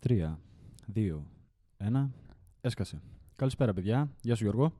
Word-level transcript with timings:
Τρία, 0.00 0.38
δύο, 0.86 1.26
ένα. 1.76 2.10
Έσκασε. 2.60 3.00
Καλησπέρα, 3.36 3.72
παιδιά. 3.72 4.10
Γεια 4.22 4.34
σου, 4.34 4.42
Γιώργο. 4.44 4.72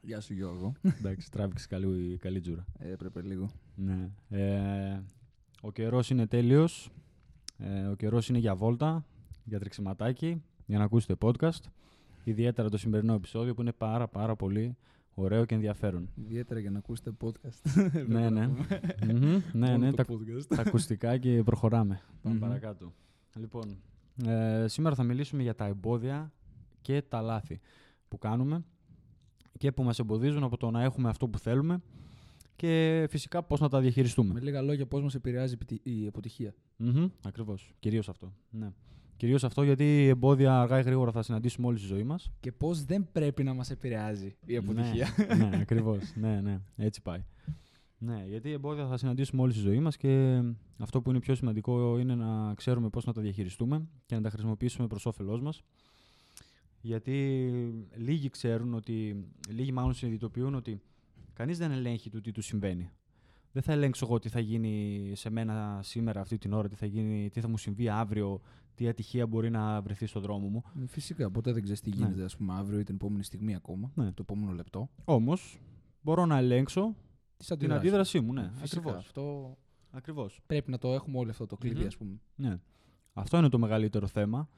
Γεια 0.00 0.20
σου 0.20 0.34
Γιώργο. 0.34 0.72
Εντάξει, 0.82 1.30
τράβηξε 1.30 1.66
καλή, 1.68 2.16
καλή 2.20 2.40
τζούρα. 2.40 2.64
Έπρεπε 2.78 3.20
λίγο. 3.22 3.50
Ναι. 3.74 4.10
Ε, 4.28 5.02
ο 5.60 5.72
καιρός 5.72 6.10
είναι 6.10 6.26
τέλειος. 6.26 6.90
Ε, 7.58 7.86
ο 7.86 7.94
καιρός 7.94 8.28
είναι 8.28 8.38
για 8.38 8.54
βόλτα, 8.54 9.04
για 9.44 9.58
τρεξιματάκι, 9.58 10.42
για 10.66 10.78
να 10.78 10.84
ακούσετε 10.84 11.14
podcast. 11.20 11.62
Ιδιαίτερα 12.24 12.68
το 12.68 12.76
σημερινό 12.76 13.14
επεισόδιο 13.14 13.54
που 13.54 13.60
είναι 13.60 13.72
πάρα 13.72 14.08
πάρα 14.08 14.36
πολύ 14.36 14.76
ωραίο 15.14 15.44
και 15.44 15.54
ενδιαφέρον. 15.54 16.08
Ιδιαίτερα 16.14 16.60
για 16.60 16.70
να 16.70 16.78
ακούσετε 16.78 17.12
podcast. 17.20 17.82
ναι, 18.06 18.30
ναι. 18.30 18.46
Μμμ, 18.46 19.40
ναι, 19.52 19.66
Μόνο 19.70 19.76
ναι, 19.78 19.90
το 19.90 19.96
τα, 19.96 20.04
podcast. 20.08 20.42
τα 20.48 20.62
ακουστικά 20.66 21.18
και 21.18 21.42
προχωράμε. 21.42 22.00
Πάμε 22.22 22.34
Μμμ. 22.34 22.40
παρακάτω. 22.40 22.92
Λοιπόν, 23.38 23.76
ε, 24.26 24.64
σήμερα 24.68 24.94
θα 24.94 25.02
μιλήσουμε 25.02 25.42
για 25.42 25.54
τα 25.54 25.64
εμπόδια 25.66 26.32
και 26.80 27.02
τα 27.02 27.20
λάθη 27.20 27.60
που 28.08 28.18
κάνουμε 28.18 28.64
και 29.58 29.72
που 29.72 29.82
μας 29.82 29.98
εμποδίζουν 29.98 30.42
από 30.42 30.56
το 30.56 30.70
να 30.70 30.82
έχουμε 30.82 31.08
αυτό 31.08 31.28
που 31.28 31.38
θέλουμε 31.38 31.82
και 32.56 33.06
φυσικά 33.10 33.42
πώς 33.42 33.60
να 33.60 33.68
τα 33.68 33.80
διαχειριστούμε. 33.80 34.32
Με 34.32 34.40
λίγα 34.40 34.62
λόγια, 34.62 34.86
πώς 34.86 35.02
μας 35.02 35.14
επηρεάζει 35.14 35.54
η 35.54 35.56
πητι- 35.56 35.86
η 35.86 36.06
αποτυχία. 36.06 36.54
Μμμ, 36.76 37.08
ακριβώς. 37.22 37.74
Κυρίως 37.78 38.08
αυτό. 38.08 38.32
Ναι. 38.50 38.70
Κυρίως 39.16 39.44
αυτό 39.44 39.62
γιατί 39.62 40.06
εμπόδια 40.06 40.60
αργά 40.60 40.78
ή 40.78 40.82
γρήγορα 40.82 41.10
θα 41.10 41.22
συναντήσουμε 41.22 41.66
όλη 41.66 41.78
στη 41.78 41.86
ζωή 41.86 42.02
μας. 42.02 42.30
Και 42.40 42.52
πώς 42.52 42.84
δεν 42.84 43.08
πρέπει 43.12 43.42
να 43.42 43.54
μας 43.54 43.70
επηρεάζει 43.70 44.36
η 44.46 44.56
αποτυχία. 44.56 45.08
Ναι, 45.28 45.34
ναι 45.34 45.56
ακριβώς. 45.60 46.12
ναι, 46.16 46.40
ναι. 46.40 46.60
Έτσι 46.76 47.02
πάει. 47.02 47.24
Ναι, 47.98 48.24
γιατί 48.28 48.50
εμπόδια 48.50 48.86
θα 48.86 48.96
συναντήσουμε 48.96 49.42
όλη 49.42 49.52
στη 49.52 49.60
ζωή 49.60 49.80
μας 49.80 49.96
και 49.96 50.42
αυτό 50.78 51.02
που 51.02 51.10
είναι 51.10 51.18
πιο 51.20 51.34
σημαντικό 51.34 51.98
είναι 51.98 52.14
να 52.14 52.54
ξέρουμε 52.54 52.88
πώς 52.88 53.04
να 53.04 53.12
τα 53.12 53.20
διαχειριστούμε 53.20 53.86
και 54.06 54.14
να 54.14 54.20
τα 54.20 54.30
χρησιμοποιήσουμε 54.30 54.86
προς 54.86 55.06
όφελός 55.06 55.40
μας. 55.40 55.62
Γιατί 56.80 57.38
λίγοι 57.96 58.28
ξέρουν 58.30 58.74
ότι, 58.74 59.26
λίγοι 59.48 59.72
μάλλον 59.72 59.94
συνειδητοποιούν 59.94 60.54
ότι 60.54 60.80
κανείς 61.32 61.58
δεν 61.58 61.70
ελέγχει 61.70 62.10
το 62.10 62.20
τι 62.20 62.32
του 62.32 62.42
συμβαίνει. 62.42 62.90
Δεν 63.52 63.62
θα 63.62 63.72
ελέγξω 63.72 64.06
εγώ 64.06 64.18
τι 64.18 64.28
θα 64.28 64.40
γίνει 64.40 65.10
σε 65.14 65.30
μένα 65.30 65.80
σήμερα 65.82 66.20
αυτή 66.20 66.38
την 66.38 66.52
ώρα, 66.52 66.68
τι 66.68 66.74
θα, 66.74 66.86
γίνει, 66.86 67.30
τι 67.30 67.40
θα 67.40 67.48
μου 67.48 67.56
συμβεί 67.58 67.88
αύριο, 67.88 68.40
τι 68.74 68.88
ατυχία 68.88 69.26
μπορεί 69.26 69.50
να 69.50 69.82
βρεθεί 69.82 70.06
στο 70.06 70.20
δρόμο 70.20 70.48
μου. 70.48 70.62
Ε, 70.82 70.86
Φυσικά, 70.86 71.30
ποτέ 71.30 71.52
δεν 71.52 71.62
ξέρεις 71.62 71.80
τι 71.80 71.90
Ναι. 71.90 71.96
γίνεται, 71.96 72.24
ας 72.24 72.36
πούμε, 72.36 72.54
αύριο 72.54 72.78
ή 72.78 72.82
την 72.82 72.94
επόμενη 72.94 73.24
στιγμή 73.24 73.54
ακόμα. 73.54 73.90
Ναι. 73.94 74.04
Το 74.12 74.22
επόμενο 74.28 74.52
λεπτό. 74.52 74.88
Όμως 75.04 75.60
μπορώ 76.02 76.26
να 76.26 76.36
ελέγξω 76.36 76.94
Τι 77.46 77.56
την 77.56 77.72
αντίδρασή 77.72 78.20
μου. 78.20 78.32
Ναι, 78.32 78.50
Φυσικά, 78.54 78.80
ακριβώς. 78.80 78.94
Αυτό 79.04 79.56
ακριβώς. 79.90 80.40
πρέπει 80.46 80.70
να 80.70 80.78
το 80.78 80.92
έχουμε 80.92 81.18
όλο 81.18 81.30
αυτό 81.30 81.46
το 81.46 81.56
κλειδί, 81.56 81.78
Μμμ. 81.80 81.86
ας 81.86 81.96
πούμε. 81.96 82.20
Ναι. 82.34 82.58
Αυτό 83.12 83.36
είναι 83.38 83.48
το 83.48 83.58
μεγαλύτερο 83.58 84.06
θέμα 84.06 84.48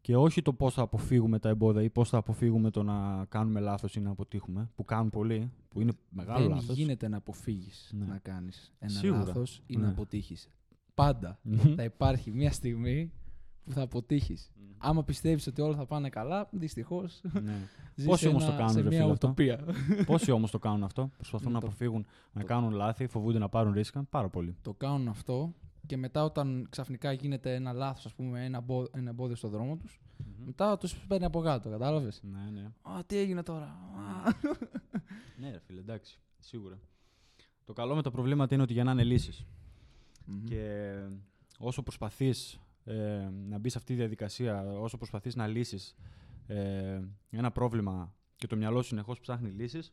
και 0.00 0.16
όχι 0.16 0.42
το 0.42 0.52
πώς 0.52 0.74
θα 0.74 0.82
αποφύγουμε 0.82 1.38
τα 1.38 1.48
εμπόδια 1.48 1.82
ή 1.82 1.90
πώς 1.90 2.08
θα 2.08 2.18
αποφύγουμε 2.18 2.70
το 2.70 2.82
να 2.82 3.24
κάνουμε 3.28 3.60
λάθος 3.60 3.94
ή 3.96 4.00
να 4.00 4.10
αποτύχουμε, 4.10 4.70
που 4.74 4.84
κάνουν 4.84 5.10
πολλοί, 5.10 5.50
που 5.68 5.80
είναι 5.80 5.92
μεγάλο 6.08 6.46
δεν 6.46 6.54
λάθος. 6.56 6.76
γίνεται 6.76 7.08
να 7.08 7.16
αποφύγεις 7.16 7.90
Ναι. 7.98 8.04
να 8.04 8.18
κάνεις 8.18 8.72
ένα 8.78 8.90
Σίγουρα. 8.92 9.24
λάθος 9.24 9.62
ή 9.66 9.76
Ναι. 9.76 9.82
να 9.82 9.88
αποτύχεις. 9.88 10.50
Πάντα 10.94 11.38
Μμμ. 11.42 11.74
θα 11.76 11.82
υπάρχει 11.84 12.30
μια 12.30 12.52
στιγμή 12.52 13.12
που 13.66 13.72
θα 13.72 13.82
αποτύχεις. 13.82 14.50
Άμα 14.78 15.04
πιστεύεις 15.04 15.46
ότι 15.46 15.60
όλα 15.60 15.76
θα 15.76 15.86
πάνε 15.86 16.08
καλά, 16.08 16.48
δυστυχώς. 16.52 17.20
ναι. 17.42 17.54
Πόσοι 18.06 18.28
όμως 18.28 18.44
το 18.44 18.50
κάνουν, 18.50 18.68
σε 18.72 18.80
ρε 18.80 18.88
μια 18.88 19.00
φίλε, 19.00 19.12
αυτό; 19.12 19.26
ουτοπία. 19.26 19.64
Πόσοι 20.06 20.30
όμως 20.30 20.50
το 20.50 20.58
κάνουν 20.58 20.82
αυτό, 20.82 21.10
προσπαθούν 21.16 21.46
Ναι, 21.48 21.52
να 21.54 21.60
το- 21.60 21.66
αποφύγουν 21.66 22.06
να 22.32 22.40
το- 22.40 22.46
κάνουν 22.46 22.72
λάθη, 22.72 23.06
φοβούνται 23.06 23.38
να 23.38 23.48
πάρουν 23.48 23.72
ρίσκα, 23.72 24.02
πάρα 24.10 24.28
πολύ. 24.28 24.56
το 24.62 24.72
κάνουν 24.74 25.08
αυτό 25.08 25.54
και 25.86 25.96
μετά 25.96 26.24
όταν 26.24 26.66
ξαφνικά 26.70 27.12
γίνεται 27.12 27.54
ένα 27.54 27.72
λάθος, 27.72 28.06
ας 28.06 28.14
πούμε, 28.14 28.44
ένα, 28.44 28.58
εμπό- 28.58 28.96
ένα 28.96 29.10
εμπόδιο 29.10 29.36
στο 29.36 29.48
δρόμο 29.48 29.76
τους, 29.76 30.00
μετά 30.44 30.78
τους 30.78 30.96
παίρνει 31.08 31.24
από 31.24 31.40
κάτω, 31.40 31.68
κατάλαβες; 31.70 32.22
Ναι, 32.22 32.50
ναι. 32.60 32.66
Α, 32.82 33.04
τι 33.06 33.16
έγινε 33.16 33.42
τώρα; 33.42 33.64
Α. 33.64 34.32
Ναι, 35.40 35.50
ρε 35.50 35.58
φίλε, 35.66 35.80
εντάξει, 35.80 36.18
σίγουρα. 36.38 36.78
Το 37.64 37.72
καλό 37.72 37.94
με 37.94 38.02
τα 38.02 38.10
προβλήματα 38.10 38.54
είναι 38.54 38.62
ότι 38.62 38.72
για 38.72 38.84
να 38.84 38.90
είναι 38.90 39.04
λύσεις. 39.04 39.46
Μμμ. 40.24 40.44
Και 40.44 40.94
όσο 41.58 41.82
προσπαθείς 41.82 42.60
ε, 42.88 43.28
να 43.48 43.58
μπεις 43.58 43.72
σε 43.72 43.78
αυτή 43.78 43.92
τη 43.92 43.98
διαδικασία, 43.98 44.62
όσο 44.62 44.96
προσπαθείς 44.96 45.34
να 45.34 45.46
λύσεις 45.46 45.94
ε, 46.46 47.00
ένα 47.30 47.50
πρόβλημα 47.50 48.14
και 48.36 48.46
το 48.46 48.56
μυαλό 48.56 48.82
σου 48.82 48.88
συνεχώς 48.88 49.20
ψάχνει 49.20 49.50
λύσεις, 49.50 49.92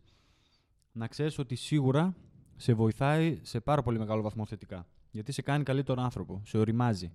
να 0.92 1.08
ξέρεις 1.08 1.38
ότι 1.38 1.56
σίγουρα 1.56 2.16
σε 2.56 2.74
βοηθάει 2.74 3.40
σε 3.44 3.60
πάρα 3.60 3.82
πολύ 3.82 3.98
μεγάλο 3.98 4.22
βαθμό 4.22 4.46
θετικά. 4.46 4.88
Γιατί 5.12 5.32
σε 5.32 5.42
κάνει 5.42 5.64
καλύτερο 5.64 6.02
άνθρωπο, 6.02 6.42
σε 6.46 6.58
οριμάζει 6.58 7.12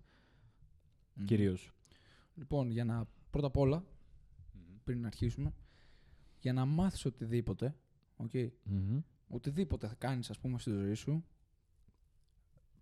Μμμ. 1.15 1.25
κυρίως. 1.25 1.73
Λοιπόν, 2.35 2.71
για 2.71 2.85
να, 2.85 3.07
πρώτα 3.31 3.47
απ' 3.47 3.57
όλα, 3.57 3.85
πριν 4.85 5.07
αρχίσουμε, 5.07 5.55
για 6.39 6.53
να 6.53 6.65
μάθεις 6.65 7.05
οτιδήποτε, 7.05 7.75
οκ, 8.17 8.31
Μμμ. 8.63 9.01
οτιδήποτε 9.29 9.87
θα 9.87 9.95
κάνεις, 9.95 10.31
ας 10.31 10.39
πούμε, 10.39 10.59
στη 10.59 10.71
ζωή 10.71 10.95
σου, 10.95 11.25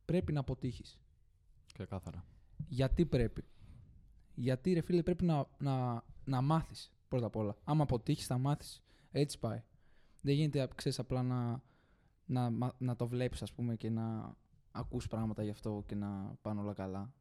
πρέπει 0.05 0.33
να 0.33 0.41
αποτύχεις. 0.41 0.99
Ξεκάθαρα. 1.73 2.25
Γιατί 2.69 3.07
πρέπει. 3.07 3.45
Γιατί 4.35 4.73
ρε 4.73 4.81
φίλε 4.81 5.03
πρέπει 5.03 5.25
να, 5.25 5.47
να, 5.59 6.05
να 6.25 6.41
μάθεις 6.41 6.93
πρώτα 7.09 7.27
απ' 7.27 7.37
όλα. 7.37 7.57
Άμα 7.65 7.83
αποτύχεις 7.83 8.27
θα 8.27 8.39
μάθεις. 8.39 8.83
Έτσι 9.13 9.39
πάει. 9.39 9.63
Δεν 10.23 10.35
γίνεται 10.35 10.69
ξέρεις, 10.75 10.99
απλά 10.99 11.23
να, 11.23 11.63
να, 12.27 12.51
μα- 12.51 12.75
να 12.79 12.97
το 12.97 13.09
βλέπεις 13.09 13.43
ας 13.43 13.53
πούμε 13.53 13.77
και 13.77 13.91
να 13.91 14.35
ακούς 14.71 15.07
πράγματα 15.09 15.43
γι' 15.43 15.51
αυτό 15.51 15.83
και 15.87 15.95
να 15.95 16.37
πάνε 16.43 16.61
όλα 16.61 16.73
καλά. 16.73 17.13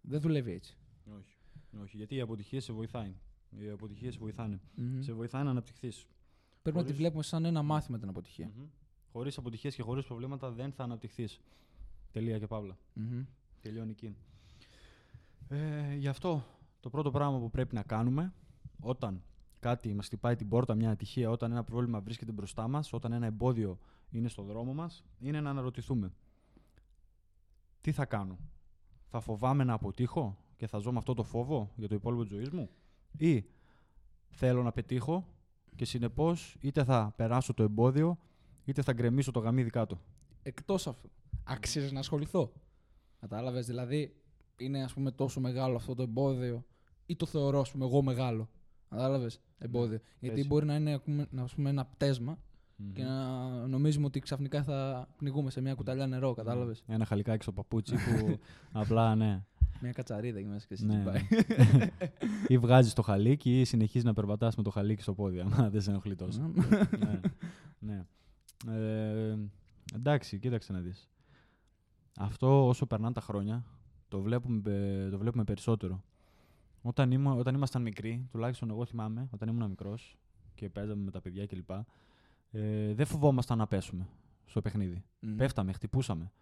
Δεν 0.00 0.20
δουλεύει 0.20 0.52
έτσι. 0.52 0.76
Όχι. 1.18 1.36
Όχι, 1.82 1.96
γιατί 1.96 2.14
η 2.14 2.20
αποτυχία 2.20 2.60
σε 2.60 2.72
βοηθάει. 2.72 3.14
Οι 3.58 3.68
αποτυχίες 3.68 4.12
σε 4.14 4.18
βοηθάνε. 4.20 4.60
Μμμ. 4.74 5.00
Σε 5.00 5.12
βοηθάει 5.12 5.44
να 5.44 5.50
αναπτυχθείς. 5.50 6.06
Πρέπει 6.62 6.76
να 6.76 6.82
τη 6.82 6.88
χωρίς- 6.88 6.96
βλέπουμε 6.96 7.22
σαν 7.22 7.44
ένα 7.44 7.62
μάθημα 7.62 7.98
την 7.98 8.08
αποτυχία. 8.08 8.52
Χωρίς 9.12 9.38
αποτυχίες 9.38 9.74
και 9.74 9.82
χωρίς 9.82 10.04
προβλήματα 10.04 10.50
δεν 10.50 10.72
θα 10.72 10.82
αναπτυχθείς. 10.84 11.40
Τελεία 12.12 12.38
και 12.38 12.46
παύλα. 12.46 12.78
Μμμ. 12.94 13.24
Τελειώνει 13.60 13.90
εκεί. 13.90 14.16
Ε, 15.48 15.94
γι' 15.94 16.08
αυτό 16.08 16.44
το 16.80 16.90
πρώτο 16.90 17.10
πράγμα 17.10 17.38
που 17.38 17.50
πρέπει 17.50 17.74
να 17.74 17.82
κάνουμε 17.82 18.32
όταν 18.80 19.22
κάτι 19.60 19.94
μας 19.94 20.06
χτυπάει 20.06 20.36
την 20.36 20.48
πόρτα, 20.48 20.74
μια 20.74 20.90
ατυχία, 20.90 21.30
όταν 21.30 21.50
ένα 21.50 21.64
πρόβλημα 21.64 22.00
βρίσκεται 22.00 22.32
μπροστά 22.32 22.68
μας, 22.68 22.92
όταν 22.92 23.12
ένα 23.12 23.26
εμπόδιο 23.26 23.78
είναι 24.10 24.28
στο 24.28 24.42
δρόμο 24.42 24.74
μας, 24.74 25.04
είναι 25.18 25.40
να 25.40 25.50
αναρωτηθούμε. 25.50 26.12
Τι 27.80 27.92
θα 27.92 28.04
κάνω; 28.04 28.38
Θα 29.08 29.20
φοβάμαι 29.20 29.64
να 29.64 29.72
αποτύχω 29.72 30.38
και 30.56 30.66
θα 30.66 30.78
ζω 30.78 30.92
με 30.92 30.98
αυτό 30.98 31.14
το 31.14 31.22
φόβο 31.22 31.72
για 31.76 31.88
το 31.88 31.94
υπόλοιπο 31.94 32.22
της 32.22 32.32
ζωής 32.32 32.50
μου; 32.50 32.70
Ή 33.16 33.44
θέλω 34.28 34.62
να 34.62 34.72
πετύχω 34.72 35.26
και 35.76 35.84
συνεπώς 35.84 36.56
είτε 36.60 36.84
θα 36.84 37.12
περάσω 37.16 37.54
το 37.54 37.62
εμπόδιο 37.62 38.18
είτε 38.64 38.82
θα 38.82 38.92
γκρεμίσω 38.92 39.30
το 39.30 39.40
γαμίδι 39.40 39.70
κάτω. 39.70 40.00
Εκτός 40.42 40.86
αυτού, 40.86 41.10
αξίζει 41.44 41.92
να 41.92 41.98
ασχοληθώ. 41.98 42.52
Κατάλαβες, 43.20 43.66
δηλαδή 43.66 44.17
είναι 44.58 44.82
ας 44.82 44.92
πούμε 44.92 45.10
τόσο 45.10 45.40
μεγάλο 45.40 45.76
αυτό 45.76 45.94
το 45.94 46.02
εμπόδιο 46.02 46.64
ή 47.06 47.16
το 47.16 47.26
θεωρώ 47.26 47.60
ας 47.60 47.70
πούμε 47.70 47.84
εγώ 47.84 48.02
μεγάλο. 48.02 48.48
Κατάλαβες, 48.88 49.40
εμπόδιο. 49.58 50.00
Γιατί 50.18 50.36
έτσι. 50.36 50.48
μπορεί 50.48 50.66
να 50.66 50.74
είναι 50.74 50.92
ας 50.94 51.02
πούμε, 51.02 51.28
ας 51.36 51.54
πούμε, 51.54 51.70
ένα 51.70 51.84
πτέσμα 51.84 52.38
και 52.92 53.02
να 53.02 53.48
νομίζουμε 53.66 54.06
ότι 54.06 54.20
ξαφνικά 54.20 54.62
θα 54.62 55.08
πνιγούμε 55.16 55.50
σε 55.50 55.60
μια 55.60 55.74
κουταλιά 55.74 56.06
νερό, 56.06 56.34
κατάλαβες; 56.34 56.82
Ένα 56.86 57.04
χαλικάκι 57.04 57.42
στο 57.42 57.52
παπούτσι 57.52 57.94
που 57.94 58.38
απλά 58.80 59.14
ναι. 59.14 59.42
Μια 59.80 59.92
κατσαρίδα 59.92 60.38
εκεί 60.38 60.48
μέσα 60.48 60.66
και 60.66 60.74
εσύ 60.74 60.86
ναι. 60.86 61.02
πάει. 61.04 61.20
ή 62.48 62.58
βγάζεις 62.58 62.92
το 62.92 63.02
χαλίκι 63.02 63.60
ή 63.60 63.64
συνεχίζεις 63.64 64.04
να 64.04 64.12
περπατάς 64.12 64.56
με 64.56 64.62
το 64.62 64.70
χαλίκι 64.70 65.02
στο 65.02 65.14
πόδι, 65.14 65.40
άμα 65.40 65.70
δεν 65.70 65.80
σε 65.80 65.90
ενοχλεί 65.90 66.14
τόσο. 66.14 66.52
ναι. 66.98 67.20
ναι. 67.78 68.04
Ε, 68.66 69.36
εντάξει, 69.94 70.38
κοίταξε 70.38 70.72
να 70.72 70.80
δεις. 70.80 71.08
Αυτό 72.18 72.66
όσο 72.66 72.86
περνάνε 72.86 73.12
τα 73.14 73.20
χρόνια, 73.20 73.64
το 74.08 74.20
βλέπουμε, 74.20 74.60
πε- 74.60 75.10
το 75.10 75.18
βλέπουμε 75.18 75.44
περισσότερο. 75.44 76.02
Όταν, 76.82 77.10
ήμου, 77.10 77.38
όταν 77.38 77.54
ήμασταν 77.54 77.82
μικροί, 77.82 78.26
τουλάχιστον 78.30 78.70
εγώ 78.70 78.84
θυμάμαι, 78.84 79.28
όταν 79.32 79.48
ήμουν 79.48 79.68
μικρός 79.68 80.18
και 80.54 80.68
παίζαμε 80.68 81.02
με 81.02 81.10
τα 81.10 81.20
παιδιά 81.20 81.46
κλπ. 81.46 81.70
Ε, 82.50 82.94
δεν 82.94 83.06
φοβόμασταν 83.06 83.58
να 83.58 83.66
πέσουμε 83.66 84.08
στο 84.46 84.60
παιχνίδι. 84.60 85.04
Μμμ. 85.20 85.36
Πέφταμε, 85.36 85.72
χτυπούσαμε. 85.72 86.32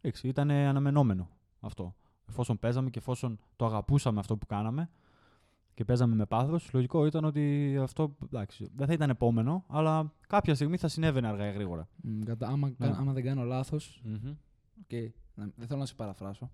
Εντάξει, 0.00 0.28
ήταν 0.28 0.50
αναμενόμενο 0.50 1.28
αυτό. 1.60 1.94
Εφόσον 2.28 2.58
παίζαμε 2.58 2.90
και 2.90 2.98
εφόσον 2.98 3.38
το 3.56 3.64
αγαπούσαμε 3.66 4.20
αυτό 4.20 4.36
που 4.36 4.46
κάναμε 4.46 4.90
και 5.74 5.84
παίζαμε 5.84 6.14
με 6.14 6.26
πάθος, 6.26 6.70
λογικό 6.72 7.06
ήταν 7.06 7.24
ότι 7.24 7.76
αυτό 7.82 8.16
εντάξει, 8.24 8.70
δεν 8.74 8.86
θα 8.86 8.92
ήταν 8.92 9.10
επόμενο, 9.10 9.64
αλλά 9.68 10.12
κάποια 10.28 10.54
στιγμή 10.54 10.76
θα 10.76 10.88
συνέβαινε 10.88 11.26
αργά 11.26 11.48
ή 11.48 11.52
γρήγορα. 11.52 11.88
Μμ, 12.02 12.20
κατα- 12.22 12.46
άμα, 12.48 12.72
Ναι. 12.78 12.86
άμα 12.86 13.12
δεν 13.12 13.24
κάνω 13.24 13.42
λάθος, 13.44 14.02
οκ, 14.14 14.36
να- 15.34 15.50
δεν 15.56 15.66
θέλω 15.66 15.78
να 15.78 15.86
σε 15.86 15.94
παραφράσω, 15.94 16.50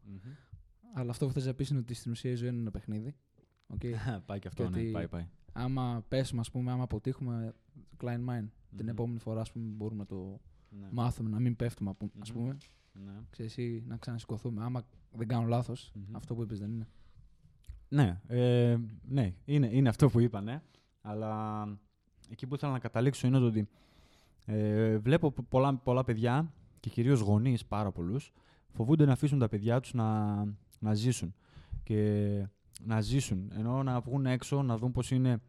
αλλά 0.95 1.11
αυτό 1.11 1.27
που 1.27 1.33
θες 1.33 1.47
να 1.47 1.55
πεις 1.55 1.69
είναι 1.69 1.79
ότι 1.79 1.95
στην 1.95 2.11
ουσία 2.11 2.31
η 2.31 2.35
ζωή 2.35 2.49
είναι 2.49 2.61
ένα 2.61 2.71
παιχνίδι. 2.71 3.15
οκ. 3.67 3.81
πάει 4.27 4.39
και 4.39 4.49
αυτό, 4.49 4.69
ναι, 4.69 4.77
Γιατί- 4.77 4.93
πάει, 4.93 5.09
πάει. 5.09 5.29
άμα 5.53 6.05
πέσουμε, 6.09 6.41
ας 6.41 6.51
πούμε, 6.51 6.71
άμα 6.73 6.83
αποτύχουμε, 6.83 7.55
κλάιν 8.03 8.25
μάιν. 8.29 8.49
Την 8.77 8.85
Μμμ. 8.85 8.89
επόμενη 8.89 9.19
φορά, 9.19 9.41
ας 9.41 9.53
πούμε, 9.53 9.65
μπορούμε 9.67 9.99
να 10.01 10.07
το 10.07 10.41
Ναι. 10.69 10.89
μάθουμε, 10.93 11.29
να 11.31 11.39
μην 11.41 11.57
πέφτουμε, 11.57 11.91
απο- 11.91 12.11
ας 12.21 12.33
Μμμ. 12.33 12.41
πούμε. 12.41 12.57
Ναι. 13.05 13.13
Ξέρεις, 13.31 13.57
ή 13.57 13.85
να 13.87 13.97
ξανασηκωθούμε. 13.97 14.65
Άμα 14.65 14.83
δεν 15.13 15.29
κάνω 15.29 15.47
λάθος, 15.47 15.93
Μμμ. 15.95 16.17
αυτό 16.17 16.35
που 16.35 16.43
είπες 16.43 16.59
δεν 16.59 16.71
είναι. 16.73 16.89
Ναι, 17.89 18.21
ε, 18.27 18.77
ναι 19.09 19.35
είναι, 19.45 19.69
είναι 19.73 19.89
αυτό 19.89 20.09
που 20.09 20.21
είπα, 20.21 20.41
ναι. 20.41 20.63
Αλλά 21.01 21.65
εκεί 22.31 22.47
που 22.47 22.55
ήθελα 22.55 22.73
να 22.73 22.79
καταλήξω 22.79 23.27
είναι 23.27 23.39
το 23.39 23.45
ότι 23.47 23.69
ε, 24.45 24.99
βλέπω 24.99 25.31
πο- 25.31 25.43
πολλά, 25.43 25.77
πολλά 25.77 26.05
παιδιά 26.05 26.53
και 26.85 26.91
κυρίως 26.91 27.21
γονείς 27.21 27.65
πάρα 27.65 27.93
πολλούς 27.93 28.33
φοβούνται 28.73 29.05
να 29.05 29.13
αφήσουν 29.13 29.39
τα 29.39 29.49
παιδιά 29.49 29.81
τους 29.81 29.93
να, 29.95 30.35
να 30.79 30.95
ζήσουν. 30.95 31.35
Και 31.83 32.49
να 32.83 33.01
ζήσουν, 33.01 33.51
ενώ 33.55 33.83
να 33.83 34.01
βγουν 34.01 34.27
έξω, 34.27 34.63
να 34.63 34.79
δουν 34.79 34.93
πώς 34.93 35.11
είναι 35.11 35.41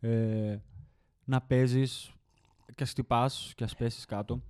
ε, 0.00 0.58
να 1.24 1.40
παίζεις 1.40 2.14
και 2.74 2.82
ας 2.82 2.90
χτυπάς 2.90 3.52
και 3.56 3.64
ας 3.64 3.76
πέσεις 3.76 4.04
κάτω. 4.04 4.42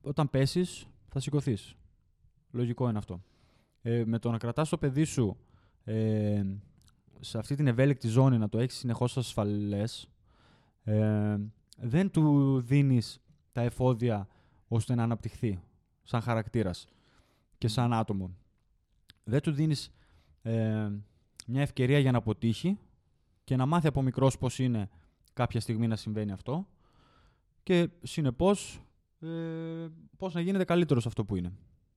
Όταν 0.00 0.30
πέσεις 0.30 0.86
θα 1.08 1.20
σηκωθείς. 1.20 1.76
Λογικό 2.50 2.88
είναι 2.88 2.98
αυτό. 2.98 3.22
Ε, 3.82 4.04
με 4.04 4.18
το 4.18 4.30
να 4.30 4.38
κρατάς 4.38 4.68
το 4.68 4.78
παιδί 4.78 5.04
σου 5.04 5.36
ε, 5.84 6.42
σε 7.20 7.38
αυτή 7.38 7.54
την 7.54 7.66
ευέλικτη 7.66 8.08
ζώνη 8.08 8.38
να 8.38 8.48
το 8.48 8.58
έχεις 8.58 8.76
συνεχώς 8.76 9.16
ασφαλές 9.16 10.08
ε, 10.84 11.36
δεν 11.78 12.10
του 12.10 12.60
δίνεις 12.60 13.20
τα 13.52 13.60
εφόδια 13.60 14.28
ώστε 14.68 14.94
να 14.94 15.02
αναπτυχθεί 15.02 15.60
σαν 16.02 16.20
χαρακτήρας 16.20 16.86
και 17.58 17.68
σαν 17.68 17.92
άτομο. 17.92 18.36
Δεν 19.24 19.40
του 19.40 19.52
δίνεις 19.52 19.90
ε, 20.42 20.90
μια 21.46 21.62
ευκαιρία 21.62 21.98
για 21.98 22.12
να 22.12 22.18
αποτύχει 22.18 22.78
και 23.44 23.56
να 23.56 23.66
μάθει 23.66 23.86
από 23.86 24.02
μικρός 24.02 24.38
πώς 24.38 24.58
είναι 24.58 24.88
κάποια 25.32 25.60
στιγμή 25.60 25.86
να 25.86 25.96
συμβαίνει 25.96 26.32
αυτό 26.32 26.68
και 27.62 27.90
συνεπώς 28.02 28.80
ε, 29.20 29.86
πώς 30.16 30.34
να 30.34 30.40
γίνεται 30.40 30.64
καλύτερος 30.64 31.02
σε 31.02 31.08
αυτό 31.08 31.24
που 31.24 31.36
είναι. 31.36 31.52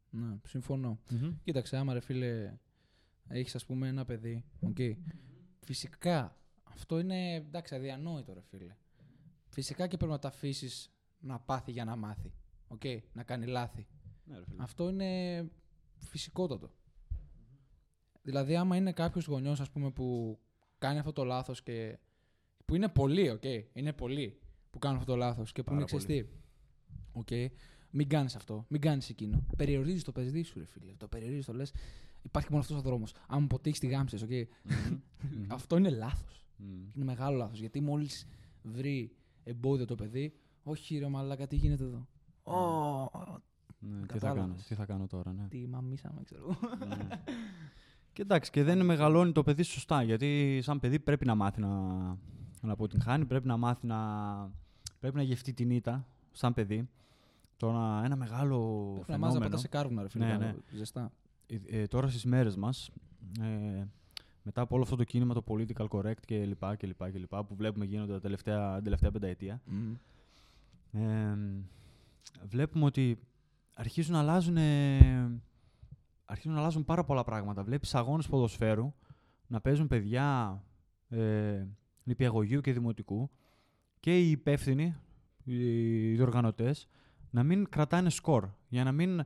Ναι, 0.09 0.37
συμφωνώ. 0.45 0.99
Κοίταξε, 1.43 1.77
άμα 1.77 1.93
ρε 1.93 1.99
φίλε, 1.99 2.53
έχεις 3.27 3.55
ας 3.55 3.65
πούμε 3.65 3.87
ένα 3.87 4.05
παιδί, 4.05 4.43
οκ. 4.59 4.77
Φυσικά, 5.59 6.37
αυτό 6.63 6.99
είναι, 6.99 7.33
εντάξει, 7.33 7.75
αδιανόητο 7.75 8.33
ρε 8.33 8.41
φίλε. 8.41 8.75
Φυσικά 9.47 9.87
και 9.87 9.97
πρέπει 9.97 10.11
να 10.11 10.19
τα 10.19 10.27
αφήσεις 10.27 10.91
να 11.19 11.39
πάθει 11.39 11.71
για 11.71 11.85
να 11.85 11.95
μάθει. 11.95 12.33
Οκ, 12.69 12.81
να 13.13 13.23
κάνει 13.23 13.45
λάθη. 13.45 13.87
Ναι, 14.23 14.37
ρε 14.37 14.43
φίλε. 14.45 14.63
Αυτό 14.63 14.89
είναι 14.89 15.49
φυσικότατο. 15.97 16.71
Δηλαδή, 18.21 18.55
άμα 18.55 18.75
είναι 18.75 18.91
κάποιος 18.91 19.25
γονιός, 19.25 19.59
ας 19.59 19.69
πούμε, 19.69 19.91
που 19.91 20.39
κάνει 20.77 20.99
αυτό 20.99 21.13
το 21.13 21.23
λάθος 21.23 21.63
και. 21.63 21.99
που 22.65 22.75
είναι 22.75 22.89
πολλοί, 22.89 23.29
οκ. 23.29 23.43
Είναι 23.73 23.93
πολλοί 23.93 24.39
που 24.69 24.79
κάνουν 24.79 24.97
αυτό 24.97 25.11
το 25.11 25.17
λάθος 25.17 25.51
και 25.51 25.63
που 25.63 25.71
Πάρα 25.71 25.85
είναι 25.89 25.99
ξέρει 25.99 26.23
τι. 26.23 26.29
Οκ. 27.11 27.51
Μην 27.91 28.07
κάνεις 28.07 28.35
αυτό, 28.35 28.65
μην 28.67 28.81
κάνεις 28.81 29.09
εκείνο. 29.09 29.45
Περιορίζεις 29.57 30.03
το 30.03 30.11
παιδί 30.11 30.43
σου, 30.43 30.59
ρε 30.59 30.65
φίλε. 30.65 30.93
Το 30.97 31.07
περιορίζεις, 31.07 31.45
το 31.45 31.53
λες. 31.53 31.73
Υπάρχει 32.21 32.47
μόνο 32.49 32.61
αυτός 32.61 32.77
ο 32.77 32.81
δρόμος. 32.81 33.13
Άμα 33.27 33.45
αποτύχει 33.45 33.79
τη 33.79 33.87
γάμψη, 33.87 34.15
οκ. 34.15 34.29
Μμμ. 34.29 34.99
Μμμ. 35.21 35.45
Αυτό 35.57 35.77
είναι 35.77 35.89
λάθος. 35.89 36.47
Μμμ. 36.57 36.91
Είναι 36.95 37.05
μεγάλο 37.05 37.37
λάθος. 37.37 37.59
Γιατί 37.59 37.81
μόλις 37.81 38.27
βρει 38.61 39.15
εμπόδιο 39.43 39.85
το 39.85 39.95
παιδί, 39.95 40.33
όχι 40.63 40.97
ρε 40.97 41.07
μαλάκα, 41.07 41.47
τι 41.47 41.55
γίνεται 41.55 41.83
εδώ. 41.83 42.07
Ω, 42.53 43.09
Ναι, 43.79 43.99
τι, 44.01 44.05
θα 44.07 44.13
Κατάλαβες. 44.13 44.41
κάνω, 44.43 44.55
τι 44.67 44.75
θα 44.75 44.85
κάνω 44.85 45.07
τώρα, 45.07 45.33
ναι. 45.33 45.47
τι 45.49 45.67
μαμίσαμε, 45.67 46.21
ξέρω 46.23 46.41
εγώ. 46.41 46.75
Ναι. 46.87 47.07
Και 48.13 48.21
εντάξει, 48.21 48.51
και 48.51 48.63
δεν 48.63 48.85
μεγαλώνει 48.85 49.31
το 49.31 49.43
παιδί 49.43 49.63
σωστά. 49.63 50.03
Γιατί 50.03 50.59
σαν 50.63 50.79
παιδί 50.79 50.99
πρέπει 50.99 51.25
να 51.25 51.35
μάθει 51.35 51.59
να, 51.61 51.67
να 52.61 52.71
αποτυγχάνει, 52.73 53.25
πρέπει 53.25 53.47
να 53.47 53.57
μάθει 53.57 53.87
να. 53.87 53.97
πρέπει 54.99 55.15
να 55.15 55.21
γευτεί 55.21 55.53
την 55.53 55.69
ήττα 55.69 56.05
σαν 56.31 56.53
παιδί. 56.53 56.89
Τώρα 57.57 58.01
ένα 58.05 58.15
μεγάλο 58.15 58.57
Πρέπει 58.93 59.11
να 59.11 59.17
μάθει 59.17 59.19
να 59.19 59.19
φαινόμενο. 59.27 59.43
πατάς 59.43 59.59
σε 59.61 59.67
κάρβουνα, 59.67 60.01
ρε 60.01 60.09
φίλε. 60.09 60.25
Ναι, 60.25 60.31
να- 60.31 60.37
ναι. 60.37 60.55
Ζεστά. 60.71 61.11
ε, 61.47 61.81
ε, 61.81 61.87
τώρα 61.87 62.07
στις 62.09 62.25
μέρες 62.25 62.55
μας, 62.55 62.89
ε, 63.41 63.83
μετά 64.43 64.61
από 64.61 64.75
όλο 64.75 64.83
αυτό 64.83 64.95
το 64.95 65.03
κίνημα, 65.03 65.33
το 65.33 65.43
political 65.47 65.87
correct 65.87 66.19
και 66.25 66.45
λοιπά, 66.45 66.75
και 66.75 66.87
λοιπά, 66.87 67.09
και 67.09 67.17
λοιπά, 67.17 67.43
που 67.43 67.55
βλέπουμε 67.55 67.85
γίνονται 67.85 68.11
τα 68.13 68.19
τελευταία, 68.19 68.73
την 68.75 68.83
τελευταία 68.83 69.11
πενταετία, 69.11 69.61
Μμμ. 69.65 69.93
ε, 71.03 71.37
βλέπουμε 72.47 72.85
ότι 72.85 73.19
αρχίζουν 73.75 74.13
να 74.13 74.19
αλλάζουν, 74.19 74.57
ε, 74.57 75.41
αρχίζουν 76.25 76.53
να 76.53 76.59
αλλάζουν 76.59 76.85
πάρα 76.85 77.03
πολλά 77.03 77.23
πράγματα. 77.23 77.63
Βλέπεις 77.63 77.95
αγώνες 77.95 78.27
ποδοσφαίρου 78.27 78.93
να 79.47 79.61
παίζουν 79.61 79.87
παιδιά 79.87 80.61
ε, 81.09 81.65
νηπιαγωγείου 82.03 82.61
και 82.61 82.73
δημοτικού 82.73 83.29
και 83.99 84.19
οι 84.19 84.31
υπεύθυνοι, 84.31 84.95
οι 85.43 86.13
διοργανωτές, 86.15 86.87
να 87.29 87.43
μην 87.43 87.69
κρατάνε 87.69 88.09
σκορ, 88.09 88.47
για 88.67 88.83
να 88.83 88.91
μην, 88.91 89.23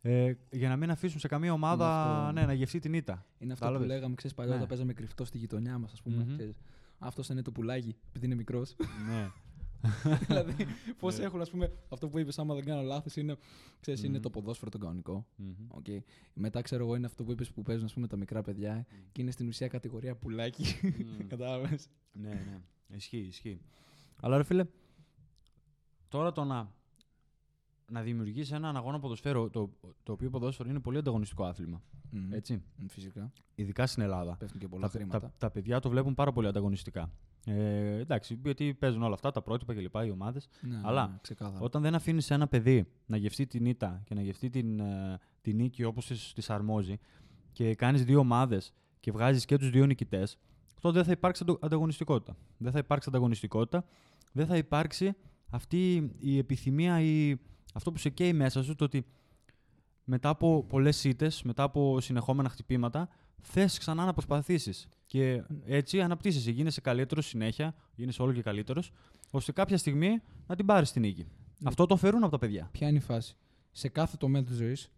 ε, 0.00 0.32
για 0.50 0.68
να 0.68 0.76
μην 0.76 0.90
αφήσουν 0.90 1.20
σε 1.20 1.28
καμία 1.28 1.52
ομάδα 1.52 2.12
αυτό. 2.18 2.32
ναι, 2.32 2.46
να 2.46 2.52
γευτεί 2.52 2.78
την 2.78 2.94
ήττα. 2.94 3.26
Είναι 3.38 3.52
αυτό 3.52 3.64
που 3.66 3.70
Κατάλαβες. 3.72 3.96
λέγαμε, 3.96 4.14
ξέρεις, 4.14 4.36
παλιότερα 4.36 4.62
Ναι. 4.62 4.68
παίζαμε 4.68 4.92
κρυφτό 4.92 5.24
στη 5.24 5.38
γειτονιά 5.38 5.78
μας, 5.78 5.92
ας 5.92 6.02
πούμε. 6.02 6.16
Μμμ. 6.24 6.32
ξέρεις. 6.36 6.58
Αυτό 6.98 7.22
είναι 7.30 7.42
το 7.42 7.52
πουλάκι, 7.52 7.96
επειδή 8.08 8.26
είναι 8.26 8.34
μικρός. 8.34 8.76
ναι. 9.08 9.28
δηλαδή, 10.26 10.66
πώς 10.98 11.18
Ναι. 11.18 11.24
έχουν, 11.24 11.40
ας 11.40 11.50
πούμε, 11.50 11.72
αυτό 11.88 12.08
που 12.08 12.18
είπες, 12.18 12.38
άμα 12.38 12.54
δεν 12.54 12.64
κάνω 12.64 12.82
λάθος, 12.82 13.16
είναι, 13.16 13.36
ξέρεις, 13.80 14.02
είναι 14.02 14.14
Μμμ. 14.16 14.22
το 14.22 14.30
ποδόσφαιρο 14.30 14.70
το 14.70 14.78
κανονικό. 14.78 15.26
Μμμ. 15.36 15.52
Οκ. 15.68 15.86
Μετά, 16.34 16.60
ξέρω 16.62 16.84
εγώ, 16.84 16.94
είναι 16.94 17.06
αυτό 17.06 17.24
που 17.24 17.32
είπες 17.32 17.50
που 17.50 17.62
παίζουν 17.62 17.84
ας 17.84 17.92
πούμε, 17.92 18.06
τα 18.06 18.16
μικρά 18.16 18.42
παιδιά 18.42 18.86
και 19.12 19.20
είναι 19.22 19.30
στην 19.30 19.48
ουσία 19.48 19.68
κατηγορία 19.68 20.16
πουλάκι. 20.16 20.64
Μμ. 20.82 21.26
Κατάλαβες; 21.32 21.88
Ναι, 22.12 22.28
ναι. 22.28 22.96
Ισχύει, 22.96 23.16
ισχύει. 23.18 23.60
Αλλά 24.20 24.36
ρε 24.36 24.42
φίλε, 24.44 24.64
τώρα 26.08 26.32
το 26.32 26.44
να, 26.44 26.72
να 27.92 28.02
δημιουργήσει 28.02 28.54
έναν 28.54 28.76
αγώνα 28.76 28.98
ποδοσφαίρου, 28.98 29.50
το, 29.50 29.70
το 30.02 30.12
οποίο 30.12 30.30
ποδόσφαιρο 30.30 30.68
είναι 30.68 30.80
πολύ 30.80 30.98
ανταγωνιστικό 30.98 31.44
άθλημα. 31.44 31.82
Έτσι. 32.30 32.62
Φυσικά. 32.88 33.32
Ειδικά 33.54 33.86
στην 33.86 34.02
Ελλάδα. 34.02 34.36
Πέφτουν 34.36 34.60
και 34.60 34.68
πολλά 34.68 34.86
Τα, 34.86 34.88
χρήματα. 34.88 35.20
τα, 35.20 35.32
τα 35.38 35.50
παιδιά 35.50 35.80
το 35.80 35.88
βλέπουν 35.88 36.14
πάρα 36.14 36.32
πολύ 36.32 36.46
ανταγωνιστικά. 36.46 37.10
Ε, 37.46 37.98
εντάξει, 37.98 38.40
γιατί 38.44 38.74
παίζουν 38.74 39.02
όλα 39.02 39.14
αυτά, 39.14 39.30
τα 39.30 39.42
πρότυπα 39.42 39.74
κλπ. 39.74 39.94
οι 40.06 40.10
ομάδες. 40.10 40.48
Ναι, 40.60 40.80
αλλά 40.82 41.06
ναι, 41.06 41.18
ξεκάθαρα. 41.20 41.60
Όταν 41.60 41.82
δεν 41.82 41.94
αφήνεις 41.94 42.30
ένα 42.30 42.46
παιδί 42.48 42.86
να 43.06 43.16
γευτεί 43.16 43.46
την 43.46 43.66
ήττα 43.66 44.02
και 44.04 44.14
να 44.14 44.22
γευτεί 44.22 44.50
την, 44.50 44.80
ε, 44.80 45.18
την 45.40 45.56
νίκη 45.56 45.84
όπως 45.84 46.06
της 46.34 46.50
αρμόζει 46.50 46.98
και 47.52 47.74
κάνεις 47.74 48.04
δύο 48.04 48.18
ομάδες 48.18 48.72
και 49.00 49.12
βγάζεις 49.12 49.44
και 49.44 49.56
τους 49.56 49.70
δύο 49.70 49.86
νικητές, 49.86 50.38
τότε 50.80 50.94
δεν 50.96 51.04
θα 51.04 51.12
υπάρξει 51.12 51.42
αντο- 51.42 51.58
ανταγωνιστικότητα. 51.62 52.36
Δεν 52.58 52.72
θα 52.72 52.78
υπάρξει 52.78 53.08
ανταγωνιστικότητα, 53.08 53.84
δεν 54.32 54.46
θα 54.46 54.56
υπάρξει 54.56 55.12
αυτή 55.50 56.10
η 56.18 56.38
επιθυμία 56.38 57.00
ή 57.00 57.36
αυτό 57.72 57.92
που 57.92 57.98
σε 57.98 58.10
καίει 58.10 58.32
μέσα 58.32 58.62
σου, 58.62 58.74
το 58.74 58.84
ότι 58.84 59.06
μετά 60.04 60.28
από 60.28 60.64
πολλές 60.64 61.04
ήττες, 61.04 61.42
μετά 61.42 61.62
από 61.62 62.00
συνεχόμενα 62.00 62.48
χτυπήματα, 62.48 63.08
θες 63.40 63.78
ξανά 63.78 64.04
να 64.04 64.12
προσπαθήσεις. 64.12 64.88
Και 65.06 65.42
έτσι 65.64 66.00
αναπτύσσεσαι, 66.00 66.50
γίνεσαι 66.50 66.80
καλύτερος 66.80 67.26
συνέχεια, 67.26 67.74
γίνεσαι 67.94 68.22
όλο 68.22 68.32
και 68.32 68.42
καλύτερος, 68.42 68.92
ώστε 69.30 69.52
κάποια 69.52 69.78
στιγμή 69.78 70.22
να 70.46 70.56
την 70.56 70.66
πάρεις 70.66 70.92
την 70.92 71.02
νίκη. 71.02 71.26
Αυτό 71.64 71.86
το 71.86 71.96
φέρουν 71.96 72.22
από 72.22 72.30
τα 72.30 72.38
παιδιά. 72.38 72.68
Ποια 72.72 72.88
είναι 72.88 72.96
η 72.96 73.00
φάση; 73.00 73.36
Σε 73.72 73.88
κάθε 73.88 74.16
τομέα 74.16 74.42
της 74.42 74.56
ζωής, 74.56 74.92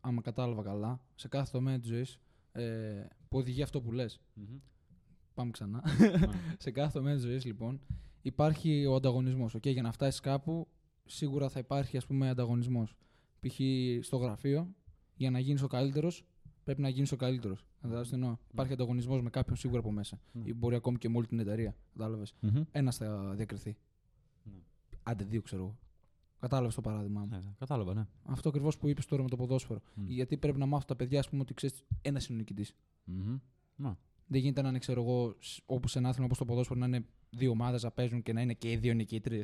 άμα 0.00 0.20
κατάλαβα 0.20 0.62
καλά, 0.62 1.00
σε 1.14 1.28
κάθε 1.28 1.50
τομέα 1.52 1.78
της 1.78 1.88
ζωής 1.88 2.18
ε, 2.52 3.06
που 3.28 3.38
οδηγεί 3.38 3.62
αυτό 3.62 3.80
που 3.80 3.92
λες. 3.92 4.20
Πάμε 5.34 5.50
ξανά. 5.50 5.82
σε 6.64 6.70
κάθε 6.70 6.98
τομέα 6.98 7.14
της 7.14 7.22
ζωής, 7.22 7.44
λοιπόν, 7.44 7.80
υπάρχει 8.22 8.86
ο 8.86 8.94
ανταγωνισμός. 8.94 9.56
Okay? 9.56 9.72
Για 9.72 9.82
να 9.82 9.92
φτάσεις 9.92 10.20
κάπου, 10.20 10.68
σίγουρα 11.08 11.48
θα 11.48 11.58
υπάρχει 11.58 11.96
ας 11.96 12.06
πούμε 12.06 12.28
ανταγωνισμός. 12.28 12.94
Π.χ. 13.40 13.60
στο 14.00 14.16
γραφείο, 14.16 14.74
για 15.16 15.30
να 15.30 15.38
γίνεις 15.38 15.62
ο 15.62 15.66
καλύτερος, 15.66 16.24
πρέπει 16.64 16.80
να 16.80 16.88
γίνεις 16.88 17.12
ο 17.12 17.16
καλύτερος. 17.16 17.64
Κατάλαβες 17.80 18.08
τι 18.08 18.14
εννοώ; 18.14 18.36
Υπάρχει 18.52 18.72
ανταγωνισμός 18.72 19.22
με 19.22 19.30
κάποιον 19.30 19.56
σίγουρα 19.56 19.80
από 19.80 19.92
μέσα. 19.92 20.20
Ναι. 20.32 20.42
Ή 20.48 20.54
μπορεί 20.56 20.74
ακόμη 20.74 20.98
και 20.98 21.08
με 21.08 21.16
όλη 21.16 21.26
την 21.26 21.38
εταιρεία. 21.38 21.76
Κατάλαβες; 21.92 22.34
Μμμ. 22.40 22.62
Ένας 22.70 22.96
θα 22.96 23.32
διακριθεί. 23.34 23.76
Ναι. 24.44 24.58
Άντε 25.02 25.24
δύο, 25.24 25.42
ξέρω 25.42 25.62
εγώ. 25.62 25.78
Κατάλαβες 26.40 26.74
το 26.74 26.80
παράδειγμά 26.80 27.20
μου. 27.20 27.26
Ναι, 27.26 27.36
ναι, 27.36 27.52
κατάλαβα, 27.58 27.94
ναι. 27.94 28.06
Αυτό 28.24 28.48
ακριβώς 28.48 28.76
που 28.78 28.88
είπες 28.88 29.06
τώρα 29.06 29.22
με 29.22 29.28
το 29.28 29.36
ποδόσφαιρο. 29.36 29.80
Μμ. 29.94 30.04
Γιατί 30.06 30.36
πρέπει 30.36 30.58
να 30.58 30.66
μάθουν 30.66 30.86
τα 30.86 30.96
παιδιά, 30.96 31.18
ας 31.18 31.28
πούμε, 31.28 31.42
ότι 31.42 31.54
ξέρεις 31.54 31.82
ένας 32.02 32.26
είναι 32.26 32.36
ο 32.36 32.38
νικητής. 32.38 32.74
Μμμ. 33.04 33.38
Ναι. 33.76 33.94
Δεν 34.26 34.40
γίνεται 34.40 34.62
να 34.62 34.68
είναι, 34.68 34.78
ξέρω 34.78 35.02
εγώ, 35.02 35.34
σ- 35.38 35.62
όπου 35.66 35.88
σε 35.88 35.98
ένα 35.98 36.08
άθλημα 36.08 36.26
όπως 36.26 36.38
το 36.38 36.44
ποδόσφαιρο 36.44 36.78
να 36.80 36.86
είναι 36.86 37.04
δύο 37.30 37.50
ομάδες 37.50 37.82
να 37.82 37.90
παίζουν 37.90 38.22
και 38.22 38.32
να 38.32 38.40
είναι 38.40 38.54
και 38.54 38.70
οι 38.70 38.76
δύο 38.76 38.94
νικήτριε. 38.94 39.42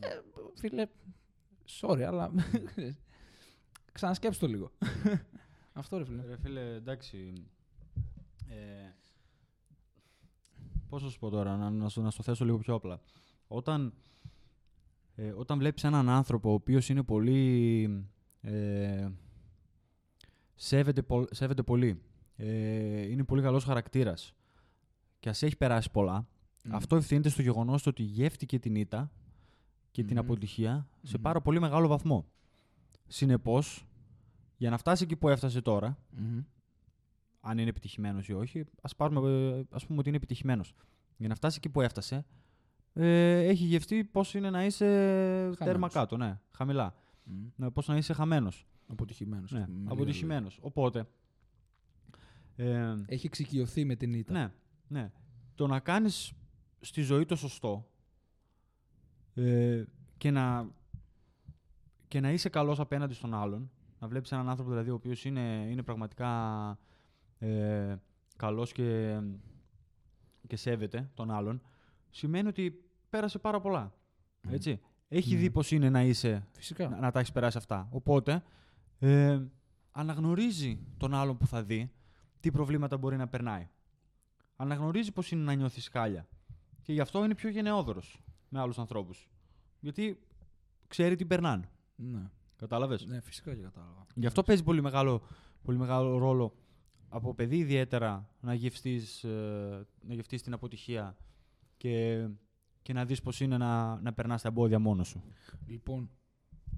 Μμμ. 0.00 0.46
Φίλε, 0.54 0.86
sorry, 1.80 2.00
αλλά. 2.02 2.30
Ξανασκέψτε 3.92 4.46
το 4.46 4.52
λίγο. 4.52 4.70
Αυτό 5.72 5.98
ρε 5.98 6.04
φίλε. 6.04 6.22
Ρε 6.26 6.36
φίλε, 6.36 6.74
εντάξει. 6.74 7.32
Ε, 8.48 8.90
πώς 10.88 11.02
να 11.02 11.08
σου 11.08 11.18
πω 11.18 11.30
τώρα, 11.30 11.56
να, 11.56 11.70
να, 11.70 11.88
σου, 11.88 12.00
να 12.02 12.10
σου 12.10 12.22
θέσω 12.22 12.44
λίγο 12.44 12.58
πιο 12.58 12.74
απλά. 12.74 13.00
Όταν, 13.48 13.92
ε, 15.14 15.30
όταν 15.30 15.58
βλέπεις 15.58 15.84
έναν 15.84 16.08
άνθρωπο 16.08 16.50
ο 16.50 16.52
οποίος 16.54 16.88
είναι 16.88 17.02
πολύ... 17.02 17.82
Ε, 18.40 19.08
σέβεται, 20.54 21.02
πο- 21.02 21.26
σέβεται 21.30 21.62
πολύ, 21.62 22.02
ε, 22.36 23.00
είναι 23.10 23.24
πολύ 23.24 23.42
καλός 23.42 23.64
χαρακτήρας 23.64 24.34
και 25.20 25.28
ας 25.28 25.42
έχει 25.42 25.56
περάσει 25.56 25.90
πολλά, 25.90 26.26
Μμ. 26.64 26.74
αυτό 26.74 26.96
ευθύνεται 26.96 27.28
στο 27.28 27.42
γεγονός 27.42 27.86
ότι 27.86 28.02
γεύτηκε 28.02 28.58
την 28.58 28.74
ήττα 28.74 29.10
και 29.94 30.02
την 30.04 30.16
Μμμ. 30.16 30.22
αποτυχία 30.24 30.88
σε 31.02 31.16
Μμμ. 31.16 31.22
πάρα 31.22 31.40
πολύ 31.40 31.60
μεγάλο 31.60 31.88
βαθμό. 31.88 32.26
Συνεπώς, 33.06 33.86
για 34.56 34.70
να 34.70 34.76
φτάσει 34.76 35.04
εκεί 35.04 35.16
που 35.16 35.28
έφτασε 35.28 35.60
τώρα, 35.60 35.98
Μμμ. 36.10 36.40
αν 37.40 37.58
είναι 37.58 37.68
επιτυχημένος 37.68 38.28
ή 38.28 38.32
όχι, 38.32 38.64
ας 38.82 38.96
πάρουμε, 38.96 39.30
ε, 39.30 39.62
ας 39.70 39.86
πούμε 39.86 39.98
ότι 39.98 40.08
είναι 40.08 40.16
επιτυχημένος. 40.16 40.74
Για 41.16 41.28
να 41.28 41.34
φτάσει 41.34 41.56
εκεί 41.58 41.68
που 41.68 41.80
έφτασε, 41.80 42.24
ε, 42.92 43.38
έχει 43.46 43.64
γευτεί 43.64 44.04
πώς 44.04 44.34
είναι 44.34 44.50
να 44.50 44.64
είσαι 44.64 44.84
τέρμα 44.86 45.56
Χαμένος. 45.66 45.92
κάτω, 45.92 46.16
ναι, 46.16 46.40
χαμηλά. 46.50 46.94
Μμ. 47.24 47.44
Ναι, 47.56 47.70
πώς 47.70 47.86
να 47.88 47.96
είσαι 47.96 48.12
χαμένος. 48.12 48.66
Αποτυχημένος. 48.86 49.52
Ναι, 49.52 49.58
ας 49.60 49.64
πούμε, 49.64 49.76
με 49.78 49.82
λίγα 49.82 49.94
αποτυχημένο. 49.94 50.46
Οπότε. 50.60 51.06
Ε, 52.56 52.64
λόγια. 52.78 53.04
Έχει 53.06 53.26
εξοικειωθεί 53.26 53.84
με 53.84 53.94
την 53.96 54.12
ήττα. 54.14 54.32
ναι, 54.32 54.52
ναι. 54.88 55.10
Το 55.54 55.66
να 55.66 55.80
κάνεις 55.80 56.32
στη 56.80 57.02
ζωή 57.02 57.24
το 57.24 57.36
σωστό 57.36 57.88
ε, 59.34 59.84
και, 60.18 60.30
να, 60.30 60.68
και 62.08 62.20
να 62.20 62.32
είσαι 62.32 62.48
καλός 62.48 62.80
απέναντι 62.80 63.14
στον 63.14 63.34
άλλον, 63.34 63.70
να 63.98 64.08
βλέπεις 64.08 64.32
έναν 64.32 64.48
άνθρωπο 64.48 64.70
δηλαδή 64.70 64.90
ο 64.90 64.94
οποίος 64.94 65.24
είναι, 65.24 65.66
είναι 65.70 65.82
πραγματικά 65.82 66.30
ε, 67.38 67.96
καλός 68.36 68.72
και, 68.72 69.20
και 70.46 70.56
σέβεται 70.56 71.10
τον 71.14 71.30
άλλον, 71.30 71.62
σημαίνει 72.10 72.48
ότι 72.48 72.84
πέρασε 73.10 73.38
πάρα 73.38 73.60
πολλά. 73.60 73.92
Μμ. 74.42 74.52
Έτσι. 74.52 74.80
Έχει 75.08 75.34
Ναι. 75.34 75.40
δει 75.40 75.50
πώς 75.50 75.70
είναι 75.70 75.90
να 75.90 76.02
είσαι 76.02 76.46
Φυσικά. 76.52 76.88
να, 76.88 76.98
να 77.00 77.10
τα 77.10 77.18
έχεις 77.18 77.32
περάσει 77.32 77.58
αυτά. 77.58 77.88
Οπότε 77.90 78.42
ε, 78.98 79.40
αναγνωρίζει 79.92 80.78
τον 80.96 81.14
άλλον 81.14 81.36
που 81.36 81.46
θα 81.46 81.62
δει 81.62 81.92
τι 82.40 82.50
προβλήματα 82.50 82.96
μπορεί 82.96 83.16
να 83.16 83.28
περνάει. 83.28 83.68
Αναγνωρίζει 84.56 85.12
πώ 85.12 85.22
είναι 85.30 85.42
να 85.42 85.52
νιώθεις 85.54 85.88
χάλια. 85.88 86.28
Και 86.82 86.92
γι' 86.92 87.00
αυτό 87.00 87.24
είναι 87.24 87.34
πιο 87.34 87.48
γενναιόδωρος 87.50 88.23
με 88.54 88.60
άλλους 88.60 88.78
ανθρώπους. 88.78 89.28
Γιατί 89.80 90.20
ξέρει 90.88 91.16
τι 91.16 91.24
περνάνε. 91.24 91.68
Ναι. 91.96 92.30
Κατάλαβες; 92.56 93.06
ναι, 93.06 93.20
φυσικά 93.20 93.54
και 93.54 93.60
κατάλαβα. 93.60 94.06
Γι' 94.14 94.26
αυτό 94.26 94.42
παίζει 94.42 94.62
πολύ 94.62 94.82
μεγάλο, 94.82 95.22
πολύ 95.62 95.78
μεγάλο 95.78 96.18
ρόλο 96.18 96.54
από 97.08 97.34
παιδί 97.34 97.56
ιδιαίτερα 97.56 98.28
να 98.40 98.54
γευστείς, 98.54 99.24
ε, 99.24 99.86
να 100.06 100.14
γευτείς 100.14 100.42
την 100.42 100.52
αποτυχία 100.52 101.16
και, 101.76 102.26
και 102.82 102.92
να 102.92 103.04
δεις 103.04 103.22
πώς 103.22 103.40
είναι 103.40 103.56
να, 103.58 104.00
να 104.00 104.12
περνάς 104.12 104.42
τα 104.42 104.48
εμπόδια 104.48 104.78
μόνος 104.78 105.08
σου. 105.08 105.22
Λοιπόν, 105.66 106.10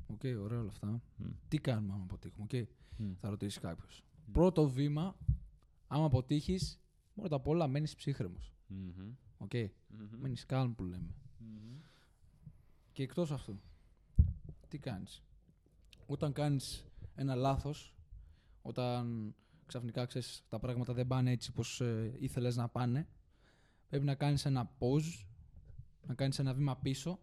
οκ, 0.06 0.20
ωραία 0.42 0.58
όλα 0.60 0.68
αυτά. 0.68 0.86
Μμ. 0.86 1.26
Τι 1.48 1.58
κάνουμε 1.58 1.92
άμα 1.92 2.02
αποτύχουμε, 2.04 2.44
οκ; 2.44 2.68
Μμ. 2.96 3.12
Θα 3.20 3.28
ρωτήσει 3.28 3.60
κάποιος. 3.60 4.04
Πρώτο 4.32 4.68
βήμα, 4.68 5.16
άμα 5.86 6.04
αποτύχεις, 6.04 6.80
πρώτα 7.14 7.36
απ' 7.36 7.48
όλα 7.48 7.66
μένεις 7.68 7.94
ψύχραιμος. 7.94 8.54
Μμμ. 8.66 9.12
Οκ; 9.38 9.52
Μμμ. 9.54 10.20
Μένεις 10.20 10.46
calm 10.48 10.72
που 10.76 10.84
λέμε. 10.84 11.14
Μμμ. 11.46 11.80
Και 12.92 13.02
εκτός 13.02 13.30
αυτού, 13.30 13.60
τι 14.68 14.78
κάνεις; 14.78 15.22
Όταν 16.06 16.32
κάνεις 16.32 16.84
ένα 17.14 17.34
λάθος, 17.34 17.94
όταν 18.62 19.34
ξαφνικά 19.66 20.06
ξέρεις 20.06 20.44
τα 20.48 20.58
πράγματα 20.58 20.92
δεν 20.92 21.06
πάνε 21.06 21.30
έτσι 21.30 21.50
όπως 21.50 21.80
ε, 21.80 22.16
ήθελες 22.18 22.56
να 22.56 22.68
πάνε, 22.68 23.08
πρέπει 23.88 24.04
να 24.04 24.14
κάνεις 24.14 24.44
ένα 24.44 24.70
pause, 24.78 25.26
να 26.06 26.14
κάνεις 26.14 26.38
ένα 26.38 26.54
βήμα 26.54 26.76
πίσω 26.76 27.18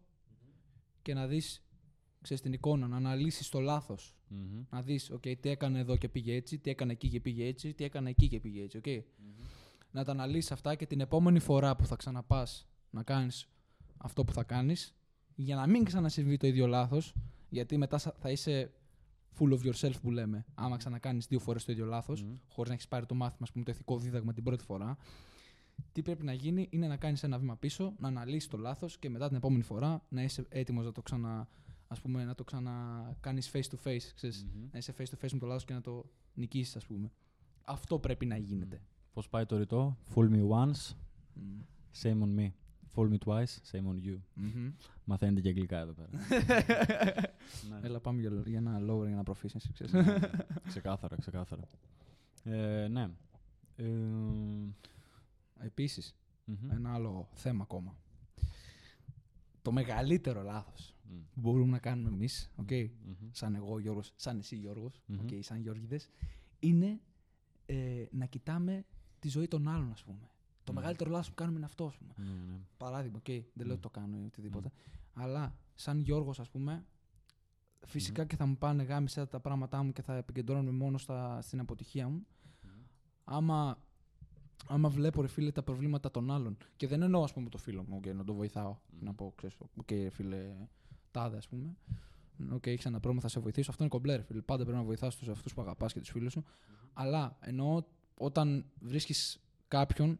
και 1.01 1.13
να 1.13 1.27
δεις 1.27 1.63
την 2.41 2.53
εικόνα, 2.53 2.87
να 2.87 2.95
αναλύσεις 2.95 3.49
το 3.49 3.59
λάθος. 3.59 4.15
Μμμ. 4.27 4.63
Να 4.69 4.81
δεις, 4.81 5.11
OK, 5.13 5.37
τι 5.39 5.49
έκανε 5.49 5.79
εδώ 5.79 5.97
και 5.97 6.09
πήγε 6.09 6.35
έτσι, 6.35 6.59
τι 6.59 6.69
έκανε 6.69 6.91
εκεί 6.91 7.09
και 7.09 7.19
πήγε 7.19 7.45
έτσι, 7.45 7.73
τι 7.73 7.83
έκανε 7.83 8.09
εκεί 8.09 8.27
και 8.27 8.39
πήγε 8.39 8.63
έτσι. 8.63 8.81
Okay. 8.83 9.01
Να 9.91 10.03
τα 10.03 10.11
αναλύσεις 10.11 10.51
αυτά 10.51 10.75
και 10.75 10.85
την 10.85 10.99
επόμενη 10.99 11.39
φορά 11.39 11.75
που 11.75 11.85
θα 11.85 11.95
ξαναπάς 11.95 12.67
να 12.89 13.03
κάνεις 13.03 13.47
αυτό 14.03 14.23
που 14.23 14.33
θα 14.33 14.43
κάνεις, 14.43 14.95
για 15.35 15.55
να 15.55 15.67
μην 15.67 15.83
ξανασυμβεί 15.83 16.37
το 16.37 16.47
ίδιο 16.47 16.67
λάθος, 16.67 17.13
γιατί 17.49 17.77
μετά 17.77 17.97
σα- 17.97 18.11
θα 18.11 18.29
είσαι 18.31 18.71
full 19.39 19.51
of 19.59 19.71
yourself 19.71 19.93
που 20.01 20.11
λέμε, 20.11 20.45
άμα 20.55 20.77
ξανακάνεις 20.77 21.27
δύο 21.27 21.39
φορές 21.39 21.63
το 21.65 21.71
ίδιο 21.71 21.85
λάθος, 21.85 22.23
Μμμ. 22.23 22.35
χωρίς 22.49 22.67
να 22.69 22.73
έχεις 22.75 22.87
πάρει 22.87 23.05
το 23.05 23.15
μάθημα, 23.15 23.39
ας 23.41 23.51
πούμε, 23.51 23.63
το 23.63 23.71
ηθικό 23.71 23.97
δίδαγμα 23.97 24.33
την 24.33 24.43
πρώτη 24.43 24.63
φορά. 24.63 24.97
Τι 25.91 26.01
πρέπει 26.01 26.23
να 26.25 26.33
γίνει 26.33 26.67
είναι 26.71 26.87
να 26.87 26.97
κάνεις 26.97 27.23
ένα 27.23 27.37
βήμα 27.39 27.55
πίσω, 27.57 27.93
να 27.99 28.07
αναλύσεις 28.07 28.47
το 28.49 28.57
λάθος 28.57 28.97
και 28.99 29.09
μετά 29.09 29.27
την 29.27 29.37
επόμενη 29.37 29.63
φορά 29.63 30.05
να 30.09 30.23
είσαι 30.23 30.45
έτοιμος 30.49 30.85
να 30.85 30.91
το 30.91 31.01
ξανα. 31.01 31.47
Ας 31.87 32.01
πούμε, 32.01 32.23
να 32.23 32.35
το 32.35 32.43
ξανακάνεις 32.43 33.51
face 33.53 33.61
to 33.69 33.75
face, 33.87 34.03
ξέρεις, 34.15 34.45
Μμμ. 34.53 34.67
να 34.71 34.77
είσαι 34.77 34.93
face 34.97 35.05
to 35.19 35.25
face 35.25 35.31
με 35.31 35.39
το 35.39 35.45
λάθος 35.45 35.65
και 35.65 35.73
να 35.73 35.81
το 35.81 36.05
νικήσεις, 36.33 36.75
ας 36.75 36.85
πούμε. 36.85 37.11
Αυτό 37.65 37.99
πρέπει 37.99 38.25
να 38.25 38.37
γίνεται. 38.37 38.81
Πώς 39.13 39.29
πάει 39.29 39.45
το 39.45 39.57
ρητό; 39.57 39.97
Fool 40.15 40.29
me 40.29 40.47
once, 40.47 40.95
Μμμ. 41.33 41.61
shame 42.01 42.21
on 42.21 42.39
me. 42.39 42.51
Fool 42.95 43.09
me 43.09 43.17
twice, 43.25 43.59
shame 43.71 43.87
on 43.91 43.97
you. 44.07 44.17
Μμμ. 44.33 44.71
Μαθαίνετε 45.03 45.41
και 45.41 45.47
αγγλικά 45.49 45.79
εδώ 45.79 45.93
πέρα. 45.93 46.09
ναι. 47.69 47.79
Έλα, 47.87 47.99
πάμε 47.99 48.19
για, 48.21 48.43
για 48.45 48.57
ένα 48.57 48.77
lower, 48.79 49.05
για 49.07 49.11
ένα 49.11 49.23
proficiency, 49.25 49.69
ξέρεις. 49.73 49.93
Ναι, 49.93 50.19
ξεκάθαρα, 50.67 51.15
ξεκάθαρα. 51.15 51.61
Ε, 52.43 52.87
ναι. 52.87 53.09
Ε, 53.75 53.85
Επίσης, 55.59 56.15
μμμ. 56.45 56.71
ένα 56.71 56.93
άλλο 56.93 57.29
θέμα 57.33 57.63
ακόμα. 57.63 57.95
Το 59.61 59.71
μεγαλύτερο 59.71 60.41
λάθος 60.41 60.95
Μμ. 61.03 61.15
που 61.33 61.39
μπορούμε 61.41 61.71
να 61.71 61.79
κάνουμε 61.79 62.09
εμείς, 62.09 62.51
οκ, 62.55 62.71
Μμμ. 62.71 63.29
σαν 63.31 63.55
εγώ 63.55 63.79
Γιώργος, 63.79 64.13
σαν 64.15 64.39
εσύ 64.39 64.55
Γιώργος, 64.55 65.01
Μμμ. 65.05 65.19
οκ, 65.19 65.43
σαν 65.43 65.59
Γιώργηδες, 65.61 66.09
είναι 66.59 66.99
ε, 67.65 68.05
να 68.11 68.25
κοιτάμε 68.25 68.85
τη 69.19 69.27
ζωή 69.29 69.47
των 69.47 69.67
άλλων, 69.67 69.91
ας 69.91 70.03
πούμε. 70.03 70.29
Το 70.63 70.71
Μμ. 70.71 70.77
μεγαλύτερο 70.77 71.09
λάθος 71.09 71.29
που 71.29 71.35
κάνουμε 71.35 71.57
είναι 71.57 71.65
αυτό, 71.65 71.85
ας 71.85 71.95
πούμε. 71.97 72.13
Ναι, 72.17 72.51
ναι. 72.51 72.59
Παράδειγμα, 72.77 73.17
οκ, 73.17 73.25
δεν 73.25 73.45
λέω 73.55 73.65
Μμ. 73.65 73.71
ότι 73.71 73.79
το 73.81 73.89
κάνω 73.89 74.17
ή 74.17 74.25
οτιδήποτε. 74.25 74.71
Αλλά 75.13 75.55
σαν 75.75 75.99
Γιώργος, 75.99 76.39
ας 76.39 76.49
πούμε, 76.49 76.85
φυσικά 77.85 78.21
Μμμ. 78.21 78.27
και 78.27 78.35
θα 78.35 78.45
μου 78.45 78.57
πάνε 78.57 78.83
γάμησέ 78.83 79.27
τα 79.27 79.33
τα 79.33 79.39
πράγματά 79.39 79.83
μου 79.83 79.91
και 79.91 80.01
θα 80.01 80.15
επικεντρώνομαι 80.15 80.71
μόνο 80.71 80.97
στα, 80.97 81.41
στην 81.41 81.59
αποτυχία 81.59 82.07
μου. 82.09 82.25
Μμμ. 82.63 82.71
Άμα, 83.23 83.77
άμα 84.67 84.89
βλέπω, 84.89 85.21
ρε 85.21 85.27
φίλε, 85.27 85.51
τα 85.51 85.63
προβλήματα 85.63 86.11
των 86.11 86.31
άλλων. 86.31 86.57
Και 86.75 86.87
δεν 86.87 87.01
εννοώ, 87.01 87.23
ας 87.23 87.33
πούμε, 87.33 87.49
το 87.49 87.57
φίλο 87.57 87.83
μου, 87.87 87.99
okay, 88.03 88.15
να 88.15 88.23
το 88.23 88.33
βοηθάω. 88.33 88.77
Μμμ. 88.91 89.03
Να 89.05 89.13
πω, 89.13 89.33
ξέρεις, 89.35 89.55
οκ, 89.75 89.89
φίλε, 90.11 90.55
τάδε, 91.11 91.37
ας 91.37 91.47
πούμε. 91.47 91.75
Οκ, 92.51 92.65
έχεις 92.67 92.85
ένα 92.85 92.99
πρόβλημα, 92.99 93.21
θα 93.21 93.27
σε 93.27 93.39
βοηθήσω. 93.39 93.69
Αυτό 93.71 93.83
είναι 93.83 93.91
κομπλέ, 93.91 94.15
ρε 94.15 94.21
φίλε. 94.21 94.41
Πάντα 94.41 94.63
πρέπει 94.63 94.77
να 94.77 94.83
βοηθάς 94.83 95.15
τους 95.15 95.27
αυτούς 95.29 95.53
που 95.53 95.61
αγαπάς 95.61 95.93
και 95.93 95.99
τους 95.99 96.09
φίλους 96.09 96.31
σου. 96.31 96.43
Αλλά 96.93 97.37
εννοώ 97.39 97.83
όταν 98.17 98.65
βρίσκεις 98.79 99.39
κάποιον 99.67 100.19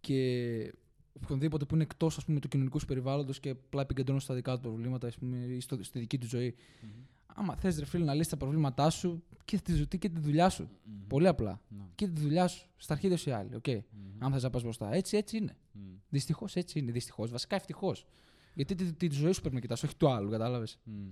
και 0.00 0.74
οποιονδήποτε 1.22 1.64
που 1.64 1.74
είναι 1.74 1.82
εκτός 1.82 2.24
του 2.24 2.48
κοινωνικού 2.48 2.78
σου 2.78 2.86
περιβάλλοντος 2.86 3.40
και 3.40 3.50
απλά 3.50 3.82
επικεντρώνει 3.82 4.20
στα 4.20 4.34
δικά 4.34 4.54
του 4.54 4.60
προβλήματα 4.60 5.06
ας 5.06 5.18
πούμε, 5.18 5.36
ή 5.36 5.60
στο, 5.60 5.82
στη 5.82 5.98
δική 5.98 6.18
του 6.18 6.26
ζωή. 6.26 6.54
Μμμ. 6.82 6.90
Άμα 7.26 7.56
θες, 7.56 7.78
ρε 7.78 7.84
φίλε, 7.84 8.04
να 8.04 8.14
λύσεις 8.14 8.28
τα 8.28 8.36
προβλήματά 8.36 8.90
σου 8.90 9.22
και 9.44 9.58
τη 9.58 9.74
ζωή 9.74 9.86
και 9.86 10.08
τη 10.08 10.20
δουλειά 10.20 10.48
σου. 10.48 10.68
Μμμ. 10.84 11.06
Πολύ 11.06 11.26
απλά. 11.26 11.60
Ναι. 11.68 11.84
Και 11.94 12.06
τη 12.06 12.20
δουλειά 12.20 12.46
σου. 12.46 12.68
Στα 12.76 12.92
αρχίδια 12.92 13.16
σου 13.16 13.28
οι 13.28 13.32
άλλοι. 13.32 13.50
Okay. 13.62 13.78
Μμμ. 13.90 14.24
Αν 14.24 14.32
θες 14.32 14.42
να 14.42 14.50
πας 14.50 14.62
μπροστά. 14.62 14.94
Έτσι, 14.94 15.16
έτσι 15.16 15.36
είναι. 15.36 15.56
Μμμ. 15.72 15.82
Δυστυχώς 16.08 16.56
έτσι 16.56 16.78
είναι. 16.78 16.92
Δυστυχώς. 16.92 17.30
Βασικά 17.30 17.56
ευτυχώς. 17.56 18.06
Γιατί 18.54 18.74
τη, 18.74 18.92
τη, 18.92 19.08
τη 19.08 19.14
ζωή 19.14 19.32
σου 19.32 19.40
πρέπει 19.40 19.54
να 19.54 19.60
κοιτάς, 19.60 19.82
όχι 19.82 19.96
του 19.96 20.08
άλλου, 20.08 20.30
κατάλαβες. 20.30 20.78
Μμ. 20.84 21.08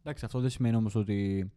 Εντάξει, 0.00 0.24
αυτό 0.24 0.40
δεν 0.40 0.50
σημαίνει 0.50 0.76
όμως 0.76 0.94
ότι 0.94 1.50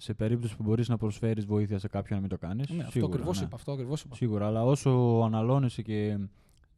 σε 0.00 0.14
περίπτωση 0.14 0.56
που 0.56 0.62
μπορείς 0.62 0.88
να 0.88 0.96
προσφέρεις 0.96 1.46
βοήθεια 1.46 1.78
σε 1.78 1.88
κάποιον 1.88 2.14
να 2.14 2.20
μην 2.20 2.30
το 2.30 2.46
κάνεις. 2.46 2.68
Ναι, 2.68 2.82
αυτό 2.84 3.06
ακριβώς 3.06 3.40
είπα. 3.40 3.54
Αυτό 3.56 3.72
ακριβώς 3.72 4.02
είπα. 4.02 4.14
Σίγουρα, 4.14 4.46
αλλά 4.46 4.64
όσο 4.64 4.90
αναλώνεσαι 5.24 5.82
και 5.82 6.18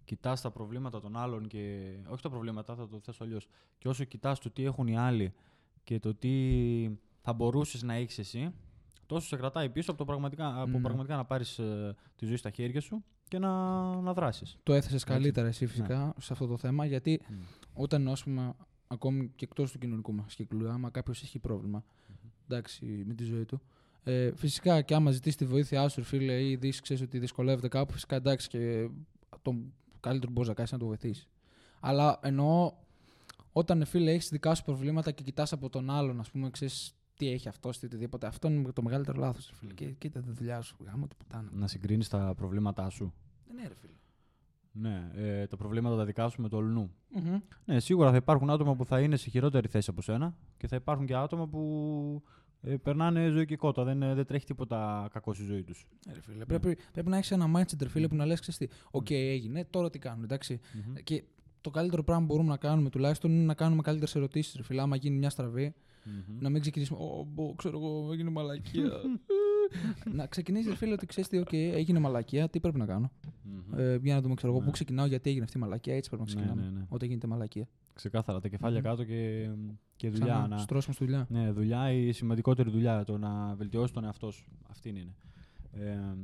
κοιτάς 0.05 0.41
τα 0.41 0.51
προβλήματα 0.51 1.01
των 1.01 1.17
άλλων 1.17 1.47
και. 1.47 1.93
Όχι 2.09 2.23
τα 2.23 2.31
προβλήματα, 2.31 2.75
θα 2.75 2.89
το 2.89 3.01
θέσω 3.01 3.25
αλλιώς. 3.25 3.49
Και 3.79 3.89
όσο 3.89 4.05
κοιτάς 4.05 4.39
το 4.39 4.51
τι 4.51 4.65
έχουν 4.65 4.87
οι 4.87 4.97
άλλοι 4.99 5.33
και 5.85 5.99
το 5.99 6.15
τι 6.15 6.35
θα 7.21 7.33
μπορούσες 7.33 7.83
να 7.83 7.95
έχεις 7.95 8.19
εσύ, 8.19 8.55
τόσο 9.07 9.27
σε 9.27 9.37
κρατάει 9.37 9.69
πίσω 9.71 9.91
από, 9.91 9.99
το 9.99 10.05
πραγματικά, 10.05 10.61
από 10.61 10.71
Ναι. 10.71 10.81
πραγματικά 10.81 11.17
να 11.17 11.25
πάρεις 11.25 11.61
τη 12.17 12.27
ζωή 12.27 12.37
στα 12.37 12.51
χέρια 12.51 12.81
σου 12.81 13.05
και 13.29 13.39
να, 13.39 13.51
να 14.01 14.13
δράσεις. 14.13 14.57
Το 14.63 14.73
έθεσες 14.73 15.05
καλύτερα 15.05 15.47
εσύ 15.47 15.67
φυσικά 15.67 16.15
σε 16.19 16.33
αυτό 16.33 16.47
το 16.47 16.57
θέμα, 16.57 16.87
γιατί 16.87 17.21
Μμ. 17.29 17.35
όταν 17.73 18.09
ας 18.09 18.23
πούμε, 18.25 18.53
ακόμη 18.87 19.33
και 19.37 19.45
εκτός 19.45 19.73
του 19.73 19.79
κοινωνικού 19.79 20.13
μας 20.15 20.35
κύκλου, 20.35 20.69
άμα 20.71 20.91
κάποιος 20.91 21.23
έχει 21.23 21.39
πρόβλημα 21.39 21.85
εντάξει, 22.51 23.05
με 23.07 23.15
τη 23.15 23.25
ζωή 23.25 23.45
του, 23.45 23.61
ε, 24.03 24.33
φυσικά 24.35 24.83
και 24.83 24.95
άμα 24.95 25.11
ζητήσει 25.11 25.37
τη 25.37 25.45
βοήθειά 25.45 25.89
σου, 25.89 26.03
φίλε, 26.03 26.49
ή 26.49 26.57
δεις 26.57 26.81
ξέρεις 26.81 27.03
ότι 27.03 27.19
δυσκολεύεται 27.19 27.69
κάπου, 27.69 27.93
φυσικά 27.93 28.17
εντάξει 28.17 28.49
και 28.49 28.89
το 29.43 29.57
καλύτερο 30.01 30.33
μπορείς 30.33 30.49
να 30.49 30.55
κάνεις 30.55 30.73
να 30.73 30.79
το 30.79 30.87
βοηθήσεις. 30.87 31.29
Αλλά 31.81 32.19
εννοώ 32.23 32.73
όταν 33.53 33.85
φίλε 33.85 34.11
έχεις 34.11 34.29
δικά 34.29 34.55
σου 34.55 34.65
προβλήματα 34.65 35.11
και 35.11 35.23
κοιτάς 35.23 35.53
από 35.53 35.69
τον 35.69 35.91
άλλον, 35.91 36.21
ας 36.21 36.31
πούμε, 36.31 36.51
ξέρεις 36.51 36.95
τι 37.15 37.29
έχει 37.29 37.49
αυτό 37.49 37.71
ή 37.83 37.87
οτιδήποτε. 37.87 38.27
Αυτό 38.27 38.49
είναι 38.49 38.73
το 38.73 38.83
μεγαλύτερο 38.83 39.19
λάθος, 39.19 39.53
φίλε. 39.55 39.73
Και 39.73 39.85
κοίτα 39.85 40.21
τη 40.21 40.31
δουλειά 40.31 40.61
σου. 40.61 40.77
Γαμώ 40.87 41.07
την 41.07 41.15
πουτάνα. 41.19 41.51
Να 41.53 41.67
συγκρίνεις 41.67 42.09
τα 42.09 42.35
προβλήματά 42.37 42.89
σου. 42.89 43.15
Ναι, 43.55 43.63
ρε 43.69 43.75
φίλε. 43.75 43.93
Ναι, 44.73 45.11
ε, 45.15 45.47
τα 45.47 45.57
προβλήματα 45.57 45.97
τα 45.97 46.05
δικά 46.05 46.29
σου 46.29 46.43
με 46.43 46.49
του 46.49 46.57
αλλουνού. 46.57 46.95
Μμμ. 47.09 47.39
Ναι, 47.65 47.81
σίγουρα 47.81 48.11
θα 48.11 48.17
υπάρχουν 48.17 48.51
άτομα 48.51 48.77
που 48.77 48.85
θα 48.85 49.01
είναι 49.01 49.17
σε 49.17 49.31
χειρότερη 49.31 49.69
θέση 49.69 49.91
από 49.91 50.03
σένα 50.03 50.37
και 50.57 50.67
θα 50.67 50.77
υπάρχουν 50.77 51.07
και 51.07 51.15
άτομα 51.15 51.49
που 51.49 52.23
ε, 52.63 52.77
περνάνε 52.77 53.29
ζωή 53.29 53.44
και 53.44 53.59
κότα. 53.59 53.85
Δεν, 53.85 54.03
ε, 54.03 54.15
δεν 54.15 54.25
τρέχει 54.27 54.45
τίποτα 54.47 55.09
κακό 55.13 55.35
στη 55.35 55.45
ζωή 55.45 55.63
τους. 55.63 55.87
Ναι, 56.07 56.13
ρε 56.13 56.21
φίλε. 56.21 56.45
Πρέπει, 56.45 56.77
πρέπει 56.93 57.09
να 57.09 57.17
έχεις 57.17 57.31
ένα 57.31 57.51
mindset, 57.57 57.81
ρε 57.83 57.89
φίλε, 57.89 58.09
που 58.09 58.15
να 58.15 58.27
λες: 58.27 58.41
Ξέρεις 58.41 58.59
τι, 58.59 58.77
οκ, 58.91 59.11
έγινε, 59.11 59.65
τώρα 59.71 59.91
τι 59.91 59.99
κάνουμε, 59.99 60.25
εντάξει. 60.25 60.61
Και 61.05 61.23
το 61.61 61.71
καλύτερο 61.71 62.05
πράγμα 62.05 62.27
που 62.27 62.33
μπορούμε 62.33 62.51
να 62.51 62.57
κάνουμε 62.57 62.91
τουλάχιστον 62.91 63.31
είναι 63.31 63.45
να 63.45 63.55
κάνουμε 63.55 63.83
καλύτερες 63.83 64.15
ερωτήσεις. 64.15 64.55
Ρε 64.57 64.63
φίλε, 64.63 64.81
άμα 64.81 64.97
γίνει 64.97 65.17
μια 65.17 65.31
στραβή, 65.31 65.75
Μμμ. 66.05 66.37
Να 66.41 66.49
μην 66.51 66.61
ξεκινήσουμε. 66.61 66.99
Ω, 67.03 67.27
μπο, 67.33 67.55
ξέρω 67.55 67.79
εγώ, 67.79 68.13
έγινε 68.13 68.31
μαλακία. 68.31 68.91
να 70.17 70.27
ξεκινήσεις, 70.27 70.69
ρε 70.71 70.77
φίλε, 70.77 70.93
ότι 70.93 71.07
ξέρεις 71.07 71.29
τι, 71.31 71.39
οκ, 71.39 71.53
έγινε 71.53 71.99
μαλακία, 71.99 72.49
τι 72.49 72.61
πρέπει 72.61 72.79
να 72.79 72.87
κάνω. 72.87 73.11
Μμμ. 73.43 73.79
Ε, 73.79 73.99
για 74.03 74.15
να 74.15 74.21
δούμε, 74.21 74.35
ξέρω 74.35 74.53
εγώ, 74.53 74.61
Ναι. 74.61 74.67
πού 74.67 74.73
ξεκινάω, 74.73 75.07
γιατί 75.07 75.29
έγινε 75.31 75.45
αυτή 75.45 75.59
η 75.59 75.61
μαλακία, 75.61 75.95
έτσι 75.95 76.11
πρέπει 76.11 76.25
να 76.29 76.35
Ναι, 76.35 76.37
ξεκινάμε. 76.41 76.71
ναι, 76.71 76.79
ναι. 76.79 76.87
Όταν 76.89 77.09
γίνεται 77.09 77.27
μαλακία. 77.27 77.69
Ξεκάθαρα 77.93 78.41
τα 78.41 78.49
κεφάλια 78.49 78.79
Μμμ. 78.79 78.85
κάτω 78.85 79.05
και, 79.05 79.51
και 79.97 80.11
δουλειά. 80.11 80.27
Ξανά, 80.27 80.47
να... 80.49 80.59
στρώσιμο 80.59 80.95
στη 80.95 81.05
δουλειά. 81.05 81.27
Ναι, 81.29 81.51
δουλειά 81.51 81.93
η 81.93 82.13
σημαντικότερη 82.13 82.71
δουλειά. 82.71 83.05
Το 83.05 83.19
να 83.19 83.55
βελτιώσει 83.55 83.93
τον 83.93 84.05
εαυτό 84.05 84.31
σου. 84.31 84.51
Αυτή 84.71 84.89
είναι. 84.89 85.15
Ε, 85.73 86.15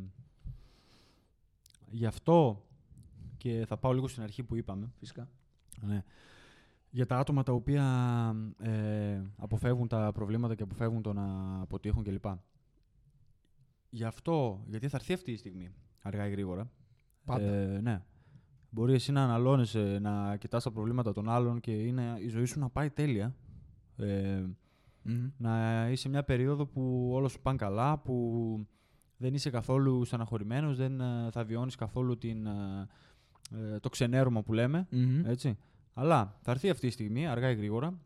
γι' 1.90 2.06
αυτό 2.06 2.62
και 3.36 3.64
θα 3.66 3.76
πάω 3.76 3.92
λίγο 3.92 4.08
στην 4.08 4.22
αρχή 4.22 4.42
που 4.42 4.56
είπαμε. 4.56 4.92
Φυσικά. 4.98 5.28
Ναι. 5.80 6.04
Για 6.90 7.06
τα 7.06 7.18
άτομα 7.18 7.42
τα 7.42 7.52
οποία 7.52 7.84
ε, 8.58 9.22
αποφεύγουν 9.36 9.88
τα 9.88 10.12
προβλήματα 10.12 10.54
και 10.54 10.62
αποφεύγουν 10.62 11.02
το 11.02 11.12
να 11.12 11.60
αποτύχουν 11.60 12.04
κλπ. 12.04 12.24
Γι' 13.90 14.04
αυτό, 14.04 14.64
γιατί 14.66 14.88
θα 14.88 14.96
έρθει 14.96 15.12
αυτή 15.12 15.32
η 15.32 15.36
στιγμή, 15.36 15.68
αργά 16.02 16.26
ή 16.26 16.30
γρήγορα. 16.30 16.70
Πάντα. 17.24 17.44
Ε, 17.44 17.80
ναι. 17.80 18.02
Μπορεί 18.76 18.94
εσύ 18.94 19.12
να 19.12 19.22
αναλώνεσαι, 19.22 19.98
να 20.02 20.36
κοιτάς 20.36 20.62
τα 20.62 20.72
προβλήματα 20.72 21.12
των 21.12 21.28
άλλων 21.28 21.60
και 21.60 21.72
είναι 21.72 22.16
η 22.20 22.28
ζωή 22.28 22.44
σου 22.44 22.58
να 22.58 22.68
πάει 22.68 22.90
τέλεια. 22.90 23.34
Ε, 23.96 24.44
Μμμ. 25.02 25.30
να 25.36 25.86
είσαι 25.90 26.08
μια 26.08 26.24
περίοδο 26.24 26.66
που 26.66 27.10
όλα 27.12 27.28
σου 27.28 27.40
πάνε 27.40 27.56
καλά, 27.56 27.98
που 27.98 28.66
δεν 29.16 29.34
είσαι 29.34 29.50
καθόλου 29.50 30.04
στεναχωρημένος, 30.04 30.76
δεν 30.76 31.00
ε, 31.00 31.28
θα 31.30 31.44
βιώνεις 31.44 31.74
καθόλου 31.74 32.18
την, 32.18 32.46
ε, 32.46 32.88
ε, 33.74 33.78
το 33.78 33.88
ξενέρωμα 33.88 34.42
που 34.42 34.52
λέμε. 34.52 34.86
Μμμ. 34.90 35.26
Έτσι. 35.26 35.58
Αλλά 35.94 36.38
θα 36.40 36.50
έρθει 36.50 36.70
αυτή 36.70 36.86
η 36.86 36.90
στιγμή, 36.90 37.26
αργά 37.26 37.50
ή 37.50 37.54
γρήγορα, 37.54 37.98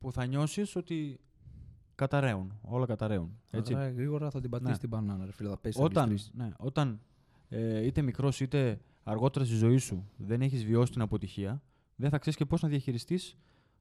που 0.00 0.12
θα 0.12 0.26
νιώσεις 0.26 0.76
ότι 0.76 1.20
καταραίουν. 1.94 2.58
Όλα 2.62 2.86
καταραίουν. 2.86 3.40
Έτσι. 3.50 3.74
Αργά 3.74 3.88
ή 3.88 3.92
γρήγορα 3.92 4.30
θα 4.30 4.40
την 4.40 4.50
πατήσεις 4.50 4.72
Ναι. 4.72 4.78
την 4.78 4.88
μπανάνα, 4.88 5.24
ρε 5.24 5.32
φίλε. 5.32 5.48
Θα 5.48 5.58
πέσει 5.58 5.82
Όταν, 5.82 6.18
ναι, 6.32 6.50
όταν 6.58 7.00
ε, 7.48 7.86
είτε 7.86 8.02
μικρός 8.02 8.40
είτε 8.40 8.80
αργότερα 9.02 9.44
στη 9.44 9.54
ζωή 9.54 9.76
σου 9.78 10.08
δεν 10.16 10.42
έχεις 10.42 10.64
βιώσει 10.64 10.92
την 10.92 11.00
αποτυχία, 11.00 11.62
δεν 11.96 12.10
θα 12.10 12.18
ξέρεις 12.18 12.38
και 12.38 12.44
πώς 12.44 12.62
να 12.62 12.68
διαχειριστείς 12.68 13.36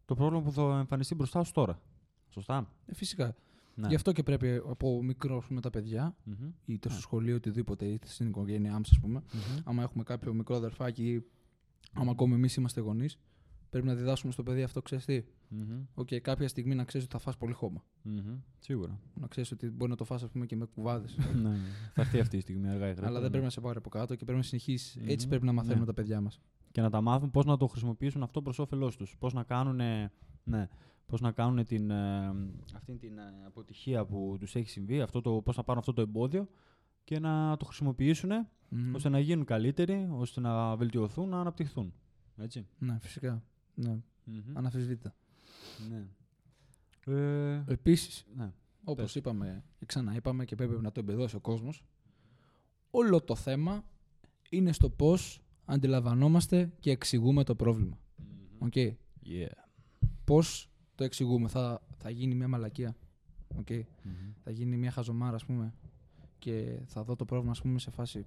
το 0.05 0.15
πρόβλημα 0.15 0.43
που 0.43 0.51
θα 0.51 0.77
εμφανιστεί 0.79 1.15
μπροστά 1.15 1.43
σου 1.43 1.51
τώρα. 1.51 1.81
Σωστά; 2.29 2.73
Ε, 2.85 2.93
φυσικά. 2.93 3.35
Ναι. 3.75 3.87
Γι' 3.87 3.95
αυτό 3.95 4.11
και 4.11 4.23
πρέπει 4.23 4.61
από 4.69 5.03
μικρό 5.03 5.43
με 5.49 5.61
τα 5.61 5.69
παιδιά, 5.69 6.15
Μμμ. 6.23 6.35
είτε 6.65 6.87
στο 6.87 6.97
Ναι. 6.97 7.01
σχολείο, 7.03 7.35
οτιδήποτε, 7.35 7.85
είτε 7.85 8.07
στην 8.07 8.27
οικογένειά 8.27 8.71
μας, 8.71 8.89
ας 8.91 8.99
πούμε. 8.99 9.23
Μμμ. 9.33 9.61
Άμα 9.63 9.83
έχουμε 9.83 10.03
κάποιο 10.03 10.33
μικρό 10.33 10.55
αδερφάκι 10.55 11.09
ή 11.11 11.25
άμα 11.93 12.11
ακόμη 12.11 12.33
εμείς 12.33 12.55
είμαστε 12.55 12.81
γονείς, 12.81 13.17
πρέπει 13.69 13.85
να 13.85 13.95
διδάξουμε 13.95 14.31
στο 14.31 14.43
παιδί 14.43 14.63
αυτό, 14.63 14.81
ξέρεις 14.81 15.05
τι; 15.05 15.23
Μμμ. 15.47 15.85
Οκ, 15.93 16.07
κάποια 16.21 16.47
στιγμή 16.47 16.75
να 16.75 16.83
ξέρεις 16.83 17.05
ότι 17.07 17.15
θα 17.15 17.21
φας 17.21 17.37
πολύ 17.37 17.53
χώμα. 17.53 17.83
Μμμ. 18.01 18.39
Σίγουρα. 18.59 18.99
Να 19.13 19.27
ξέρεις 19.27 19.51
ότι 19.51 19.69
μπορεί 19.69 19.91
να 19.91 19.97
το 19.97 20.03
φας, 20.03 20.23
ας 20.23 20.29
πούμε, 20.29 20.45
και 20.45 20.55
με 20.55 20.65
κουβάδες. 20.65 21.17
ναι. 21.43 21.55
Θα 21.93 22.01
έρθει 22.01 22.19
αυτή 22.19 22.37
η 22.37 22.39
στιγμή 22.39 22.67
αργά 22.69 22.85
ή 22.85 22.89
γρήγορα. 22.89 23.07
Αλλά 23.07 23.13
δεν 23.13 23.23
ναι. 23.23 23.29
πρέπει 23.29 23.43
να 23.43 23.49
σε 23.49 23.61
πάρει 23.61 23.77
από 23.77 23.89
κάτω 23.89 24.15
και 24.15 24.23
πρέπει 24.23 24.39
να 24.39 24.43
συνεχίσεις. 24.43 24.95
Έτσι 25.05 25.25
Μμμ. 25.25 25.29
πρέπει 25.29 25.45
να 25.45 25.51
μαθαίνουμε 25.53 25.79
Ναι. 25.79 25.85
τα 25.85 25.93
παιδιά 25.93 26.21
μας. 26.21 26.41
Και 26.71 26.81
να 26.81 26.89
τα 26.89 27.01
μάθουν 27.01 27.31
πώς 27.31 27.45
να 27.45 27.57
το 27.57 27.67
χρησιμοποιήσουν 27.67 28.23
αυτό 28.23 28.41
προς 28.41 28.59
όφελός 28.59 28.97
τους. 28.97 29.15
Πώς 29.19 29.33
να 29.33 29.43
κάνουν, 29.43 29.75
ναι, 30.43 30.69
πώς 31.05 31.21
να 31.21 31.31
κάνουν 31.31 31.65
την, 31.65 31.91
ε, 31.91 32.27
αυτή 32.75 32.97
την 32.97 33.17
ε, 33.17 33.45
αποτυχία 33.45 34.05
που 34.05 34.37
τους 34.39 34.55
έχει 34.55 34.69
συμβεί, 34.69 35.01
αυτό 35.01 35.21
το, 35.21 35.41
πώς 35.41 35.57
να 35.57 35.63
πάρουν 35.63 35.79
αυτό 35.79 35.93
το 35.93 36.01
εμπόδιο 36.01 36.47
και 37.03 37.19
να 37.19 37.57
το 37.57 37.65
χρησιμοποιήσουν 37.65 38.31
ώστε 38.93 39.09
να 39.09 39.19
γίνουν 39.19 39.45
καλύτεροι, 39.45 40.07
ώστε 40.11 40.39
να 40.41 40.75
βελτιωθούν, 40.75 41.29
να 41.29 41.39
αναπτυχθούν. 41.39 41.93
Έτσι. 42.37 42.67
Ναι, 42.77 42.97
φυσικά. 43.01 43.43
Ναι, 43.79 43.97
Μμμ. 44.23 44.57
αναφυσβήτητα. 44.57 45.15
Ναι. 45.89 46.07
Ε, 47.15 47.63
Επίσης, 47.67 48.25
ναι. 48.35 48.51
όπως 48.83 49.03
Πες. 49.03 49.15
είπαμε 49.15 49.63
και 49.77 49.85
ξαναείπαμε 49.85 50.45
και 50.45 50.55
πρέπει 50.55 50.81
να 50.81 50.91
το 50.91 50.99
εμπεδώσει 50.99 51.35
ο 51.35 51.39
κόσμος, 51.39 51.83
όλο 52.91 53.21
το 53.21 53.35
θέμα 53.35 53.83
είναι 54.49 54.71
στο 54.71 54.89
πώς 54.89 55.41
αντιλαμβανόμαστε 55.65 56.71
και 56.79 56.91
εξηγούμε 56.91 57.43
το 57.43 57.55
πρόβλημα. 57.55 57.97
Okay. 58.59 58.73
Yeah. 58.75 59.51
Πώς 60.23 60.69
το 60.95 61.03
εξηγούμε, 61.03 61.47
θα, 61.47 61.81
θα 61.97 62.09
γίνει 62.09 62.35
μια 62.35 62.47
μαλακία. 62.47 62.95
Οκ. 63.57 63.69
Μμμ. 63.69 64.33
Θα 64.43 64.51
γίνει 64.51 64.77
μια 64.77 64.91
χαζομάρα, 64.91 65.35
ας 65.35 65.45
πούμε, 65.45 65.73
και 66.39 66.79
θα 66.85 67.03
δω 67.03 67.15
το 67.15 67.25
πρόβλημα, 67.25 67.51
ας 67.51 67.61
πούμε, 67.61 67.79
σε 67.79 67.91
φάση. 67.91 68.25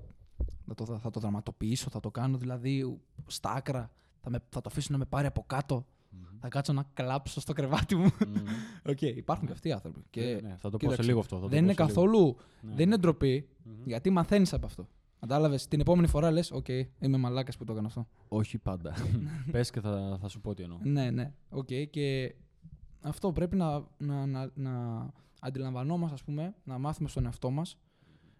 Θα 0.66 0.74
το, 0.74 0.98
θα 0.98 1.10
το 1.10 1.20
δραματοποιήσω, 1.20 1.90
θα 1.90 2.00
το 2.00 2.10
κάνω 2.10 2.38
δηλαδή 2.38 2.98
στα 3.26 3.52
άκρα. 3.52 3.90
Θα, 4.22 4.30
με, 4.30 4.38
θα 4.48 4.60
το 4.60 4.68
αφήσω 4.72 4.88
να 4.90 4.98
με 4.98 5.04
πάρει 5.04 5.26
από 5.26 5.44
κάτω. 5.46 5.86
Μμμ. 6.10 6.38
Θα 6.40 6.48
κάτσω 6.48 6.72
να 6.72 6.84
κλάψω 6.94 7.40
στο 7.40 7.52
κρεβάτι 7.52 7.94
μου. 7.94 8.10
Μμμ. 8.28 8.42
Οκ, 8.92 9.02
υπάρχουν 9.02 9.46
και 9.46 9.52
αυτοί 9.52 9.68
οι 9.68 9.72
άνθρωποι. 9.72 10.04
Και 10.10 10.40
ναι, 10.42 10.56
θα 10.58 10.70
το 10.70 10.70
πω 10.70 10.76
κοίταξε, 10.78 11.02
σε 11.02 11.08
λίγο 11.08 11.18
αυτό. 11.20 11.36
θα 11.36 11.42
το 11.42 11.48
δεν 11.48 11.58
πω 11.58 11.64
είναι 11.64 11.74
σε 11.74 11.82
λίγο. 11.82 11.94
καθόλου. 11.94 12.36
Ναι. 12.60 12.74
Δεν 12.74 12.86
είναι 12.86 12.96
ντροπή, 12.96 13.48
Μμμ. 13.62 13.82
γιατί 13.84 14.10
μαθαίνεις 14.10 14.52
από 14.52 14.66
αυτό. 14.66 14.88
Κατάλαβες. 15.20 15.58
Την 15.68 15.80
επόμενη 15.80 16.06
φορά 16.06 16.30
λες: 16.30 16.50
Οκ, 16.50 16.68
είμαι 16.98 17.16
μαλάκας 17.16 17.56
που 17.56 17.64
το 17.64 17.72
έκανα 17.72 17.86
αυτό. 17.86 18.06
Όχι 18.28 18.58
πάντα. 18.58 18.94
Πες 19.52 19.70
και 19.70 19.80
θα, 19.80 20.18
θα 20.20 20.28
σου 20.28 20.40
πω 20.40 20.54
τι 20.54 20.62
εννοώ. 20.62 20.78
Ναι, 20.82 21.10
ναι. 21.10 21.32
Οκ, 21.50 21.68
και 21.90 22.34
αυτό 23.00 23.32
πρέπει 23.32 23.56
να, 23.56 23.84
να, 23.98 24.26
να, 24.26 24.50
να 24.54 25.06
αντιλαμβανόμαστε, 25.40 26.14
ας 26.14 26.24
πούμε, 26.24 26.54
να 26.64 26.78
μάθουμε 26.78 27.08
στον 27.08 27.24
εαυτό 27.24 27.50
μας, 27.50 27.78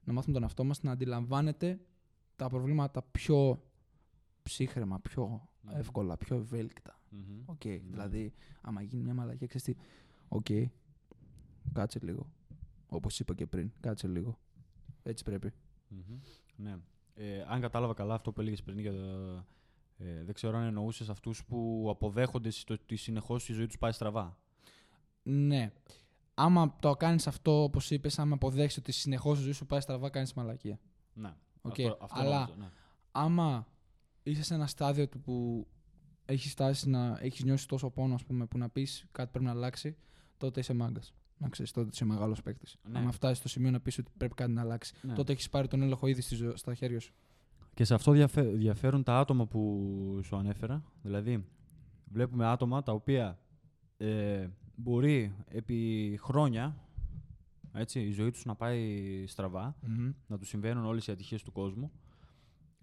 να 0.04 0.12
μάθουμε 0.12 0.34
τον 0.34 0.42
εαυτό 0.42 0.64
μας 0.64 0.82
να 0.82 0.92
αντιλαμβάνεται 0.92 1.80
τα 2.36 2.48
προβλήματα 2.48 3.02
πιο 3.02 3.62
ψύχραιμα, 4.42 5.00
πιο 5.00 5.48
Μμμ. 5.62 5.77
εύκολα, 5.77 6.16
πιο 6.16 6.37
ευέλικτα. 6.37 6.98
Μμμ. 7.11 7.42
Οκ, 7.46 7.61
δηλαδή, 7.62 8.33
άμα 8.61 8.83
γίνει 8.83 9.03
μια 9.03 9.14
μαλακία, 9.14 9.46
ξέρεις 9.46 9.66
τι, 9.66 9.75
οκ, 10.29 10.46
κάτσε 11.72 11.98
λίγο. 12.03 12.27
Όπως 12.88 13.20
είπα 13.20 13.35
και 13.35 13.46
πριν, 13.46 13.72
κάτσε 13.81 14.09
λίγο. 14.09 14.38
Έτσι 15.03 15.25
πρέπει. 15.25 15.53
Μμμ. 15.88 16.18
Ναι. 16.57 16.77
Ε, 17.14 17.44
αν 17.48 17.61
κατάλαβα 17.61 17.94
καλά 17.94 18.14
αυτό 18.14 18.33
που 18.33 18.40
έλεγες 18.40 18.62
πριν 18.62 18.79
για. 18.79 18.92
το- 18.92 19.44
Ε, 19.98 20.25
δεν 20.25 20.35
ξέρω 20.35 20.57
αν 20.59 20.64
εννοούσες 20.64 21.09
αυτούς 21.09 21.44
που 21.44 21.87
αποδέχονται 21.90 22.51
στο 22.51 22.75
ότι 22.75 22.96
συνεχώς 22.96 23.48
η 23.48 23.53
ζωή 23.53 23.66
τους 23.66 23.79
πάει 23.79 23.92
στραβά. 23.92 24.38
Ναι. 25.22 25.72
Άμα 26.35 26.77
το 26.81 26.92
κάνεις 26.96 27.27
αυτό, 27.27 27.62
όπως 27.62 27.90
είπες, 27.90 28.18
άμα 28.18 28.35
αποδέχεις 28.35 28.77
ότι 28.77 28.92
συνεχώς 28.92 29.38
η 29.38 29.42
ζωή 29.42 29.53
σου 29.53 29.66
πάει 29.66 29.81
στραβά, 29.81 30.11
κάνεις 30.11 30.35
μαλακία. 30.35 30.79
Ναι. 31.12 31.35
Οκ, 31.62 31.70
Αυτό, 31.81 31.98
αυτό 32.01 32.20
αλλά- 32.20 32.38
νόμιζα, 32.38 32.57
ναι. 32.59 32.70
άμα 33.12 33.66
είσαι 34.22 34.42
σε 34.42 34.54
ένα 34.54 34.66
στάδιο 34.66 35.08
του 35.08 35.20
που 35.20 35.66
έχεις 36.24 36.50
φτάσει 36.50 36.88
να 36.88 37.18
έχεις 37.20 37.44
νιώσει 37.44 37.68
τόσο 37.68 37.90
πόνο, 37.90 38.14
ας 38.14 38.24
πούμε, 38.24 38.46
που 38.46 38.58
να 38.58 38.68
πεις 38.68 39.06
κάτι 39.12 39.30
πρέπει 39.30 39.44
να 39.44 39.50
αλλάξει, 39.50 39.96
τότε 40.37 40.61
είσαι 40.61 40.74
μάγκας. 40.74 41.14
Να 41.38 41.48
ξέρεις, 41.48 41.70
τότε 41.72 41.88
είσαι 41.92 42.04
μεγάλος 42.04 42.42
παίκτης. 42.42 42.76
Ναι. 42.90 42.98
Άμα 42.98 43.11
φτάσεις 43.12 43.38
στο 43.38 43.48
σημείο 43.48 43.70
να 43.70 43.80
πεις 43.80 43.98
ότι 43.98 44.11
πρέπει 44.16 44.35
κάτι 44.35 44.52
να 44.52 44.61
αλλάξει, 44.61 44.94
Ναι. 45.02 45.12
τότε 45.14 45.32
έχεις 45.32 45.48
πάρει 45.48 45.68
τον 45.68 45.82
έλεγχο 45.82 46.06
ήδη 46.06 46.20
στη 46.20 46.35
ζω- 46.35 46.56
στα 46.56 46.74
χέρια 46.74 47.00
σου. 47.00 47.12
Και 47.74 47.85
σε 47.85 47.94
αυτό 47.94 48.12
διαφε- 48.12 48.54
διαφέρουν 48.54 49.02
τα 49.02 49.18
άτομα 49.18 49.46
που 49.46 50.20
σου 50.24 50.37
ανέφερα. 50.37 50.82
Δηλαδή, 51.02 51.44
βλέπουμε 52.04 52.46
άτομα 52.46 52.82
τα 52.82 52.92
οποία 52.92 53.38
ε, 53.96 54.48
μπορεί 54.74 55.35
επί 55.48 56.18
χρόνια 56.22 56.76
έτσι, 57.74 58.00
η 58.00 58.11
ζωή 58.11 58.30
τους 58.30 58.44
να 58.44 58.54
πάει 58.54 59.24
στραβά, 59.26 59.76
να 60.26 60.38
τους 60.38 60.48
συμβαίνουν 60.48 60.85
όλες 60.85 61.06
οι 61.06 61.12
ατυχίες 61.12 61.42
του 61.42 61.52
κόσμου. 61.52 61.90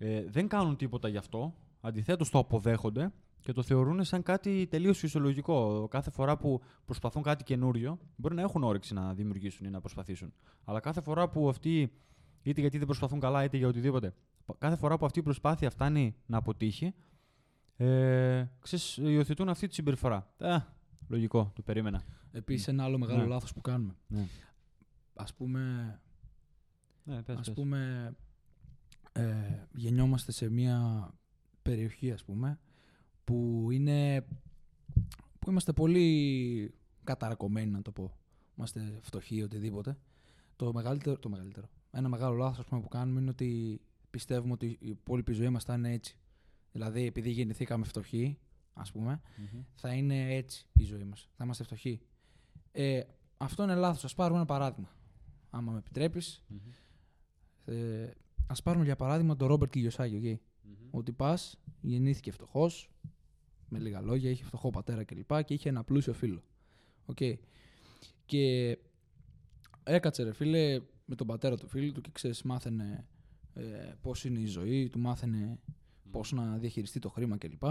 Ε, 0.01 0.23
δεν 0.27 0.47
κάνουν 0.47 0.75
τίποτα 0.75 1.07
γι' 1.07 1.17
αυτό. 1.17 1.53
Αντιθέτως 1.81 2.29
το 2.29 2.37
αποδέχονται 2.39 3.11
και 3.41 3.51
το 3.51 3.63
θεωρούν 3.63 4.03
σαν 4.03 4.23
κάτι 4.23 4.67
τελείως 4.67 4.97
φυσιολογικό. 4.99 5.87
Κάθε 5.87 6.11
φορά 6.11 6.37
που 6.37 6.61
προσπαθούν 6.85 7.23
κάτι 7.23 7.43
καινούριο, 7.43 7.99
μπορεί 8.15 8.35
να 8.35 8.41
έχουν 8.41 8.63
όρεξη 8.63 8.93
να 8.93 9.13
δημιουργήσουν 9.13 9.65
ή 9.67 9.69
να 9.69 9.79
προσπαθήσουν. 9.79 10.33
Αλλά 10.65 10.79
κάθε 10.79 11.01
φορά 11.01 11.29
που 11.29 11.49
αυτοί, 11.49 11.91
είτε 12.41 12.61
γιατί 12.61 12.77
δεν 12.77 12.85
προσπαθούν 12.85 13.19
καλά, 13.19 13.43
είτε 13.43 13.57
για 13.57 13.67
οτιδήποτε, 13.67 14.13
κάθε 14.57 14.75
φορά 14.75 14.97
που 14.97 15.05
αυτή 15.05 15.19
η 15.19 15.23
προσπάθεια 15.23 15.69
φτάνει 15.69 16.15
να 16.25 16.37
αποτύχει, 16.37 16.93
ε, 17.77 18.45
ξέρεις, 18.59 18.97
υιοθετούν 18.97 19.49
αυτή 19.49 19.67
τη 19.67 19.73
συμπεριφορά. 19.73 20.33
Α, 20.37 20.61
λογικό, 21.07 21.51
το 21.55 21.61
περίμενα. 21.61 22.03
Επίσης, 22.31 22.67
ένα 22.67 22.83
άλλο 22.83 22.97
μεγάλο 22.97 23.21
Ναι. 23.21 23.27
λάθος 23.27 23.53
που 23.53 23.61
κάνουμε. 23.61 23.95
Ναι. 24.07 24.27
Α 25.13 25.23
πούμε, 25.37 25.99
Ναι, 27.03 27.21
πες, 27.21 27.37
ας 27.37 27.45
πες. 27.45 27.55
πούμε 27.55 28.11
ε, 29.11 29.65
γεννιόμαστε 29.75 30.31
σε 30.31 30.49
μια 30.49 31.09
περιοχή, 31.61 32.11
ας 32.11 32.23
πούμε, 32.23 32.59
που 33.23 33.67
είναι 33.71 34.25
που 35.39 35.49
είμαστε 35.49 35.73
πολύ 35.73 36.73
καταρακωμένοι, 37.03 37.71
να 37.71 37.81
το 37.81 37.91
πω. 37.91 38.17
Είμαστε 38.57 38.99
φτωχοί, 39.01 39.41
οτιδήποτε. 39.41 39.97
Το 40.55 40.73
μεγαλύτερο, 40.73 41.19
το 41.19 41.29
μεγαλύτερο. 41.29 41.69
Ένα 41.91 42.09
μεγάλο 42.09 42.35
λάθος 42.35 42.59
ας 42.59 42.65
πούμε, 42.65 42.81
που 42.81 42.87
κάνουμε 42.87 43.19
είναι 43.21 43.29
ότι 43.29 43.81
πιστεύουμε 44.09 44.53
ότι 44.53 44.65
η 44.65 44.89
υπόλοιπη 44.89 45.33
ζωή 45.33 45.49
μας 45.49 45.63
θα 45.63 45.73
είναι 45.73 45.91
έτσι. 45.93 46.17
Δηλαδή, 46.71 47.05
επειδή 47.05 47.29
γεννηθήκαμε 47.29 47.85
φτωχοί, 47.85 48.37
ας 48.73 48.91
πούμε, 48.91 49.21
Μμμ. 49.37 49.61
θα 49.75 49.93
είναι 49.93 50.33
έτσι 50.35 50.67
η 50.73 50.83
ζωή 50.83 51.03
μας. 51.03 51.29
Θα 51.35 51.43
είμαστε 51.43 51.63
φτωχοί. 51.63 52.01
Ε, 52.71 53.01
αυτό 53.37 53.63
είναι 53.63 53.75
λάθος. 53.75 54.03
Ας 54.03 54.15
πάρουμε 54.15 54.37
ένα 54.37 54.45
παράδειγμα. 54.45 54.89
Άμα 55.49 55.71
με 55.71 55.77
επιτρέπεις, 55.77 56.43
Μμμ. 56.47 56.59
ε, 57.75 58.13
ας 58.49 58.63
πάρουμε 58.63 58.85
για 58.85 58.95
παράδειγμα 58.95 59.35
τον 59.35 59.47
Ρόμπερτ 59.47 59.71
Κιλιοσάκη, 59.71 60.15
οκ. 60.15 60.23
Μμμ. 60.23 60.87
Ότι 60.91 61.11
πας, 61.11 61.59
γεννήθηκε 61.81 62.31
φτωχός, 62.31 62.89
με 63.69 63.79
λίγα 63.79 64.01
λόγια, 64.01 64.29
είχε 64.29 64.43
φτωχό 64.43 64.69
πατέρα 64.69 65.03
κλπ. 65.03 65.43
Και, 65.43 65.53
είχε 65.53 65.69
ένα 65.69 65.83
πλούσιο 65.83 66.13
φίλο. 66.13 66.43
Οκ. 67.05 67.17
Και 68.25 68.77
έκατσε 69.83 70.23
ρε 70.23 70.33
φίλε 70.33 70.81
με 71.05 71.15
τον 71.15 71.27
πατέρα 71.27 71.57
του 71.57 71.67
φίλου 71.67 71.91
του 71.91 72.01
και 72.01 72.09
ξέρεις 72.13 72.41
μάθαινε 72.41 73.05
ε, 73.53 73.93
πώς 74.01 74.25
είναι 74.25 74.39
η 74.39 74.45
ζωή, 74.45 74.89
του 74.89 74.99
μάθαινε 74.99 75.59
πώς 76.11 76.31
να 76.31 76.57
διαχειριστεί 76.57 76.99
το 76.99 77.09
χρήμα 77.09 77.37
κλπ. 77.37 77.63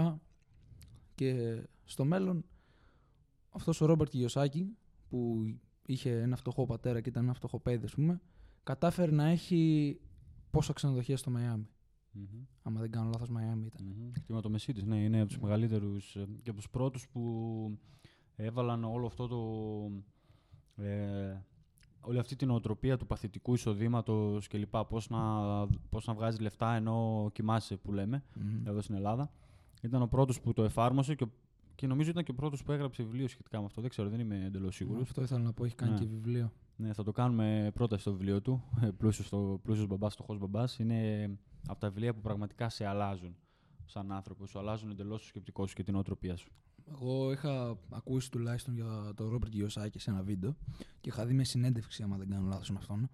Και 1.15 1.61
στο 1.83 2.05
μέλλον 2.05 2.45
αυτός 3.49 3.81
ο 3.81 3.85
Ρόμπερτ 3.85 4.11
Κιωσάκη 4.11 4.77
που 5.09 5.53
είχε 5.85 6.21
ένα 6.21 6.35
φτωχό 6.35 6.65
πατέρα 6.65 7.01
και 7.01 7.09
ήταν 7.09 7.23
ένα 7.23 7.33
φτωχό 7.33 7.59
παιδί 7.59 7.85
ας 7.85 7.93
πούμε 7.93 8.21
κατάφερε 8.63 9.11
να 9.11 9.25
έχει 9.25 9.99
πόσα 10.51 10.73
ξενοδοχεία 10.73 11.17
στο 11.17 11.29
Μαϊάμι. 11.29 11.67
Μμμ. 12.11 12.25
Άμα 12.61 12.79
δεν 12.79 12.91
κάνω 12.91 13.09
λάθος 13.09 13.29
Μαϊάμι 13.29 13.65
ήταν. 13.65 13.85
Μμμ. 13.85 14.11
Κτήμα 14.11 14.41
το 14.41 14.49
Μεσίτης, 14.49 14.83
ναι, 14.83 14.95
είναι 15.03 15.19
από 15.19 15.27
τους 15.27 15.39
μεγαλύτερους 15.39 16.15
ε, 16.15 16.27
και 16.43 16.49
από 16.49 16.59
τους 16.59 16.69
πρώτους 16.69 17.07
που 17.07 17.21
έβαλαν 18.35 18.83
όλο 18.83 19.05
αυτό 19.05 19.27
το... 19.27 20.83
Ε, 20.83 21.37
όλη 22.01 22.19
αυτή 22.19 22.35
την 22.35 22.49
οτροπία 22.49 22.97
του 22.97 23.07
παθητικού 23.07 23.53
εισοδήματος 23.53 24.47
κλπ. 24.47 24.77
Πώς 24.77 25.09
να, 25.09 25.19
πώς 25.89 26.05
να 26.05 26.13
βγάζει 26.13 26.41
λεφτά 26.41 26.73
ενώ 26.75 27.29
κοιμάσαι 27.33 27.75
που 27.77 27.91
λέμε 27.91 28.23
Μμμ. 28.35 28.67
εδώ 28.67 28.81
στην 28.81 28.95
Ελλάδα. 28.95 29.31
Ήταν 29.81 30.01
ο 30.01 30.07
πρώτος 30.07 30.41
που 30.41 30.53
το 30.53 30.63
εφάρμοσε 30.63 31.15
και, 31.15 31.23
ο- 31.23 31.31
και 31.75 31.87
νομίζω 31.87 32.09
ήταν 32.09 32.23
και 32.23 32.31
ο 32.31 32.33
πρώτος 32.33 32.63
που 32.63 32.71
έγραψε 32.71 33.03
βιβλίο 33.03 33.27
σχετικά 33.27 33.59
με 33.59 33.65
αυτό. 33.65 33.81
Δεν 33.81 33.89
ξέρω, 33.89 34.09
δεν 34.09 34.19
είμαι 34.19 34.45
εντελώς 34.45 34.75
σίγουρος. 34.75 35.01
Αυτό 35.01 35.21
ήθελα 35.21 35.39
να 35.41 35.53
πω, 35.53 35.65
έχει 35.65 35.75
κάνει 35.75 35.91
Ναι. 35.91 35.99
και 35.99 36.05
βιβλίο. 36.05 36.51
Ναι, 36.81 36.93
θα 36.93 37.03
το 37.03 37.11
κάνουμε 37.11 37.71
πρώτα 37.73 37.97
στο 37.97 38.11
βιβλίο 38.11 38.41
του. 38.41 38.63
Πλούσιος, 38.97 39.27
στο, 39.27 39.59
πλούσιος 39.63 39.87
μπαμπάς, 39.87 40.13
φτωχός 40.13 40.37
μπαμπάς. 40.37 40.79
Είναι 40.79 41.29
από 41.67 41.79
τα 41.79 41.89
βιβλία 41.89 42.13
που 42.13 42.21
πραγματικά 42.21 42.69
σε 42.69 42.85
αλλάζουν 42.85 43.35
σαν 43.85 44.11
άνθρωπο. 44.11 44.45
Σου 44.45 44.59
αλλάζουν 44.59 44.89
εντελώς 44.89 45.21
το 45.21 45.27
σκεπτικό 45.27 45.67
σου 45.67 45.75
και 45.75 45.83
την 45.83 45.95
οτροπία 45.95 46.35
σου. 46.35 46.51
Εγώ 46.91 47.31
είχα 47.31 47.77
ακούσει 47.89 48.31
τουλάχιστον 48.31 48.73
για 48.73 49.13
τον 49.15 49.29
Ρόμπερτ 49.29 49.51
Κιωσάκη 49.51 49.99
σε 49.99 50.09
ένα 50.09 50.23
βίντεο 50.23 50.55
και 51.01 51.09
είχα 51.09 51.25
δει 51.25 51.33
μια 51.33 51.45
συνέντευξη, 51.45 52.03
άμα 52.03 52.17
δεν 52.17 52.29
κάνω 52.29 52.47
λάθος 52.47 52.69
με 52.69 52.77
αυτόν. 52.77 53.09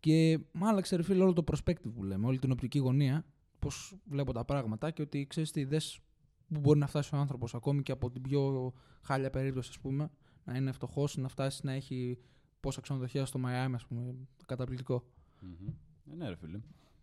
Και 0.00 0.40
μ' 0.52 0.64
άλλαξε 0.64 0.96
ρε 0.96 1.02
φίλε 1.02 1.22
όλο 1.22 1.32
το 1.32 1.44
perspective 1.52 1.92
που 1.94 2.02
λέμε, 2.02 2.26
όλη 2.26 2.38
την 2.38 2.50
οπτική 2.50 2.78
γωνία, 2.78 3.24
πώς 3.58 3.96
βλέπω 4.04 4.32
τα 4.32 4.44
πράγματα 4.44 4.90
και 4.90 5.02
ότι 5.02 5.26
ξέρεις 5.26 5.50
τι, 5.50 5.64
δες 5.64 6.00
που 6.46 6.60
μπορεί 6.60 6.78
να 6.78 6.86
φτάσει 6.86 7.14
ο 7.14 7.18
άνθρωπος 7.18 7.54
ακόμη 7.54 7.82
και 7.82 7.92
από 7.92 8.10
την 8.10 8.22
πιο 8.22 8.72
χάλια 9.02 9.30
περίπτωση, 9.30 9.68
ας 9.70 9.78
πούμε, 9.78 10.10
να 10.44 10.56
είναι 10.56 10.72
φτωχός, 10.72 11.16
να 11.16 11.28
φτάσει 11.28 11.60
να 11.66 11.72
έχει 11.72 12.18
πόσα 12.60 12.80
ξενοδοχεία 12.80 13.24
στο 13.26 13.38
Μαϊάμι, 13.38 13.74
ας 13.74 13.86
πούμε. 13.86 14.14
Καταπληκτικό. 14.46 15.04
Ε, 15.42 16.14
ναι, 16.16 16.28
ρε 16.28 16.36
φίλε. 16.36 16.60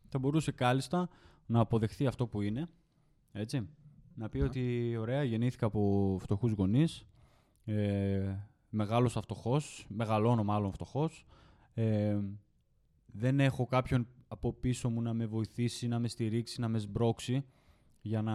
Θα 0.10 0.20
μπορούσε 0.20 0.52
κάλλιστα 0.52 1.10
να 1.46 1.60
αποδεχθεί 1.60 2.08
αυτό 2.08 2.28
που 2.28 2.41
είναι. 2.41 2.70
Έτσι. 3.32 3.70
Να 4.15 4.30
πει 4.30 4.38
Ναι. 4.39 4.43
ότι 4.46 4.96
ωραία, 5.00 5.24
γεννήθηκα 5.24 5.65
από 5.65 6.17
φτωχούς 6.22 6.52
γονείς. 6.52 7.06
Ε, 7.65 8.36
μεγάλωσα 8.70 9.22
φτωχός. 9.22 9.86
Μεγαλώνω 9.89 10.43
μάλλον 10.43 10.72
φτωχός. 10.72 11.26
Ε, 11.74 12.20
δεν 13.06 13.39
έχω 13.39 13.65
κάποιον 13.65 14.08
από 14.28 14.54
πίσω 14.54 14.89
μου 14.89 15.02
να 15.02 15.13
με 15.13 15.26
βοηθήσει, 15.26 15.88
να 15.88 16.00
με 16.00 16.08
στηρίξει, 16.08 16.62
να 16.62 16.67
με 16.67 16.78
σμπρώξει 16.78 17.46
για 18.02 18.22
να, 18.22 18.34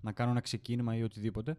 να 0.00 0.12
κάνω 0.12 0.30
ένα 0.30 0.40
ξεκίνημα 0.40 0.96
ή 0.96 1.02
οτιδήποτε. 1.02 1.56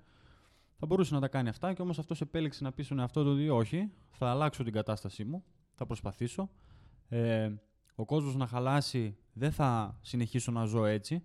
Θα 0.80 0.86
μπορούσε 0.86 1.14
να 1.14 1.20
τα 1.20 1.28
κάνει 1.28 1.50
αυτά 1.50 1.74
και 1.74 1.82
όμως 1.82 2.00
αυτός 2.00 2.22
επέλεξε 2.22 2.64
να 2.64 2.72
πει 2.72 2.84
στον 2.84 3.00
εαυτό 3.00 3.24
του 3.24 3.30
ότι 3.32 3.50
όχι, 3.50 3.92
θα 4.12 4.30
αλλάξω 4.30 4.64
την 4.64 4.74
κατάστασή 4.74 5.26
μου, 5.26 5.44
θα 5.74 5.86
προσπαθήσω. 5.86 6.50
Ε, 7.08 7.52
ο 7.96 8.06
κόσμος 8.06 8.36
να 8.36 8.48
χαλάσει, 8.48 9.18
δεν 9.34 9.52
θα 9.52 10.00
συνεχίσω 10.02 10.52
να 10.52 10.66
ζω 10.66 10.86
έτσι. 10.86 11.24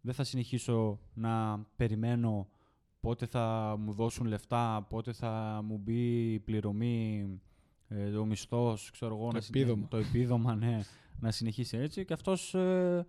Δεν 0.00 0.14
θα 0.14 0.24
συνεχίσω 0.24 1.00
να 1.14 1.58
περιμένω 1.76 2.48
πότε 3.00 3.26
θα 3.26 3.76
μου 3.78 3.92
δώσουν 3.92 4.26
λεφτά, 4.26 4.86
πότε 4.88 5.12
θα 5.12 5.60
μου 5.64 5.78
μπει 5.78 6.32
η 6.32 6.38
πληρωμή, 6.38 7.28
ε, 7.88 8.16
ο 8.16 8.24
μισθός, 8.24 8.90
ξέρω 8.90 9.14
εγώ, 9.14 9.26
Το 9.26 9.32
να 9.32 9.40
συνε- 9.40 9.62
επίδομα. 9.62 9.88
το 9.88 9.96
επίδομα, 9.96 10.54
ναι, 10.54 10.80
να 11.20 11.30
συνεχίσει 11.30 11.76
έτσι. 11.76 12.04
Και 12.04 12.12
αυτός, 12.12 12.54
ε, 12.54 13.06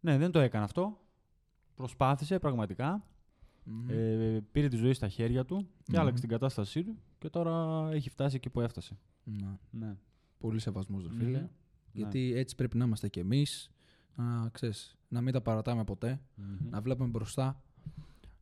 ναι, 0.00 0.18
δεν 0.18 0.30
το 0.30 0.38
έκανε 0.38 0.64
αυτό. 0.64 0.98
Προσπάθησε 1.74 2.38
πραγματικά. 2.38 3.04
Μμμ. 3.64 3.86
Ε, 3.88 4.40
πήρε 4.52 4.68
τη 4.68 4.76
ζωή 4.76 4.92
στα 4.92 5.08
χέρια 5.08 5.44
του 5.44 5.68
και 5.82 5.92
Μμμ. 5.92 6.00
άλλαξε 6.00 6.20
την 6.20 6.28
κατάστασή 6.30 6.84
του 6.84 6.96
και 7.18 7.28
τώρα 7.28 7.88
έχει 7.92 8.10
φτάσει 8.10 8.36
εκεί 8.36 8.50
που 8.50 8.60
έφτασε. 8.60 8.98
Ναι. 9.24 9.58
Ναι. 9.70 9.96
Πολύ 10.38 10.58
σεβασμός, 10.58 11.02
ρε 11.02 11.08
Μμμ. 11.12 11.18
φίλε. 11.18 11.38
Ναι. 11.38 11.48
Γιατί 11.92 12.32
έτσι 12.36 12.54
πρέπει 12.54 12.76
να 12.76 12.84
είμαστε 12.84 13.08
κι 13.08 13.18
εμείς. 13.18 13.70
Να, 14.14 14.48
ξέρεις, 14.52 14.96
να 15.08 15.20
μην 15.20 15.32
τα 15.32 15.40
παρατάμε 15.40 15.84
ποτέ. 15.84 16.20
Μμμ. 16.34 16.68
Να 16.70 16.80
βλέπουμε 16.80 17.08
μπροστά. 17.08 17.62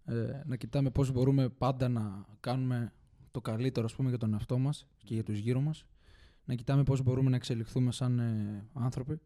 Ε, 0.05 0.43
να 0.47 0.57
κοιτάμε 0.57 0.91
πώς 0.91 1.13
μπορούμε 1.13 1.49
πάντα 1.49 1.89
να 1.89 2.27
κάνουμε 2.41 2.93
το 3.31 3.41
καλύτερο 3.41 3.87
ας 3.87 3.95
πούμε, 3.95 4.09
για 4.09 4.19
τον 4.19 4.33
εαυτό 4.33 4.59
μας 4.59 4.87
και 5.05 5.15
για 5.15 5.23
τους 5.23 5.39
γύρω 5.39 5.61
μας. 5.61 5.87
Να 6.45 6.55
κοιτάμε 6.55 6.83
πώς 6.83 7.03
μπορούμε 7.03 7.31
να 7.31 7.37
εξελιχθούμε 7.37 7.93
σαν 7.93 8.19
ε, 8.19 8.67
άνθρωποι. 8.73 9.21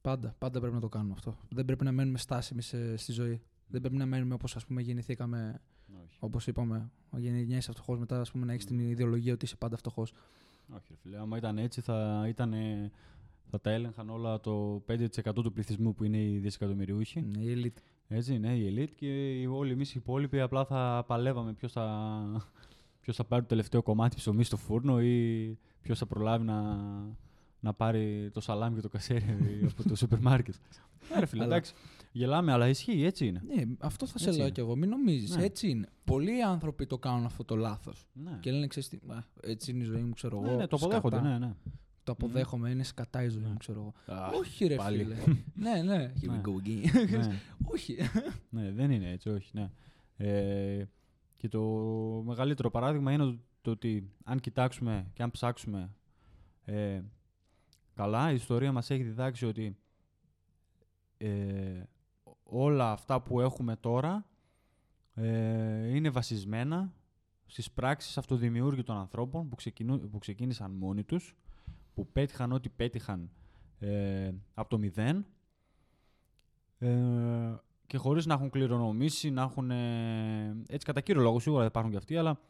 Πάντα, 0.00 0.34
πάντα 0.38 0.58
πρέπει 0.60 0.74
να 0.74 0.80
το 0.80 0.88
κάνουμε 0.88 1.12
αυτό. 1.12 1.36
Δεν 1.48 1.64
πρέπει 1.64 1.84
να 1.84 1.92
μένουμε 1.92 2.18
στάσιμοι 2.18 2.62
σε- 2.62 2.96
στη 2.96 3.12
ζωή. 3.12 3.42
Δεν 3.72 3.80
πρέπει 3.80 3.96
να 3.96 4.06
μένουμε 4.06 4.34
όπως 4.34 4.56
ας 4.56 4.66
πούμε 4.66 4.80
γεννηθήκαμε, 4.82 5.60
Όχι. 6.04 6.16
όπως 6.20 6.46
είπαμε, 6.46 6.90
γεννιέσαι 7.16 7.72
φτωχός 7.72 7.98
μετά 7.98 8.20
ας 8.20 8.30
πούμε, 8.30 8.44
να 8.46 8.52
έχεις 8.52 8.64
την 8.64 8.78
ιδεολογία 8.78 9.32
ότι 9.32 9.44
είσαι 9.44 9.56
πάντα 9.56 9.76
φτωχός. 9.76 10.12
Όχι, 10.74 10.86
ρε 10.90 10.96
φίλε. 11.02 11.18
Άμα 11.18 11.36
ήταν 11.36 11.58
έτσι, 11.58 11.80
θα, 11.80 12.24
ήταν, 12.28 12.54
θα 13.50 13.60
τα 13.60 13.70
έλεγχαν 13.70 14.10
όλα 14.10 14.40
το 14.40 14.82
5% 14.86 15.06
του 15.34 15.52
πληθυσμού 15.52 15.94
που 15.94 16.04
είναι 16.04 16.18
οι 16.22 16.38
δισεκατομμυριούχοι. 16.38 17.18
Είναι 17.18 17.38
η 17.38 17.62
elite. 17.76 17.80
Έτσι, 18.08 18.38
ναι, 18.38 18.56
η 18.56 18.74
elite 18.76 18.92
και 18.94 19.40
οι- 19.40 19.46
όλοι 19.46 19.72
εμείς 19.72 19.90
οι 19.94 19.98
υπόλοιποι 19.98 20.40
απλά 20.40 20.64
θα 20.64 21.04
παλεύαμε 21.06 21.52
ποιος 21.52 21.72
θα, 21.72 21.86
ποιος 23.00 23.16
θα 23.16 23.24
πάρει 23.24 23.42
το 23.42 23.48
τελευταίο 23.48 23.82
κομμάτι 23.82 24.16
ψωμί 24.16 24.44
στο 24.44 24.56
φούρνο 24.56 25.00
ή 25.02 25.58
ποιος 25.82 25.98
θα 25.98 26.06
προλάβει 26.06 26.44
να, 26.44 26.78
να 27.60 27.72
πάρει 27.72 28.30
το 28.32 28.40
σαλάμι 28.40 28.74
και 28.74 28.80
το 28.80 28.88
κασέρι 28.88 29.24
από 29.78 29.88
το 29.88 29.94
σούπερ 30.00 30.20
μάρκετ. 30.20 30.54
Ε, 31.16 31.18
ρε 31.20 31.26
φίλε, 31.26 31.42
Αλλά- 31.44 31.54
εντάξει. 31.54 31.74
Γελάμε, 32.14 32.52
αλλά 32.52 32.68
ισχύει, 32.68 33.04
έτσι 33.04 33.26
είναι. 33.26 33.42
Ναι, 33.46 33.62
αυτό 33.78 34.06
θα 34.06 34.18
σε 34.18 34.24
Έτσι 34.24 34.36
λέω 34.38 34.46
είναι. 34.46 34.54
κι 34.54 34.60
εγώ. 34.60 34.76
Μην 34.76 34.88
νομίζεις. 34.88 35.36
Ναι. 35.36 35.44
Έτσι 35.44 35.68
είναι. 35.70 35.88
Πολλοί 36.04 36.42
άνθρωποι 36.42 36.86
το 36.86 36.98
κάνουν 36.98 37.24
αυτό 37.24 37.44
το 37.44 37.56
λάθος. 37.56 38.06
Ναι, 38.12 38.38
Και 38.40 38.50
λένε, 38.52 38.66
ξέρεις 38.66 38.88
τι, 38.88 38.96
α, 39.06 39.24
έτσι 39.42 39.70
είναι 39.70 39.82
η 39.82 39.86
ζωή 39.86 40.02
μου, 40.02 40.12
ξέρω 40.14 40.40
ναι, 40.40 40.48
εγώ. 40.48 40.56
ναι, 40.58 40.66
το 40.66 40.76
αποδέχονται, 40.76 41.16
σκατά. 41.16 41.30
ναι, 41.38 41.46
ναι. 41.46 41.52
Το 42.04 42.12
αποδέχομαι, 42.12 42.70
είναι 42.70 42.82
σκατά 42.82 43.22
η 43.22 43.28
ζωή 43.28 43.42
Ναι. 43.42 43.48
μου, 43.48 43.56
ξέρω 43.56 43.80
εγώ. 44.06 44.18
Α, 44.18 44.26
Όχι, 44.28 44.66
ρε 44.66 44.74
πάλι. 44.74 44.98
φίλε. 45.04 45.16
ναι, 45.54 45.82
ναι. 45.82 46.12
Here 46.20 46.24
we 46.24 46.30
Ναι. 46.30 46.40
go 46.44 46.66
again. 46.68 47.10
ναι. 47.10 47.40
Όχι. 47.74 47.96
Ναι, 48.50 48.70
δεν 48.72 48.90
είναι 48.90 49.10
έτσι, 49.10 49.28
όχι. 49.28 49.50
Ναι. 49.52 49.70
Ε, 50.16 50.84
και 51.36 51.48
το 51.48 51.60
μεγαλύτερο 52.26 52.70
παράδειγμα 52.70 53.12
είναι 53.12 53.38
το 53.60 53.70
ότι 53.70 54.10
αν 54.24 54.40
κοιτάξουμε 54.40 55.10
και 55.12 55.22
αν 55.22 55.30
ψάξουμε 55.30 55.90
ε, 56.64 57.00
καλά, 57.94 58.30
η 58.30 58.34
ιστορία 58.34 58.72
μας 58.72 58.90
έχει 58.90 59.02
διδάξει 59.02 59.46
ότι 59.46 59.76
ε, 61.22 61.88
όλα 62.42 62.92
αυτά 62.92 63.20
που 63.20 63.40
έχουμε 63.40 63.76
τώρα 63.76 64.26
ε, 65.14 65.96
είναι 65.96 66.10
βασισμένα 66.10 66.92
στις 67.46 67.70
πράξεις 67.70 68.18
αυτοδημιούργητων 68.18 68.96
ανθρώπων 68.96 69.48
που, 69.48 69.56
ξεκινού, 69.56 69.98
που 69.98 70.18
ξεκίνησαν 70.18 70.70
μόνοι 70.70 71.04
τους, 71.04 71.36
που 71.94 72.06
πέτυχαν 72.12 72.52
ό,τι 72.52 72.68
πέτυχαν 72.68 73.30
ε, 73.78 74.30
από 74.54 74.68
το 74.68 74.78
μηδέν 74.78 75.26
ε, 76.78 76.88
και 77.86 77.96
χωρίς 77.96 78.26
να 78.26 78.34
έχουν 78.34 78.50
κληρονομήσει, 78.50 79.30
να 79.30 79.42
έχουν... 79.42 79.70
ε, 79.70 80.62
έτσι 80.66 80.86
κατά 80.86 81.00
κύριο 81.00 81.22
λόγο 81.22 81.38
σίγουρα 81.38 81.60
δεν 81.60 81.68
υπάρχουν 81.68 81.90
και 81.90 81.96
αυτοί, 81.96 82.16
αλλά 82.16 82.40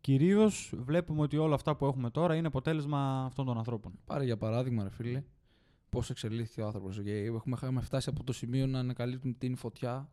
κυρίως 0.00 0.74
βλέπουμε 0.76 1.22
ότι 1.22 1.36
όλα 1.36 1.54
αυτά 1.54 1.76
που 1.76 1.86
έχουμε 1.86 2.10
τώρα 2.10 2.34
είναι 2.34 2.46
αποτέλεσμα 2.46 3.24
αυτών 3.24 3.46
των 3.46 3.58
ανθρώπων. 3.58 3.98
Πάρε 4.04 4.24
για 4.24 4.36
παράδειγμα, 4.36 4.82
ρε 4.82 4.90
φίλε, 4.90 5.22
πώς 5.94 6.10
εξελίχθηκε 6.10 6.62
ο 6.62 6.66
άνθρωπος. 6.66 6.98
Έχουμε, 6.98 7.56
έχουμε 7.62 7.80
φτάσει 7.80 8.08
από 8.08 8.24
το 8.24 8.32
σημείο 8.32 8.66
να 8.66 8.78
ανακαλύπτουμε 8.78 9.32
τι 9.38 9.46
είναι 9.46 9.56
φωτιά. 9.56 10.08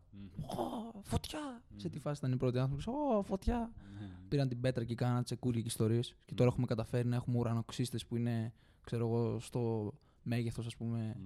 Ω, 0.46 1.00
φωτιά! 1.02 1.62
Σε 1.76 1.88
τι 1.88 1.98
φάση 1.98 2.18
ήταν 2.18 2.32
οι 2.32 2.36
πρώτοι 2.36 2.58
άνθρωποι. 2.58 2.82
Ω, 2.90 3.22
φωτιά! 3.22 3.72
Πήραν 4.28 4.48
την 4.48 4.60
πέτρα 4.60 4.84
και 4.84 4.94
κάναν 4.94 5.24
τσεκούρια 5.24 5.60
και 5.60 5.66
ιστορίες. 5.66 6.16
Και 6.24 6.34
τώρα 6.34 6.50
έχουμε 6.50 6.66
καταφέρει 6.66 7.08
να 7.08 7.16
έχουμε 7.16 7.38
ουρανοξύστες 7.38 8.06
που 8.06 8.16
είναι, 8.16 8.52
ξέρω 8.84 9.06
εγώ, 9.06 9.40
στο 9.40 9.92
μέγεθος, 10.22 10.66
ας 10.66 10.76
πούμε, 10.76 11.16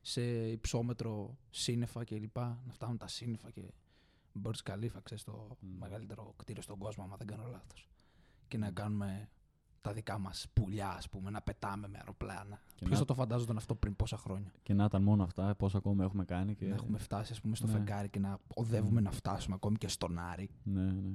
σε 0.00 0.22
υψόμετρο 0.50 1.36
σύννεφα 1.50 2.04
κλπ. 2.04 2.36
Να 2.36 2.72
φτάνουν 2.72 2.96
τα 2.96 3.08
σύννεφα 3.08 3.50
και 3.50 3.62
Burj 4.42 4.70
Khalifa, 4.70 5.00
ξέρεις, 5.02 5.24
το 5.24 5.56
Μμμ. 5.60 5.78
μεγαλύτερο 5.78 6.34
κτίριο 6.36 6.62
στον 6.62 6.78
κόσμο, 6.78 7.04
άμα 7.04 7.16
δεν 7.16 7.26
κάνω 7.26 7.46
λάθος. 7.50 7.88
Και 8.48 8.58
να 8.58 8.70
κάνουμε 8.70 9.28
τα 9.80 9.92
δικά 9.92 10.18
μας 10.18 10.46
πουλιά, 10.52 10.88
ας 10.90 11.08
πούμε, 11.08 11.30
να 11.30 11.40
πετάμε 11.40 11.88
με 11.88 11.96
αεροπλάνα. 11.98 12.60
Και 12.74 12.84
Ποιος 12.84 12.90
να- 12.90 12.96
θα 12.98 13.04
το 13.04 13.14
φαντάζονταν 13.14 13.56
αυτό 13.56 13.74
πριν 13.74 13.96
πόσα 13.96 14.16
χρόνια; 14.16 14.52
Και 14.62 14.74
να 14.74 14.84
ήταν 14.84 15.02
μόνο 15.02 15.22
αυτά, 15.22 15.54
πώς 15.54 15.74
ακόμα 15.74 16.04
έχουμε 16.04 16.24
κάνει. 16.24 16.54
Και... 16.54 16.66
Να 16.66 16.74
έχουμε 16.74 16.98
φτάσει, 16.98 17.32
ας 17.32 17.40
πούμε, 17.40 17.56
στο 17.56 17.66
Ναι. 17.66 17.72
φεγγάρι 17.72 18.08
και 18.08 18.18
να 18.18 18.38
οδεύουμε 18.54 19.00
να 19.00 19.10
φτάσουμε 19.10 19.54
ακόμη 19.54 19.76
και 19.76 19.88
στον 19.88 20.18
Άρη. 20.18 20.50
Ναι, 20.62 20.82
ναι, 20.82 21.10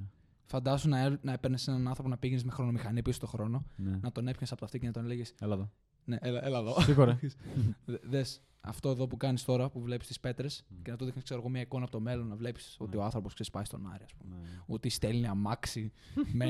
Φαντάσου 0.47 0.89
να, 0.89 0.99
έ- 1.05 1.23
να 1.23 1.31
έπαιρνες 1.33 1.67
έναν 1.67 1.87
άνθρωπο 1.87 2.09
να 2.09 2.17
πήγαινες 2.17 2.43
με 2.43 2.51
χρονομηχανή 2.51 3.01
πίσω 3.01 3.15
στον 3.15 3.29
χρόνο, 3.29 3.65
ναι. 3.75 3.99
να 4.01 4.11
τον 4.11 4.27
έπιανε 4.27 4.47
από 4.49 4.55
το 4.59 4.65
αυτή 4.65 4.79
και 4.79 4.85
να 4.85 4.91
τον 4.91 5.03
έλεγες 5.05 5.33
Έλα 5.39 5.53
εδώ. 5.53 5.69
Ναι, 6.05 6.17
έλα, 6.21 6.45
έλα 6.45 6.59
εδώ. 6.59 6.81
Σίγουρα. 6.81 7.19
Δες 7.85 8.41
αυτό 8.67 8.89
εδώ 8.89 9.07
που 9.07 9.17
κάνεις 9.17 9.43
τώρα, 9.43 9.69
που 9.69 9.81
βλέπεις 9.81 10.07
τις 10.07 10.19
πέτρες 10.19 10.65
και 10.83 10.91
να 10.91 10.97
του 10.97 11.05
δείχνεις 11.05 11.23
ξέρω, 11.23 11.39
εγώ, 11.39 11.49
μια 11.49 11.61
εικόνα 11.61 11.83
από 11.83 11.91
το 11.91 11.99
μέλλον, 11.99 12.27
να 12.27 12.35
βλέπεις 12.35 12.75
ότι 12.79 12.97
ο 12.97 13.03
άνθρωπος 13.03 13.49
πάει 13.51 13.65
στον 13.65 13.87
Άρη, 13.93 14.03
ας 14.03 14.13
πούμε. 14.13 14.35
Ναι. 14.41 14.47
Ότι 14.65 14.89
στέλνει 14.89 15.27
αμάξι 15.27 15.91
με 16.39 16.47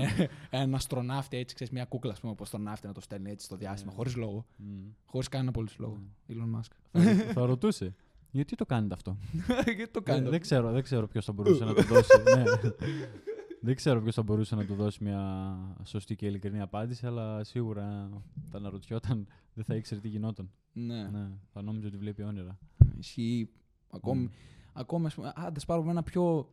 έναν 0.49 0.75
αστροναύτη 0.75 1.37
έτσι, 1.37 1.55
ξέρεις, 1.55 1.73
μια 1.73 1.85
κούκλα, 1.85 2.11
ας 2.11 2.19
πούμε, 2.19 2.31
όπως 2.31 2.49
τον 2.49 2.61
ναύτη 2.61 2.87
να 2.87 2.93
το 2.93 3.01
στέλνει 3.01 3.31
έτσι 3.31 3.45
στο 3.45 3.55
διάστημα, 3.55 3.91
Ναι. 3.91 3.97
χωρίς 3.97 4.15
λόγο. 4.15 4.45
Μμ. 4.57 4.65
Χωρίς 5.05 5.27
κανένα 5.29 5.49
απολύτω 5.49 5.73
λόγο. 5.77 5.97
Elon 6.29 6.59
Musk. 6.59 6.71
θα, 6.91 7.01
θα 7.33 7.45
ρωτούσε. 7.45 7.95
Γιατί 8.31 8.55
το 8.55 8.65
κάνετε 8.65 8.93
αυτό; 8.93 9.17
Γιατί 9.75 9.87
το 9.87 10.01
δεν, 10.03 10.15
κάνει. 10.15 10.29
δεν 10.29 10.41
ξέρω, 10.41 10.71
δεν 10.71 10.83
ξέρω 10.83 11.07
ποιος 11.07 11.25
θα 11.25 11.31
μπορούσε 11.31 11.63
να 11.63 11.73
του 11.73 11.83
δώσει. 11.83 12.11
Ναι. 13.65 13.71
Δεν 13.71 13.75
ξέρω 13.75 14.01
ποιος 14.01 14.15
θα 14.15 14.23
μπορούσε 14.23 14.55
να 14.55 14.65
του 14.65 14.75
δώσει 14.75 15.03
μια 15.03 15.57
σωστή 15.83 16.15
και 16.15 16.25
ειλικρινή 16.25 16.61
απάντηση, 16.61 17.05
αλλά 17.05 17.43
σίγουρα 17.43 18.09
θα 18.49 18.57
αναρωτιόταν, 18.57 19.27
δεν 19.53 19.63
θα 19.63 19.75
ήξερε 19.75 20.01
τι 20.01 20.07
γινόταν. 20.07 20.51
Ναι. 20.73 21.03
Ναι, 21.03 21.31
θα 21.53 21.61
νόμιζε 21.61 21.87
ότι 21.87 21.97
βλέπει 21.97 22.21
όνειρα. 22.21 22.57
Ισχύει. 22.97 23.49
Ακόμη, 23.89 24.21
Μμ. 24.21 24.29
ακόμη 24.73 25.05
ας 25.05 25.15
πούμε, 25.15 25.31
άντε 25.35 25.59
πάρουμε 25.67 25.91
ένα 25.91 26.03
πιο 26.03 26.49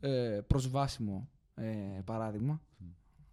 ε, 0.00 0.40
προσβάσιμο 0.46 1.28
ε, 1.54 2.00
παράδειγμα. 2.04 2.62
Μμ. 2.78 2.86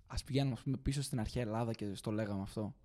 Ας 0.08 0.24
πηγαίνουμε 0.24 0.54
ας 0.54 0.62
πούμε, 0.62 0.78
πίσω 0.78 1.02
στην 1.02 1.20
αρχαία 1.20 1.44
Ελλάδα 1.44 1.74
και 1.74 1.96
στο 1.96 2.12
λέγαμε 2.12 2.42
αυτό. 2.42 2.76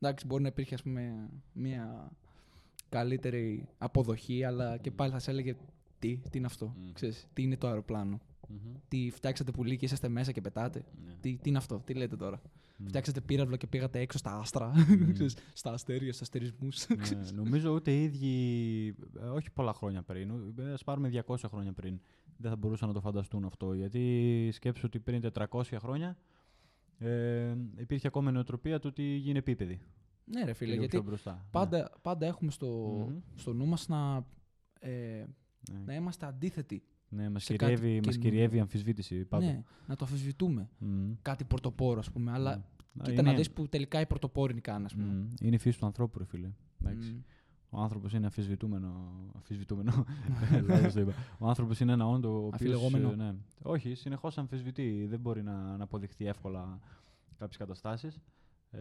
Εντάξει, 0.00 0.26
μπορεί 0.26 0.42
να 0.42 0.48
υπήρχε 0.48 0.74
ας 0.74 0.82
πούμε, 0.82 1.30
μια 1.52 2.10
καλύτερη 2.88 3.68
αποδοχή, 3.78 4.44
αλλά 4.44 4.76
και 4.76 4.90
πάλι 4.90 5.12
θα 5.12 5.18
σε 5.18 5.30
έλεγε 5.30 5.56
τι, 5.98 6.16
τι 6.30 6.38
είναι 6.38 6.46
αυτό. 6.46 6.74
Μμ. 6.76 6.92
Ξέρεις, 6.92 7.28
τι 7.32 7.42
είναι 7.42 7.56
το 7.56 7.66
αεροπλάνο. 7.66 8.20
Μμμ. 8.48 8.74
Τι 8.88 9.10
φτιάξατε 9.10 9.50
πουλί 9.50 9.76
και 9.76 9.84
είσαστε 9.84 10.08
μέσα 10.08 10.32
και 10.32 10.40
πετάτε. 10.40 10.84
Ναι. 11.04 11.12
Τι, 11.20 11.36
τι 11.36 11.48
είναι 11.48 11.58
αυτό, 11.58 11.82
τι 11.84 11.94
λέτε 11.94 12.16
τώρα. 12.16 12.42
Μμ. 12.76 12.86
Φτιάξατε 12.86 13.20
πύραυλο 13.20 13.56
και 13.56 13.66
πήγατε 13.66 14.00
έξω 14.00 14.18
στα 14.18 14.38
άστρα. 14.38 14.72
Μμ. 14.88 15.12
Ξέρεις, 15.12 15.36
στα 15.52 15.72
αστέρια, 15.72 16.12
στους 16.12 16.20
αστερισμούς. 16.20 16.86
Ναι, 16.88 17.30
νομίζω 17.34 17.70
ούτε 17.70 17.90
οι 17.92 18.02
ίδιοι, 18.02 18.94
ε, 19.20 19.24
όχι 19.24 19.50
πολλά 19.50 19.72
χρόνια 19.72 20.02
πριν, 20.02 20.32
ας 20.72 20.84
πάρουμε 20.84 21.22
200 21.26 21.36
χρόνια 21.48 21.72
πριν, 21.72 22.00
δεν 22.36 22.50
θα 22.50 22.56
μπορούσαν 22.56 22.88
να 22.88 22.94
το 22.94 23.00
φανταστούν 23.00 23.44
αυτό. 23.44 23.72
Γιατί 23.74 24.48
σκέψου 24.52 24.82
ότι 24.86 25.00
πριν 25.00 25.22
400 25.50 25.62
χρόνια 25.78 26.16
ε, 26.98 27.54
υπήρχε 27.76 28.06
ακόμα 28.06 28.30
η 28.30 28.32
νοοτροπία 28.32 28.78
του 28.78 28.86
ότι 28.90 29.02
γίνει 29.02 29.38
επίπεδη. 29.38 29.80
ναι, 30.24 30.44
ρε 30.44 30.52
φίλε, 30.52 30.70
λίγο 30.70 30.80
γιατί 30.80 30.96
πιο 30.96 31.06
μπροστά. 31.06 31.32
Ναι. 31.32 31.38
πάντα, 31.50 31.98
πάντα 32.02 32.26
έχουμε 32.26 32.50
στο, 32.50 32.66
Μμμ. 33.08 33.18
στο 33.34 33.52
νου 33.52 33.66
μας 33.66 33.88
να, 33.88 34.26
ε, 34.80 35.24
Ναι, 35.70 35.78
να 35.84 35.94
είμαστε 35.94 36.26
αντίθετοι. 36.26 36.82
Ναι 37.08 37.30
μας, 37.30 37.44
σε 37.44 37.56
κάτι 37.56 37.74
κυριεύει, 37.74 37.96
μας 37.96 38.04
καινούριο. 38.06 38.30
κυριεύει 38.30 38.56
η 38.56 38.60
αμφισβήτηση 38.60 39.24
πάντα. 39.24 39.44
Ναι, 39.46 39.62
να 39.86 39.96
το 39.96 40.04
αμφισβητούμε. 40.04 40.68
Μμ. 40.78 41.10
Κάτι 41.22 41.44
πρωτοπόρο, 41.44 41.98
ας 41.98 42.10
πούμε. 42.10 42.30
Αλλά 42.32 42.56
Μμ. 42.92 43.00
κοίτα 43.02 43.12
Είναι- 43.20 43.30
να 43.30 43.36
δεις 43.36 43.50
που 43.50 43.68
τελικά 43.68 44.00
οι 44.00 44.06
πρωτοπόροι 44.06 44.52
είναι 44.52 44.60
καν, 44.60 44.84
ας 44.84 44.94
πούμε. 44.94 45.06
Μμ. 45.12 45.26
Είναι 45.40 45.54
η 45.54 45.58
φύση 45.58 45.78
του 45.78 45.86
ανθρώπου, 45.86 46.18
ρε 46.18 46.24
φίλε. 46.24 46.50
Εντάξει. 46.82 47.10
Μμ. 47.12 47.18
Ο 47.70 47.80
άνθρωπος 47.80 48.12
είναι 48.12 48.24
αμφισβητούμενο. 48.24 49.12
αμφισβητούμενο. 49.34 50.04
Λάθος 50.68 50.92
το 50.92 51.00
είπα. 51.00 51.12
Ο 51.38 51.48
άνθρωπος 51.48 51.80
είναι 51.80 51.92
ένα 51.92 52.06
όντο. 52.08 52.28
ο 52.32 52.36
οποίος, 52.36 52.52
Αφιλεγόμενο. 52.54 53.10
ε, 53.10 53.14
Ναι. 53.14 53.34
Όχι, 53.62 53.94
συνεχώς 53.94 54.38
αμφισβητεί. 54.38 55.06
Δεν 55.10 55.20
μπορεί 55.20 55.42
να, 55.42 55.76
να 55.76 55.84
αποδειχθεί 55.84 56.26
εύκολα 56.26 56.78
κάποιες 57.38 57.56
καταστάσεις, 57.56 58.18
ε, 58.70 58.78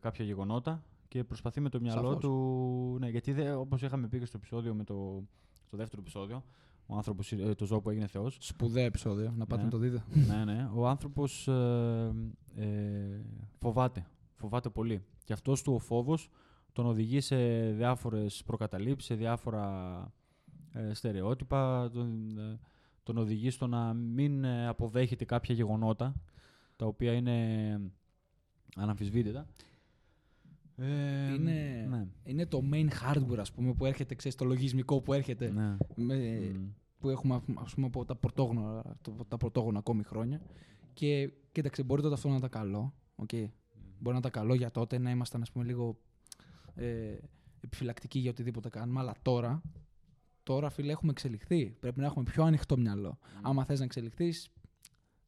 κάποια 0.00 0.24
γεγονότα 0.24 0.82
και 1.08 1.24
προσπαθεί 1.24 1.60
με 1.60 1.68
το 1.68 1.80
μυαλό 1.80 2.00
Σαφώς. 2.06 2.18
του. 2.20 2.96
Ναι, 3.00 3.08
γιατί 3.08 3.48
όπως 3.48 3.82
είχαμε 3.82 4.08
πει 4.08 4.18
και 4.18 4.24
στο 4.24 4.36
επεισόδιο 4.36 4.74
με 4.74 4.84
το, 4.84 5.22
στο 5.66 5.76
δεύτερο 5.76 6.02
επεισόδιο, 6.02 6.44
ο 6.90 6.96
άνθρωπος, 6.96 7.32
ε, 7.32 7.54
το 7.54 7.66
ζώο 7.66 7.80
που 7.80 7.90
έγινε 7.90 8.06
Θεός. 8.06 8.36
Σπουδαίο 8.40 8.84
επεισόδιο. 8.84 9.34
Να 9.36 9.46
πάτε 9.46 9.60
Ναι. 9.62 9.64
να 9.64 9.70
το 9.70 9.78
δείτε. 9.78 10.04
ναι, 10.28 10.44
ναι. 10.44 10.70
Ο 10.74 10.88
άνθρωπος 10.88 11.48
ε, 11.48 12.12
ε, 12.56 13.20
φοβάται. 13.58 14.06
Φοβάται 14.34 14.68
πολύ. 14.68 15.02
Και 15.24 15.32
αυτός 15.32 15.62
του 15.62 15.72
ο 15.74 15.78
φόβος 15.78 16.28
τον 16.72 16.86
οδηγεί 16.86 17.20
σε 17.20 17.36
διάφορες 17.72 18.42
προκαταλήψεις, 18.46 19.06
σε 19.08 19.14
διάφορα 19.14 20.12
ε, 20.72 20.94
στερεότυπα. 20.94 21.90
Τον, 21.92 22.38
ε, 22.38 22.58
τον 23.02 23.16
οδηγεί 23.18 23.50
στο 23.50 23.66
να 23.66 23.92
μην 23.94 24.44
ε, 24.44 24.66
αποδέχεται 24.68 25.24
κάποια 25.24 25.54
γεγονότα 25.54 26.14
τα 26.76 26.86
οποία 26.86 27.12
είναι 27.12 27.80
αναμφισβήτητα. 28.76 29.46
Ε, 30.80 31.34
Είναι- 31.34 31.86
Ναι. 31.88 32.06
Είναι 32.24 32.46
το 32.46 32.62
main 32.72 32.88
hardware, 32.88 33.38
ας 33.38 33.52
πούμε, 33.52 33.74
που 33.74 33.86
έρχεται, 33.86 34.14
ξέρεις, 34.14 34.36
το 34.36 34.44
λογισμικό 34.44 35.00
που 35.00 35.12
έρχεται. 35.12 35.50
ναι. 35.50 35.76
Με, 35.96 36.38
Μμ. 36.40 36.66
που 36.98 37.08
έχουμε 37.08 37.42
ας 37.64 37.74
πούμε, 37.74 37.86
από 37.86 38.04
τα 38.04 38.16
πρωτόγωνα, 38.16 38.96
το- 39.02 39.24
τα 39.28 39.36
πρωτόγωνα 39.36 39.78
ακόμη 39.78 40.02
χρόνια. 40.02 40.40
Και 40.92 41.32
κοίταξε, 41.52 41.82
μπορεί 41.82 42.02
τότε 42.02 42.14
αυτό 42.14 42.28
να 42.28 42.36
ήταν 42.36 42.50
καλό. 42.50 42.94
Okay. 43.16 43.46
Μπορεί 43.98 44.12
να 44.12 44.18
ήταν 44.18 44.30
καλό 44.30 44.54
για 44.54 44.70
τότε, 44.70 44.98
να 44.98 45.10
ήμασταν 45.10 45.42
ας 45.42 45.50
πούμε, 45.52 45.64
λίγο 45.64 45.98
ε, 46.74 47.16
επιφυλακτικοί 47.60 48.18
για 48.18 48.30
οτιδήποτε 48.30 48.68
κάνουμε. 48.68 49.00
Αλλά 49.00 49.14
τώρα, 49.22 49.62
τώρα 50.42 50.70
φίλε, 50.70 50.92
έχουμε 50.92 51.10
εξελιχθεί. 51.10 51.76
Πρέπει 51.80 52.00
να 52.00 52.06
έχουμε 52.06 52.24
πιο 52.24 52.44
ανοιχτό 52.44 52.76
μυαλό. 52.78 53.18
Άμα 53.42 53.64
θες 53.64 53.78
να 53.78 53.84
εξελιχθείς, 53.84 54.48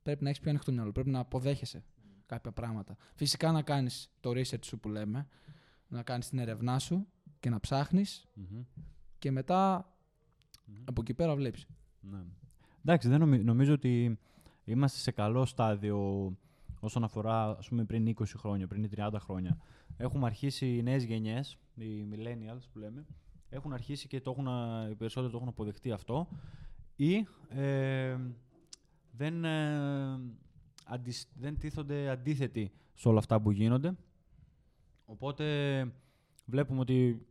πρέπει 0.03 0.23
να 0.23 0.29
έχεις 0.29 0.41
πιο 0.41 0.51
ανοιχτό 0.51 0.73
μυαλό. 0.73 0.93
Πρέπει 0.93 1.11
να 1.11 1.19
αποδέχεσαι 1.19 1.85
κάποια 2.31 2.53
πράγματα. 2.53 2.97
Φυσικά 3.15 3.53
να 3.53 3.63
κάνεις 3.63 4.11
το 4.21 4.31
research 4.31 4.65
σου 4.65 4.79
που 4.79 4.89
λέμε, 4.89 5.27
να 5.89 6.03
κάνεις 6.03 6.29
την 6.29 6.39
ερευνά 6.39 6.79
σου 6.79 7.07
και 7.41 7.51
να 7.51 7.61
ψάχνεις 7.61 8.27
Μμμ. 8.35 8.63
και 9.19 9.31
μετά 9.31 9.89
Μμμ. 10.65 10.77
από 10.85 11.01
εκεί 11.01 11.15
πέρα 11.15 11.35
βλέπεις. 11.35 11.67
Ναι. 12.01 12.19
Εντάξει, 12.85 13.09
δεν 13.09 13.21
νομι- 13.21 13.45
νομίζω 13.45 13.73
ότι 13.73 14.19
είμαστε 14.65 14.99
σε 14.99 15.11
καλό 15.11 15.45
στάδιο 15.45 16.33
όσον 16.81 17.05
αφορά 17.05 17.57
ας 17.59 17.69
πούμε, 17.69 17.85
πριν 17.85 18.07
20 18.07 18.37
χρόνια, 18.37 18.67
πριν 18.67 18.89
30 18.97 19.19
χρόνια. 19.21 19.59
Έχουμε 19.97 20.27
αρχίσει 20.27 20.77
οι 20.77 20.83
νέες 20.83 21.05
γενιές, 21.05 21.59
οι 21.75 22.07
millennials 22.13 22.63
που 22.73 22.79
λέμε, 22.79 23.07
έχουν 23.49 23.73
αρχίσει 23.73 24.09
και 24.09 24.21
το 24.21 24.31
έχουν, 24.31 24.49
α, 24.49 24.89
οι 24.91 24.95
περισσότεροι 24.95 25.31
το 25.33 25.37
έχουν 25.39 25.49
αποδεχτεί 25.49 25.93
αυτό 25.93 26.29
ή 26.97 27.27
ε, 27.49 28.17
δεν, 29.13 29.45
ε, 29.45 30.21
αντις- 30.91 31.29
δεν 31.35 31.59
τίθονται 31.59 32.09
αντίθετοι 32.09 32.73
σε 32.95 33.09
όλα 33.09 33.19
αυτά 33.19 33.41
που 33.41 33.51
γίνονται. 33.51 33.97
Οπότε 35.05 35.45
βλέπουμε 36.47 36.81
ότι 36.81 37.27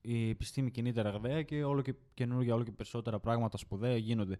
η 0.00 0.28
επιστήμη 0.28 0.70
κινείται 0.70 1.02
ραγδαία 1.02 1.42
και 1.42 1.64
όλο 1.64 1.82
και 1.82 1.94
καινούργια, 2.14 2.54
όλο 2.54 2.64
και 2.64 2.72
περισσότερα 2.72 3.20
πράγματα 3.20 3.56
σπουδαία 3.56 3.96
γίνονται. 3.96 4.38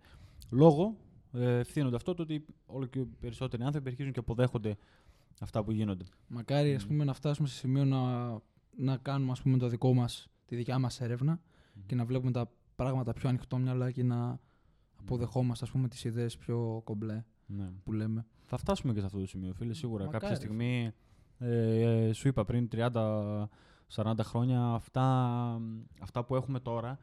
Λόγω 0.50 0.96
ε, 1.32 1.58
ευθύνονται 1.58 1.96
αυτό 1.96 2.14
το 2.14 2.22
ότι 2.22 2.44
όλο 2.66 2.86
και 2.86 3.04
περισσότεροι 3.20 3.62
άνθρωποι 3.62 3.88
αρχίζουν 3.88 4.12
και 4.12 4.18
αποδέχονται 4.18 4.76
αυτά 5.40 5.64
που 5.64 5.70
γίνονται. 5.72 6.04
Μακάρι 6.28 6.74
ας 6.74 6.82
Μμμ. 6.82 6.90
πούμε, 6.90 7.04
να 7.04 7.12
φτάσουμε 7.12 7.48
σε 7.48 7.54
σημείο 7.54 7.84
να, 7.84 8.30
να 8.76 8.96
κάνουμε 8.96 9.32
ας 9.32 9.42
πούμε, 9.42 9.58
το 9.58 9.68
δικό 9.68 9.94
μας, 9.94 10.28
τη 10.46 10.56
δικιά 10.56 10.78
μας 10.78 11.00
έρευνα 11.00 11.40
και 11.86 11.94
να 11.94 12.04
βλέπουμε 12.04 12.30
τα 12.30 12.50
πράγματα 12.76 13.12
πιο 13.12 13.28
ανοιχτό 13.28 13.56
μυαλά 13.58 13.90
και 13.90 14.02
να 14.02 14.40
αποδεχόμαστε 14.96 15.64
ας 15.64 15.70
πούμε, 15.70 15.88
τις 15.88 16.04
ιδέες 16.04 16.36
πιο 16.36 16.80
κομπλέ 16.84 17.24
Ναι. 17.56 17.70
που 17.84 17.92
λέμε. 17.92 18.26
Θα 18.44 18.56
φτάσουμε 18.56 18.92
και 18.92 19.00
σε 19.00 19.06
αυτό 19.06 19.18
το 19.18 19.26
σημείο, 19.26 19.52
φίλε, 19.54 19.74
σίγουρα. 19.74 20.04
Μακάρι, 20.04 20.22
Κάποια 20.22 20.36
στιγμή, 20.36 20.92
ε, 21.38 22.08
ε, 22.08 22.12
σου 22.12 22.28
είπα 22.28 22.44
πριν 22.44 22.68
30-40 22.72 23.24
χρόνια, 24.22 24.72
αυτά, 24.72 25.04
αυτά 26.00 26.24
που 26.24 26.36
έχουμε 26.36 26.60
τώρα, 26.60 26.98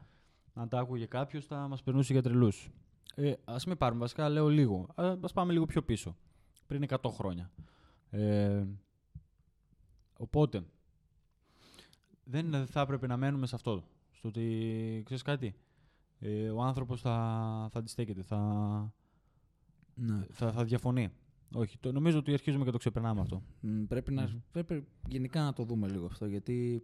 αν 0.54 0.68
τα 0.68 0.78
άκουγε 0.78 1.06
κάποιος, 1.06 1.46
θα 1.46 1.68
μας 1.68 1.82
περνούσε 1.82 2.12
για 2.12 2.22
τρελούς. 2.22 2.70
Ε, 3.14 3.32
Α 3.44 3.56
μην 3.66 3.76
πάρουμε, 3.76 4.00
βασικά 4.00 4.28
λέω 4.28 4.48
λίγο. 4.48 4.86
Α 4.94 5.16
ας 5.22 5.32
πάμε 5.32 5.52
λίγο 5.52 5.64
πιο 5.66 5.82
πίσω. 5.82 6.16
Πριν 6.66 6.84
100 6.88 7.10
χρόνια. 7.10 7.50
Ε, 8.10 8.64
οπότε, 10.16 10.64
δεν 12.24 12.66
θα 12.66 12.80
έπρεπε 12.80 13.06
να 13.06 13.16
μένουμε 13.16 13.46
σε 13.46 13.54
αυτό. 13.54 13.84
Στο 14.10 14.28
ότι, 14.28 15.02
ξέρεις 15.04 15.22
κάτι, 15.22 15.54
ε, 16.18 16.50
ο 16.50 16.62
άνθρωπος 16.62 17.00
θα, 17.00 17.14
θα 17.70 17.78
αντιστέκεται, 17.78 18.22
θα, 18.22 18.92
Ναι. 19.98 20.26
θα, 20.30 20.52
θα 20.52 20.64
διαφωνεί. 20.64 21.08
Όχι, 21.54 21.78
το, 21.78 21.92
νομίζω 21.92 22.18
ότι 22.18 22.32
αρχίζουμε 22.32 22.64
και 22.64 22.70
το 22.70 22.78
ξεπερνάμε 22.78 23.20
αυτό. 23.20 23.42
Μ, 23.60 23.82
Πρέπει, 23.84 24.12
να, 24.12 24.22
Μμμ. 24.22 24.38
πρέπει 24.50 24.86
γενικά 25.08 25.42
να 25.42 25.52
το 25.52 25.64
δούμε 25.64 25.88
λίγο 25.88 26.06
αυτό 26.06 26.26
γιατί 26.26 26.82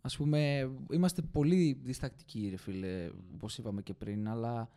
ας 0.00 0.16
πούμε 0.16 0.70
είμαστε 0.92 1.22
πολύ 1.22 1.80
διστακτικοί 1.82 2.48
ρε 2.50 2.56
φίλε 2.56 3.10
όπως 3.34 3.58
είπαμε 3.58 3.82
και 3.82 3.94
πριν 3.94 4.28
αλλά 4.28 4.68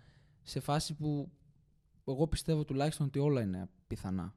σε 0.44 0.60
φάση 0.60 0.94
που 0.94 1.32
εγώ 2.08 2.28
πιστεύω 2.28 2.66
τουλάχιστον 2.66 3.06
ότι 3.06 3.20
όλα 3.20 3.42
είναι 3.42 3.70
πιθανά. 3.88 4.36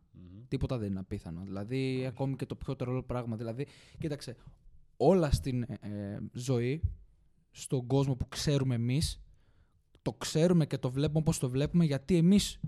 Τίποτα 0.48 0.78
δεν 0.78 0.90
είναι 0.90 0.98
απίθανο. 0.98 1.42
Δηλαδή, 1.44 2.04
ακόμη 2.06 2.36
και 2.36 2.46
το 2.46 2.54
πιο 2.54 2.76
τρελό 2.76 3.02
πράγμα. 3.02 3.36
Δηλαδή, 3.36 3.66
κοίταξε, 3.98 4.36
όλα 4.96 5.30
στην 5.30 5.62
ε, 5.62 5.76
ε, 5.80 6.18
ζωή, 6.32 6.82
στον 7.50 7.86
κόσμο 7.86 8.16
που 8.16 8.28
ξέρουμε 8.28 8.74
εμείς, 8.74 9.20
το 10.02 10.12
ξέρουμε 10.12 10.66
και 10.66 10.78
το 10.78 10.90
βλέπουμε 10.90 11.18
όπως 11.18 11.38
το 11.38 11.50
βλέπουμε, 11.50 11.84
γιατί 11.84 12.16
εμείς 12.16 12.60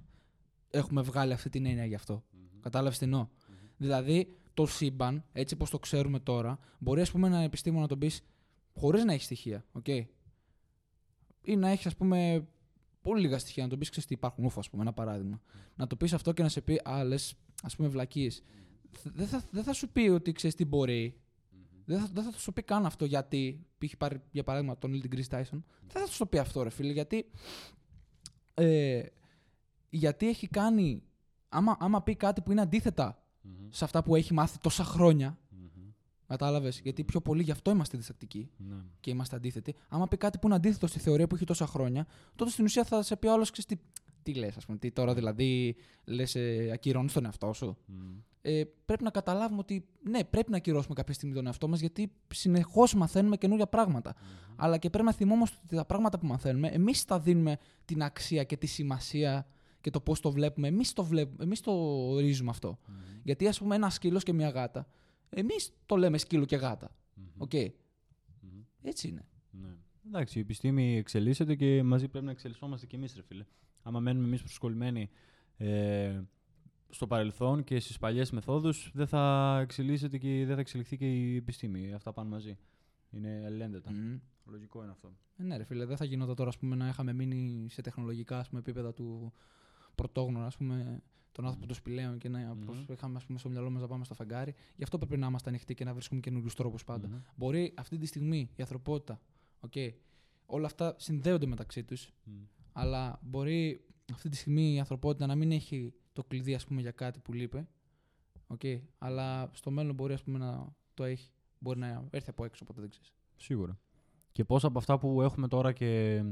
έχουμε 0.72 1.02
βγάλει 1.02 1.32
αυτή 1.32 1.48
την 1.48 1.66
έννοια 1.66 1.84
γι' 1.84 1.94
αυτό. 1.94 2.24
Κατάλαβες 2.60 2.98
τι 2.98 3.04
εννοώ; 3.04 3.28
Δηλαδή, 3.76 4.36
το 4.54 4.66
σύμπαν, 4.66 5.24
έτσι 5.32 5.54
όπως 5.54 5.70
το 5.70 5.78
ξέρουμε 5.78 6.20
τώρα, 6.20 6.58
μπορεί 6.78 7.00
ας 7.00 7.10
πούμε 7.10 7.26
ένα 7.26 7.38
επιστήμονα 7.38 7.82
να 7.82 7.88
τον 7.88 7.98
πεις 7.98 8.22
χωρίς 8.74 9.04
να 9.04 9.12
έχει 9.12 9.24
στοιχεία, 9.24 9.64
οκ; 9.72 9.88
Ή 11.44 11.56
να 11.56 11.68
έχεις 11.68 11.86
ας 11.86 11.96
πούμε 11.96 12.46
πολύ 13.02 13.20
λίγα 13.20 13.38
στοιχεία, 13.38 13.62
να 13.62 13.68
τον 13.68 13.78
πεις 13.78 13.88
ξέρεις 13.90 14.08
τι 14.08 14.14
υπάρχουν, 14.14 14.44
ούφο 14.44 14.58
ας 14.60 14.70
πούμε, 14.70 14.82
ένα 14.82 14.92
παράδειγμα. 14.92 15.40
Να 15.74 15.86
το 15.86 15.96
πεις 15.96 16.12
αυτό 16.12 16.32
και 16.32 16.42
να 16.42 16.48
σε 16.48 16.60
πει, 16.60 16.80
α, 16.84 17.04
λες, 17.04 17.34
ας 17.62 17.76
πούμε 17.76 17.88
βλακίες. 17.88 18.42
Δεν 19.02 19.26
θα, 19.26 19.42
δεν 19.50 19.62
θα 19.62 19.72
σου 19.72 19.88
πει 19.88 20.00
ότι 20.00 20.32
ξέρεις 20.32 20.56
τι 20.56 20.64
μπορεί. 20.64 21.20
Δεν 21.84 22.00
θα, 22.00 22.10
δεν 22.12 22.24
θα 22.24 22.38
σου 22.38 22.52
πει 22.52 22.62
καν 22.62 22.86
αυτό 22.86 23.04
γιατί. 23.04 23.66
Πήγε 23.78 23.96
πάρει 23.96 24.20
για 24.30 24.42
παράδειγμα 24.42 24.78
τον 24.78 24.92
Neil 24.92 25.10
deGrasse 25.14 25.36
Tyson. 25.36 25.62
Δεν 25.86 26.02
θα 26.02 26.06
σου 26.06 26.28
πει 26.28 26.38
αυτό, 26.38 26.62
ρε 26.62 26.70
φίλε, 26.70 26.92
γιατί. 26.92 27.30
Ε, 28.54 29.02
γιατί 29.98 30.28
έχει 30.28 30.46
κάνει. 30.48 31.02
Άμα, 31.48 31.76
άμα 31.80 32.02
πει 32.02 32.14
κάτι 32.16 32.40
που 32.40 32.50
είναι 32.52 32.60
αντίθετα 32.60 33.22
Μμμ. 33.42 33.52
σε 33.70 33.84
αυτά 33.84 34.02
που 34.02 34.14
έχει 34.16 34.34
μάθει 34.34 34.58
τόσα 34.58 34.84
χρόνια. 34.84 35.38
Μμμ. 35.50 35.90
Κατάλαβες. 36.26 36.80
Γιατί 36.80 37.04
πιο 37.04 37.20
πολύ 37.20 37.42
γι' 37.42 37.50
αυτό 37.50 37.70
είμαστε 37.70 37.96
διστακτικοί 37.96 38.50
Ναι. 38.56 38.74
και 39.00 39.10
είμαστε 39.10 39.36
αντίθετοι. 39.36 39.74
Άμα 39.88 40.08
πει 40.08 40.16
κάτι 40.16 40.38
που 40.38 40.46
είναι 40.46 40.56
αντίθετο 40.56 40.86
στη 40.86 40.98
θεωρία 40.98 41.26
που 41.26 41.34
έχει 41.34 41.44
τόσα 41.44 41.66
χρόνια, 41.66 42.06
τότε 42.36 42.50
στην 42.50 42.64
ουσία 42.64 42.84
θα 42.84 43.02
σε 43.02 43.16
πει 43.16 43.26
ο 43.26 43.32
άλλος 43.32 43.50
τι, 43.50 43.76
τι 44.22 44.34
λες, 44.34 44.56
ας 44.56 44.64
πούμε. 44.66 44.78
Τι 44.78 44.90
τώρα 44.90 45.14
δηλαδή 45.14 45.76
λες, 46.04 46.34
ε, 46.34 46.70
ακυρώνεις 46.72 47.12
τον 47.12 47.24
εαυτό 47.24 47.52
σου. 47.52 47.76
Μμμ. 47.86 48.16
Ε, 48.44 48.62
πρέπει 48.84 49.02
να 49.04 49.10
καταλάβουμε 49.10 49.60
ότι 49.60 49.84
ναι, 50.02 50.24
πρέπει 50.24 50.50
να 50.50 50.56
ακυρώσουμε 50.56 50.94
κάποια 50.94 51.14
στιγμή 51.14 51.34
τον 51.34 51.46
εαυτό 51.46 51.68
μας 51.68 51.80
γιατί 51.80 52.12
συνεχώς 52.34 52.94
μαθαίνουμε 52.94 53.36
καινούργια 53.36 53.66
πράγματα. 53.66 54.14
Αλλά 54.56 54.78
και 54.78 54.90
πρέπει 54.90 55.04
να 55.06 55.12
θυμόμαστε 55.12 55.56
ότι 55.64 55.76
τα 55.76 55.84
πράγματα 55.84 56.18
που 56.18 56.26
μαθαίνουμε, 56.26 56.68
εμείς 56.68 57.04
τα 57.04 57.20
δίνουμε 57.20 57.56
την 57.84 58.02
αξία 58.02 58.44
και 58.44 58.56
τη 58.56 58.66
σημασία 58.66 59.46
και 59.82 59.90
το 59.90 60.00
πώς 60.00 60.20
το 60.20 60.30
βλέπουμε. 60.30 60.68
Εμείς 60.68 60.92
το, 60.92 61.04
βλέπουμε, 61.04 61.44
εμείς 61.44 61.60
το 61.60 61.72
ορίζουμε 62.08 62.50
αυτό. 62.50 62.78
Μμμ. 62.86 62.96
Γιατί, 63.22 63.48
ας 63.48 63.58
πούμε, 63.58 63.74
ένα 63.74 63.90
σκύλο 63.90 64.18
και 64.18 64.32
μια 64.32 64.48
γάτα, 64.48 64.86
εμείς 65.28 65.72
το 65.86 65.96
λέμε 65.96 66.18
σκύλο 66.18 66.44
και 66.44 66.56
γάτα. 66.56 66.96
Μμμ. 67.14 67.24
Οκ. 67.38 67.52
Μμμ. 67.54 68.62
Έτσι 68.82 69.08
είναι. 69.08 69.26
Ναι. 69.50 69.76
Εντάξει, 70.06 70.38
η 70.38 70.40
επιστήμη 70.40 70.96
εξελίσσεται 70.96 71.54
και 71.54 71.82
μαζί 71.82 72.08
πρέπει 72.08 72.24
να 72.24 72.30
εξελισσόμαστε 72.30 72.86
κι 72.86 72.94
εμείς, 72.94 73.14
ρε 73.16 73.22
φίλε. 73.22 73.44
Άμα 73.82 74.00
μένουμε 74.00 74.26
εμείς 74.26 74.42
προσκολλημένοι 74.42 75.10
ε, 75.56 76.20
στο 76.88 77.06
παρελθόν 77.06 77.64
και 77.64 77.80
στις 77.80 77.98
παλιές 77.98 78.30
μεθόδους, 78.30 78.90
δεν 78.94 79.06
θα 79.06 79.58
εξελίσσεται 79.62 80.18
και 80.18 80.44
δεν 80.46 80.54
θα 80.54 80.60
εξελιχθεί 80.60 80.96
και 80.96 81.12
η 81.12 81.36
επιστήμη. 81.36 81.92
Αυτά 81.92 82.12
πάνε 82.12 82.28
μαζί. 82.28 82.58
Είναι 83.10 83.42
αλληλένδετα. 83.46 83.90
Μμμ. 83.90 84.18
Λογικό 84.44 84.82
είναι 84.82 84.90
αυτό. 84.90 85.16
Ε, 85.36 85.42
ναι, 85.42 85.56
ρε 85.56 85.64
φίλε, 85.64 85.84
δεν 85.84 85.96
θα 85.96 86.04
γινόταν 86.04 86.34
τώρα 86.34 86.48
ας 86.48 86.58
πούμε, 86.58 86.76
να 86.76 86.88
είχαμε 86.88 87.12
μείνει 87.12 87.66
σε 87.70 87.80
τεχνολογικά 87.80 88.38
ας 88.38 88.48
πούμε, 88.48 88.60
επίπεδα 88.60 88.92
του 88.92 89.32
πρωτόγνωρα, 89.94 90.46
ας 90.46 90.56
πούμε, 90.56 91.02
τον 91.32 91.44
άνθρωπο 91.44 91.66
των 91.66 91.76
σπηλαίων 91.76 92.18
και 92.18 92.28
να 92.28 92.38
Μμμ. 92.38 92.64
πώς 92.64 92.84
είχαμε 92.88 93.16
ας 93.16 93.24
πούμε, 93.24 93.38
στο 93.38 93.48
μυαλό 93.48 93.70
μας 93.70 93.80
να 93.82 93.88
πάμε 93.88 94.04
στο 94.04 94.14
φεγγάρι. 94.14 94.54
Γι' 94.76 94.82
αυτό 94.82 94.98
πρέπει 94.98 95.16
να 95.16 95.26
είμαστε 95.26 95.48
ανοιχτοί 95.48 95.74
και 95.74 95.84
να 95.84 95.92
βρίσκουμε 95.92 96.20
καινούριους 96.20 96.54
τρόπους 96.54 96.84
πάντα. 96.84 97.08
Μμμ. 97.08 97.16
Μπορεί 97.36 97.74
αυτή 97.76 97.98
τη 97.98 98.06
στιγμή 98.06 98.50
η 98.56 98.60
ανθρωπότητα, 98.62 99.20
okay, 99.70 99.90
όλα 100.46 100.66
αυτά 100.66 100.94
συνδέονται 100.98 101.46
μεταξύ 101.46 101.84
τους, 101.84 102.12
Μμ. 102.24 102.32
αλλά 102.72 103.20
μπορεί 103.22 103.84
αυτή 104.12 104.28
τη 104.28 104.36
στιγμή 104.36 104.74
η 104.74 104.78
ανθρωπότητα 104.78 105.26
να 105.26 105.34
μην 105.34 105.52
έχει 105.52 105.92
το 106.12 106.24
κλειδί 106.24 106.54
ας 106.54 106.66
πούμε, 106.66 106.80
για 106.80 106.90
κάτι 106.90 107.18
που 107.18 107.32
λείπει. 107.32 107.66
Okay, 108.58 108.80
αλλά 108.98 109.50
στο 109.52 109.70
μέλλον 109.70 109.94
μπορεί 109.94 110.12
ας 110.12 110.22
πούμε, 110.22 110.38
να 110.38 110.74
το 110.94 111.04
έχει. 111.04 111.30
Μπορεί 111.58 111.78
να 111.78 112.06
έρθει 112.10 112.30
από 112.30 112.44
έξω, 112.44 112.60
οπότε 112.62 112.80
δεν 112.80 112.90
ξέρεις. 112.90 113.12
Σίγουρα. 113.36 113.78
Και 114.32 114.44
πόσα 114.44 114.66
από 114.66 114.78
αυτά 114.78 114.98
που 114.98 115.22
έχουμε 115.22 115.48
τώρα 115.48 115.72
και 115.72 116.22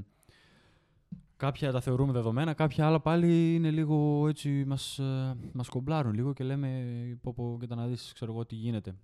κάποια 1.40 1.72
τα 1.72 1.80
θεωρούμε 1.80 2.12
δεδομένα, 2.12 2.54
κάποια 2.54 2.86
άλλα 2.86 3.00
πάλι 3.00 3.54
είναι 3.54 3.70
λίγο 3.70 4.28
έτσι, 4.28 4.64
μας, 4.66 4.98
ε, 4.98 5.36
μας 5.52 5.68
κομπλάρουν 5.68 6.12
λίγο 6.14 6.32
και 6.32 6.44
λέμε 6.44 6.68
πω 7.22 7.32
πω 7.32 7.58
και 7.60 7.74
να 7.74 7.86
δεις 7.86 8.12
ξέρω 8.12 8.32
εγώ 8.32 8.46
τι 8.46 8.54
γίνεται 8.54 8.94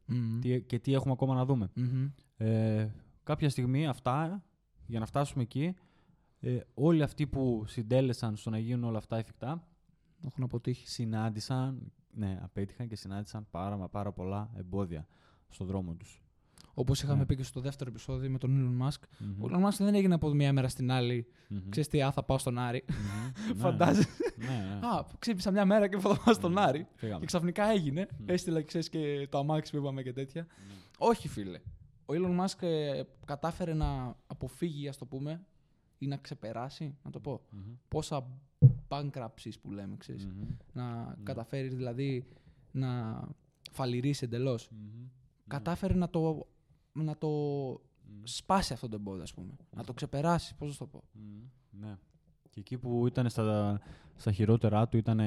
τι, 0.40 0.62
και 0.62 0.79
τι 0.79 0.92
έχουμε 0.92 1.12
ακόμα 1.12 1.35
να 1.35 1.44
δούμε. 1.44 1.70
Μμμ. 1.75 2.09
Ε, 2.37 2.94
κάποια 3.22 3.51
στιγμή 3.51 3.87
αυτά, 3.87 4.44
για 4.87 4.99
να 4.99 5.07
φτάσουμε 5.07 5.42
εκεί, 5.42 5.75
ε, 6.40 6.59
όλοι 6.75 7.03
αυτοί 7.03 7.27
που 7.27 7.64
συντέλεσαν 7.66 8.37
στο 8.37 8.51
να 8.51 8.59
γίνουν 8.59 8.85
όλα 8.85 8.99
αυτά 8.99 9.16
εφικτά, 9.16 9.68
Έχουν 10.25 10.44
αποτύχει. 10.44 10.88
συνάντησαν, 10.88 11.92
ναι, 12.11 12.38
απέτυχαν 12.42 12.88
και 12.88 12.96
συνάντησαν 12.96 13.46
πάρα 13.51 13.77
μα 13.77 13.88
πάρα 13.88 14.12
πολλά 14.12 14.51
εμπόδια 14.57 15.07
στο 15.49 15.64
δρόμο 15.64 15.94
τους. 15.94 16.26
Όπως 16.79 17.03
είχαμε 17.03 17.19
Ναι. 17.19 17.27
πει 17.27 17.37
και 17.37 17.43
στο 17.43 17.61
δεύτερο 17.61 17.91
επεισόδιο 17.91 18.31
με 18.31 18.39
τον 18.39 18.79
Elon 18.81 18.87
Musk. 18.87 19.01
Μμμ. 19.19 19.43
Ο 19.43 19.49
Elon 19.51 19.65
Musk 19.69 19.77
δεν 19.79 19.95
έγινε 19.95 20.15
από 20.15 20.29
μία 20.31 20.53
μέρα 20.53 20.69
στην 20.69 20.91
άλλη. 20.91 21.27
Μμμ. 21.49 21.69
Ξέρεις 21.69 21.89
τι, 21.89 22.03
α, 22.03 22.12
θα 22.12 22.23
πάω 22.23 22.39
στον 22.39 22.59
Άρη. 22.59 22.85
Μμμ. 22.89 22.97
Ναι, 23.55 23.61
Φαντάζεσαι. 23.61 24.09
Ναι, 24.37 24.47
ναι. 24.47 24.87
Α, 24.87 25.07
ξύπνησα 25.19 25.51
μια 25.51 25.65
μέρα 25.65 25.89
και 25.89 25.99
θα 25.99 26.17
πάω 26.25 26.35
στον 26.35 26.51
Μμμ. 26.51 26.59
Άρη. 26.59 26.87
Φύγαμε. 26.95 27.21
Και 27.21 27.27
ξαφνικά 27.27 27.65
έγινε. 27.71 28.07
Μμ. 28.19 28.25
Έστειλα, 28.29 28.62
ξέρεις, 28.62 28.89
και 28.89 29.27
το 29.31 29.39
αμάξι 29.39 29.71
που 29.73 29.77
είπαμε 29.79 30.03
και 30.03 30.12
τέτοια. 30.12 30.43
Ναι. 30.69 30.75
Όχι, 30.99 31.29
φίλε. 31.29 31.59
Ο 32.07 32.12
Elon 32.15 32.41
Musk 32.45 32.62
ε, 32.62 33.03
κατάφερε 33.25 33.75
να 33.75 34.17
αποφύγει, 34.27 34.89
ας 34.89 34.97
το 34.97 35.05
πούμε, 35.07 35.45
ή 35.99 36.07
να 36.07 36.17
ξεπεράσει, 36.17 36.95
να 37.05 37.11
το 37.11 37.21
πω, 37.21 37.41
Μμμ. 37.51 37.61
πόσα 37.89 38.27
bankruptcies 38.89 39.53
που 39.62 39.71
λέμε, 39.73 39.97
ξέρεις. 39.97 40.27
Μμμ. 40.27 40.47
Να 40.73 41.17
καταφέρει 41.23 41.69
δηλαδή 41.69 42.27
να 42.73 43.21
φαλυρίσει 43.73 44.25
εντελώς. 44.25 44.69
Μμμ. 44.71 45.07
Κατάφερε 45.47 45.95
να 45.95 46.11
το, 46.11 46.47
να 47.03 47.17
το 47.17 47.29
Μμμ. 47.29 48.21
σπάσει 48.25 48.73
αυτό 48.73 48.89
το 48.89 48.97
εμπόδιο, 48.97 49.23
ας 49.23 49.35
πούμε. 49.35 49.57
Να 49.77 49.85
το 49.85 49.93
ξεπεράσει, 49.93 50.55
πώς 50.55 50.71
να 50.71 50.77
το 50.77 50.87
πω. 50.87 51.03
Μμμ. 51.13 51.43
Ναι. 51.81 51.97
Και 52.51 52.61
εκεί 52.61 52.79
που 52.79 53.07
ήταν 53.07 53.29
στα, 53.29 53.81
στα 54.17 54.33
χειρότερά 54.33 54.89
του, 54.89 54.97
ήταν 54.97 55.21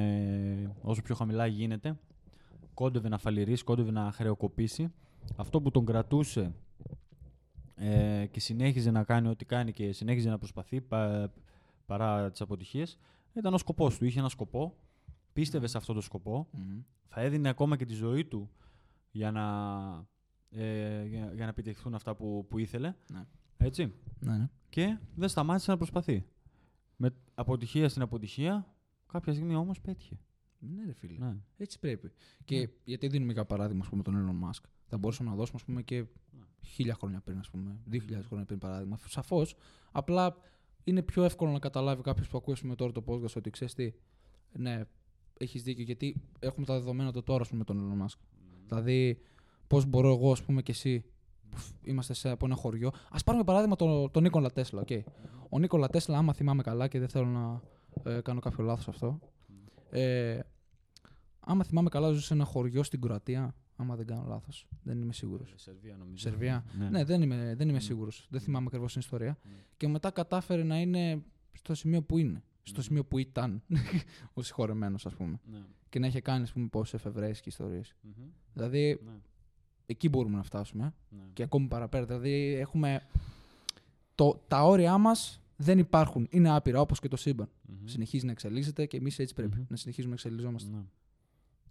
όσο 0.81 1.01
πιο 1.01 1.15
χαμηλά 1.15 1.45
γίνεται, 1.45 1.99
κόντευε 2.73 3.09
να 3.09 3.17
φαλυρίσει, 3.17 3.63
κόντευε 3.63 3.91
να 3.91 4.11
χρεοκοπήσει. 4.11 4.93
Αυτό 5.35 5.61
που 5.61 5.71
τον 5.71 5.85
κρατούσε 5.85 6.53
ε, 7.75 8.25
και 8.31 8.39
συνέχιζε 8.39 8.91
να 8.91 9.03
κάνει 9.03 9.27
ό,τι 9.27 9.45
κάνει 9.45 9.71
και 9.73 9.91
συνέχιζε 9.91 10.29
να 10.29 10.37
προσπαθεί 10.37 10.81
πα- 10.81 11.33
παρά 11.85 12.31
τις 12.31 12.41
αποτυχίες, 12.41 12.97
ήταν 13.33 13.53
ο 13.53 13.57
σκοπός 13.57 13.97
του. 13.97 14.05
Είχε 14.05 14.19
ένα 14.19 14.29
σκοπό, 14.29 14.75
πίστευε 15.33 15.67
σε 15.67 15.77
αυτό 15.77 15.93
το 15.93 16.01
σκοπό, 16.01 16.47
θα 17.07 17.21
έδινε 17.21 17.49
ακόμα 17.49 17.77
και 17.77 17.85
τη 17.85 17.93
ζωή 17.93 18.25
του 18.25 18.49
για 19.11 19.31
να, 19.31 19.45
ε, 20.51 21.05
για, 21.05 21.31
για 21.33 21.43
να 21.43 21.49
επιτευχθούν 21.49 21.93
αυτά 21.93 22.15
που, 22.15 22.45
που 22.49 22.57
ήθελε. 22.57 22.95
Ναι. 23.11 23.25
Έτσι. 23.57 23.93
Ναι, 24.19 24.37
ναι. 24.37 24.49
Και 24.69 24.97
δεν 25.15 25.29
σταμάτησε 25.29 25.71
να 25.71 25.77
προσπαθεί. 25.77 26.25
Με 26.95 27.15
αποτυχία 27.33 27.89
στην 27.89 28.01
αποτυχία, 28.01 28.75
κάποια 29.11 29.33
στιγμή 29.33 29.55
όμως 29.55 29.81
πέτυχε. 29.81 30.19
Ναι, 30.59 30.85
ρε 30.85 30.93
φίλε. 30.93 31.17
Ναι. 31.17 31.35
Έτσι 31.57 31.79
πρέπει. 31.79 32.11
Και 32.45 32.69
γιατί 32.83 33.07
δίνουμε 33.07 33.33
για 33.33 33.45
παράδειγμα 33.45 33.83
ας 33.83 33.89
πούμε, 33.89 34.03
τον 34.03 34.15
Elon 34.15 34.47
Musk. 34.47 34.63
Θα 34.85 34.97
μπορούσαμε 34.97 35.29
να 35.29 35.35
δώσουμε 35.35 35.57
ας 35.59 35.65
πούμε, 35.65 35.81
και 35.81 36.05
χίλια 36.61 36.93
χρόνια 36.93 37.21
πριν, 37.21 37.37
ας 37.39 37.49
πούμε, 37.49 37.79
δύο 37.85 38.01
χιλιάδες 38.01 38.27
χρόνια 38.27 38.45
πριν 38.45 38.59
παράδειγμα. 38.59 38.99
Σαφώς. 39.05 39.55
Απλά 39.91 40.35
είναι 40.83 41.01
πιο 41.01 41.23
εύκολο 41.23 41.51
να 41.51 41.59
καταλάβει 41.59 42.01
κάποιος 42.01 42.27
που 42.27 42.37
ακούει 42.37 42.53
ας 42.53 42.61
πούμε, 42.61 42.75
τώρα 42.75 42.91
το 42.91 43.03
podcast 43.07 43.35
ότι 43.35 43.49
ξέρεις 43.49 43.73
τι. 43.73 43.93
Ναι, 44.51 44.81
έχεις 45.37 45.63
δίκιο 45.63 45.83
γιατί 45.83 46.21
έχουμε 46.39 46.65
τα 46.65 46.73
δεδομένα 46.73 47.11
το 47.11 47.23
τώρα 47.23 47.41
ας 47.41 47.49
πούμε, 47.49 47.63
με 47.67 47.73
τον 47.73 47.99
Elon 47.99 48.05
Musk. 48.05 48.19
Δηλαδή, 48.67 49.21
πώς 49.69 49.85
μπορώ 49.85 50.09
εγώ 50.13 50.31
ας 50.31 50.43
πούμε, 50.43 50.61
και 50.61 50.71
εσύ 50.71 51.03
που 51.49 51.57
φ- 51.57 51.87
είμαστε 51.87 52.13
σε, 52.13 52.29
από 52.29 52.45
ένα 52.45 52.55
χωριό. 52.55 52.87
Α 53.09 53.23
πάρουμε 53.25 53.43
παράδειγμα 53.43 53.75
τον, 53.75 54.11
τον 54.11 54.23
Νίκολα 54.23 54.49
Τέσλα. 54.51 54.83
Okay. 54.87 55.01
Ο 55.49 55.59
Νίκολα 55.59 55.87
Τέσλα, 55.87 56.17
άμα 56.17 56.33
θυμάμαι 56.33 56.61
καλά 56.63 56.87
και 56.87 56.99
δεν 56.99 57.07
θέλω 57.07 57.25
να 57.25 57.61
ε, 58.11 58.21
κάνω 58.21 58.39
κάποιο 58.39 58.63
λάθος 58.63 58.87
αυτό. 58.87 59.19
Ε, 59.89 60.39
άμα 61.39 61.63
θυμάμαι 61.63 61.89
καλά, 61.89 62.09
ζούσε 62.11 62.25
σε 62.25 62.33
ένα 62.33 62.43
χωριό 62.45 62.83
στην 62.83 63.01
Κροατία. 63.01 63.55
Άμα 63.75 63.95
δεν 63.95 64.05
κάνω 64.05 64.25
λάθος. 64.27 64.67
Δεν 64.83 65.01
είμαι 65.01 65.13
σίγουρος. 65.13 65.53
Σερβία 65.55 65.95
νομίζω. 65.97 66.29
Σερβία. 66.29 66.65
Ναι. 66.79 66.89
Ναι, 66.89 67.03
δεν 67.03 67.21
είμαι, 67.21 67.53
δεν 67.57 67.67
είμαι 67.69 67.77
Μμ. 67.77 67.81
σίγουρος. 67.81 68.27
Δεν 68.29 68.41
θυμάμαι 68.41 68.65
ακριβώς 68.67 68.91
την 68.91 69.01
ιστορία. 69.01 69.37
Μμ. 69.43 69.49
Και 69.77 69.87
μετά 69.87 70.11
κατάφερε 70.11 70.63
να 70.63 70.79
είναι 70.79 71.23
στο 71.53 71.75
σημείο 71.75 72.01
που 72.03 72.17
είναι. 72.17 72.43
Στο 72.63 72.79
Μμ. 72.79 72.83
σημείο 72.83 73.05
που 73.05 73.17
ήταν 73.17 73.61
ο 74.33 74.41
συγχωρεμένος, 74.41 75.05
ας 75.05 75.13
πούμε. 75.15 75.39
Ναι. 75.51 75.57
Και 75.89 75.99
να 75.99 76.07
είχε 76.07 76.21
κάνει, 76.21 76.43
ας 76.43 76.51
πούμε, 76.51 76.67
πόσες 76.67 76.93
εφευρέσει 76.93 77.41
και 77.41 77.49
ιστορίες. 77.49 77.95
Μμμ. 78.01 78.11
Δηλαδή, 78.53 78.99
Ναι. 79.05 79.11
Εκεί 79.89 80.09
μπορούμε 80.09 80.37
να 80.37 80.43
φτάσουμε. 80.43 80.93
Ναι. 81.09 81.23
Και 81.33 81.43
ακόμη 81.43 81.67
παραπέρα. 81.67 82.05
Δηλαδή, 82.05 82.53
έχουμε. 82.59 83.01
Το, 84.15 84.41
τα 84.47 84.63
όρια 84.63 84.97
μας 84.97 85.41
δεν 85.57 85.79
υπάρχουν. 85.79 86.27
Είναι 86.29 86.49
άπειρα, 86.49 86.81
όπως 86.81 86.99
και 86.99 87.07
το 87.07 87.15
σύμπαν. 87.17 87.49
Μμμ. 87.61 87.85
Συνεχίζει 87.85 88.25
να 88.25 88.31
εξελίσσεται 88.31 88.85
και 88.85 88.97
εμείς 88.97 89.19
έτσι 89.19 89.33
πρέπει 89.33 89.55
Μμμ. 89.57 89.65
να 89.69 89.75
συνεχίζουμε 89.75 90.13
να 90.15 90.21
εξελιζόμαστε. 90.21 90.69
Ναι. 90.75 90.83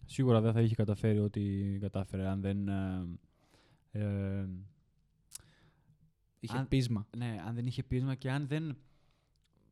Σίγουρα 0.06 0.40
δεν 0.40 0.52
θα 0.52 0.60
είχε 0.60 0.74
καταφέρει 0.74 1.18
ό,τι 1.18 1.40
κατάφερε 1.80 2.26
αν 2.26 2.40
δεν. 2.40 2.68
ε, 2.68 3.06
ε, 3.90 4.46
Είχε 6.40 6.56
Αν- 6.58 6.68
πείσμα. 6.68 7.06
ναι, 7.16 7.36
αν 7.46 7.54
δεν 7.54 7.66
είχε 7.66 7.82
πείσμα 7.82 8.14
και 8.14 8.30
αν 8.30 8.46
δεν. 8.46 8.76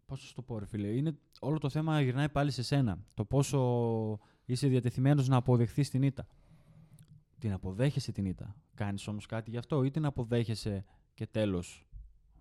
Πώς 0.06 0.20
σου 0.20 0.34
το 0.34 0.42
πω, 0.42 0.58
ρε 0.58 0.66
φίλε. 0.66 0.88
Είναι, 0.88 1.18
όλο 1.40 1.58
το 1.58 1.68
θέμα 1.68 2.00
γυρνάει 2.00 2.28
πάλι 2.28 2.50
σε 2.50 2.62
σένα. 2.62 2.98
Το 3.14 3.24
πόσο 3.24 4.18
είσαι 4.44 4.68
διατεθειμένος 4.68 5.28
να 5.28 5.36
αποδεχθείς 5.36 5.90
την 5.90 6.02
ήττα. 6.02 6.26
Την 7.46 7.54
αποδέχεσαι 7.54 8.12
την 8.12 8.24
ήττα. 8.24 8.56
Κάνεις 8.74 9.06
όμως 9.06 9.26
κάτι 9.26 9.50
γι' 9.50 9.56
αυτό 9.56 9.84
ή 9.84 9.90
την 9.90 10.04
αποδέχεσαι 10.04 10.84
και 11.14 11.26
τέλος. 11.26 11.86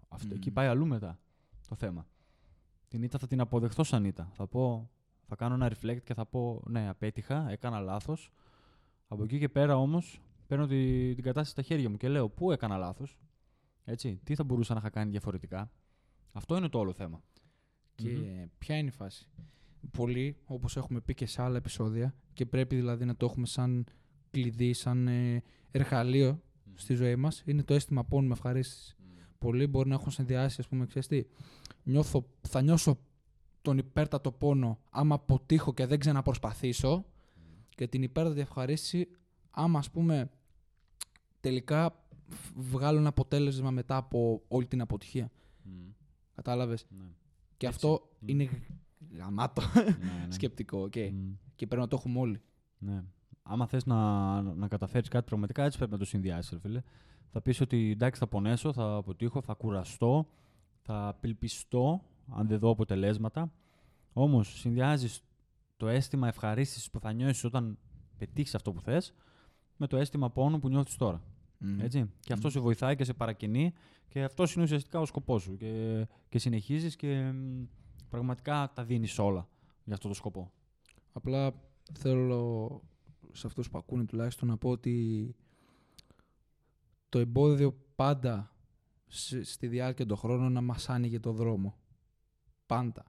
Αυτό 0.08 0.28
Μμμ. 0.28 0.36
εκεί 0.36 0.52
πάει 0.52 0.68
αλλού 0.68 0.86
μετά 0.88 1.20
το 1.68 1.76
θέμα. 1.76 2.08
Την 2.88 3.04
ήττα 3.04 3.18
θα 3.18 3.28
την 3.28 3.40
αποδεχθώ 3.40 3.84
σαν 3.84 4.06
ήττα. 4.06 4.30
Θα 4.34 4.48
πω, 4.48 4.92
θα 5.28 5.36
κάνω 5.36 5.54
ένα 5.54 5.72
reflect 5.72 6.02
και 6.04 6.14
θα 6.14 6.26
πω 6.26 6.62
ναι, 6.68 6.90
απέτυχα, 6.90 7.50
έκανα 7.50 7.80
λάθος. 7.80 8.32
Από 9.08 9.24
εκεί 9.24 9.40
και 9.40 9.50
πέρα 9.50 9.78
όμως 9.78 10.22
παίρνω 10.48 10.68
τη, 10.68 11.14
την 11.14 11.24
κατάσταση 11.24 11.52
στα 11.52 11.62
χέρια 11.62 11.90
μου 11.90 11.98
και 11.98 12.08
λέω 12.08 12.30
πού 12.30 12.52
έκανα 12.52 12.78
λάθος; 12.78 13.18
Έτσι, 13.84 14.20
τι 14.24 14.36
θα 14.36 14.44
μπορούσα 14.44 14.74
να 14.74 14.80
είχα 14.80 14.90
κάνει 14.90 15.12
διαφορετικά; 15.12 15.72
Αυτό 16.32 16.58
είναι 16.58 16.70
το 16.70 16.80
όλο 16.80 16.94
θέμα. 16.94 17.22
Και 17.96 18.10
Μμμ. 18.10 18.46
ποια 18.58 18.78
είναι 18.78 18.88
η 18.88 18.92
φάση; 18.92 19.30
Πολλοί, 19.92 20.38
όπως 20.46 20.78
έχουμε 20.78 21.02
πει 21.02 21.14
και 21.14 21.26
σε 21.26 21.42
άλλα 21.42 21.58
επεισόδια, 21.58 22.16
και 22.34 22.46
πρέπει 22.46 22.76
δηλαδή 22.76 23.06
να 23.06 23.16
το 23.16 23.26
έχουμε 23.26 23.46
σαν 23.46 23.86
κλειδί, 24.42 24.74
σαν 24.74 25.08
ε, 25.08 25.44
εργαλείο 25.72 26.42
στη 26.76 26.94
ζωή 26.94 27.16
μας 27.16 27.44
είναι 27.46 27.64
το 27.64 27.74
αίσθημα 27.74 28.04
πόνου 28.04 28.28
με 28.28 28.34
ευχαρίστησης. 28.34 28.96
Mm. 29.00 29.24
Πολλοί 29.40 29.68
μπορεί 29.68 29.90
να 29.90 29.96
έχουν 29.96 30.12
συνδυάσει, 30.12 30.62
ας 30.62 30.68
πούμε, 30.68 30.86
ξέρεις 30.86 31.08
τι, 31.08 31.26
νιώθω, 31.84 32.26
θα 32.42 32.62
νιώσω 32.62 33.00
τον 33.62 33.78
υπέρτατο 33.78 34.32
πόνο 34.32 34.80
άμα 34.90 35.16
αποτύχω 35.16 35.74
και 35.74 35.86
δεν 35.86 36.00
ξαναπροσπαθήσω 36.00 37.06
και 37.70 37.88
την 37.88 38.04
υπέρτατη 38.04 38.40
ευχαρίστηση 38.40 39.08
άμα, 39.52 39.80
ας 39.80 39.92
πούμε, 39.92 40.30
τελικά 41.40 42.06
βγάλω 42.56 43.00
ένα 43.00 43.10
αποτέλεσμα 43.10 43.72
μετά 43.72 43.96
από 43.98 44.44
όλη 44.48 44.66
την 44.66 44.82
αποτυχία. 44.82 45.32
Μμ. 45.66 45.70
Κατάλαβες; 46.36 46.86
Ναι. 46.90 47.06
Και 47.58 47.66
Έτσι. 47.68 47.78
αυτό 47.88 48.10
Μμ. 48.20 48.28
είναι 48.28 48.50
γαμάτο 49.18 49.62
Ναι, 49.76 50.26
ναι. 50.26 50.32
σκεπτικό, 50.34 50.82
οκ. 50.82 50.96
Μμ. 50.96 51.32
Και 51.56 51.68
πρέπει 51.68 51.82
να 51.82 51.88
το 51.88 51.96
έχουμε 52.00 52.20
όλοι. 52.20 52.42
Ναι. 52.78 53.04
Άμα 53.48 53.68
θες 53.68 53.86
να, 53.86 54.42
να 54.42 54.68
καταφέρεις 54.68 55.08
κάτι 55.08 55.26
πραγματικά, 55.26 55.64
έτσι 55.64 55.78
πρέπει 55.78 55.92
να 55.92 55.98
το 55.98 56.06
συνδυάσεις, 56.06 56.52
ρε 56.52 56.60
φίλε. 56.60 56.82
Θα 57.32 57.42
πεις 57.42 57.62
ότι 57.62 57.92
εντάξει, 57.92 58.20
θα 58.20 58.28
πονέσω, 58.28 58.74
θα 58.74 58.96
αποτύχω, 58.96 59.42
θα 59.42 59.54
κουραστώ, 59.54 60.28
θα 60.82 61.08
απελπιστώ 61.08 62.02
αν 62.30 62.48
δεν 62.48 62.60
δω 62.60 62.70
αποτελέσματα. 62.70 63.52
Όμως 64.14 64.60
συνδυάζεις 64.60 65.22
το 65.78 65.88
αίσθημα 65.88 66.28
ευχαρίστησης 66.28 66.92
που 66.92 67.00
θα 67.00 67.12
νιώσεις 67.12 67.44
όταν 67.44 67.78
πετύχεις 68.18 68.56
αυτό 68.56 68.72
που 68.72 68.82
θες 68.82 69.14
με 69.78 69.88
το 69.88 69.98
αίσθημα 69.98 70.30
πόνου 70.32 70.60
που 70.60 70.70
νιώθεις 70.70 70.96
τώρα. 70.96 71.22
Έτσι. 71.80 72.12
Και 72.20 72.34
αυτό 72.34 72.48
Μμ. 72.48 72.52
σε 72.52 72.60
βοηθάει 72.60 72.96
και 72.96 73.04
σε 73.04 73.14
παρακινεί 73.14 73.74
και 74.08 74.24
αυτό 74.24 74.44
είναι 74.56 74.64
ουσιαστικά 74.64 75.00
ο 75.00 75.06
σκοπός 75.06 75.42
σου. 75.42 75.58
Και, 75.58 76.06
και 76.30 76.40
συνεχίζεις 76.40 76.96
και 76.96 77.32
μ, 77.32 77.64
πραγματικά 78.10 78.72
τα 78.76 78.84
δίνεις 78.84 79.20
όλα 79.20 79.48
για 79.84 79.94
αυτό 79.94 80.08
το 80.08 80.14
σκοπό. 80.14 80.52
Απλά 81.14 81.54
θέλω 81.94 82.82
σε 83.36 83.48
αυτούς 83.48 83.70
που 83.70 83.78
ακούνε 83.78 84.06
τουλάχιστον 84.06 84.48
να 84.48 84.58
πω 84.58 84.70
ότι 84.70 85.36
το 87.10 87.20
εμπόδιο 87.20 87.78
πάντα 87.96 88.56
σ- 89.08 89.44
στη 89.44 89.68
διάρκεια 89.68 90.06
των 90.06 90.18
χρόνων 90.18 90.52
να 90.52 90.62
μας 90.62 90.90
άνοιγε 90.90 91.20
το 91.20 91.32
δρόμο. 91.32 91.78
Πάντα. 92.66 93.06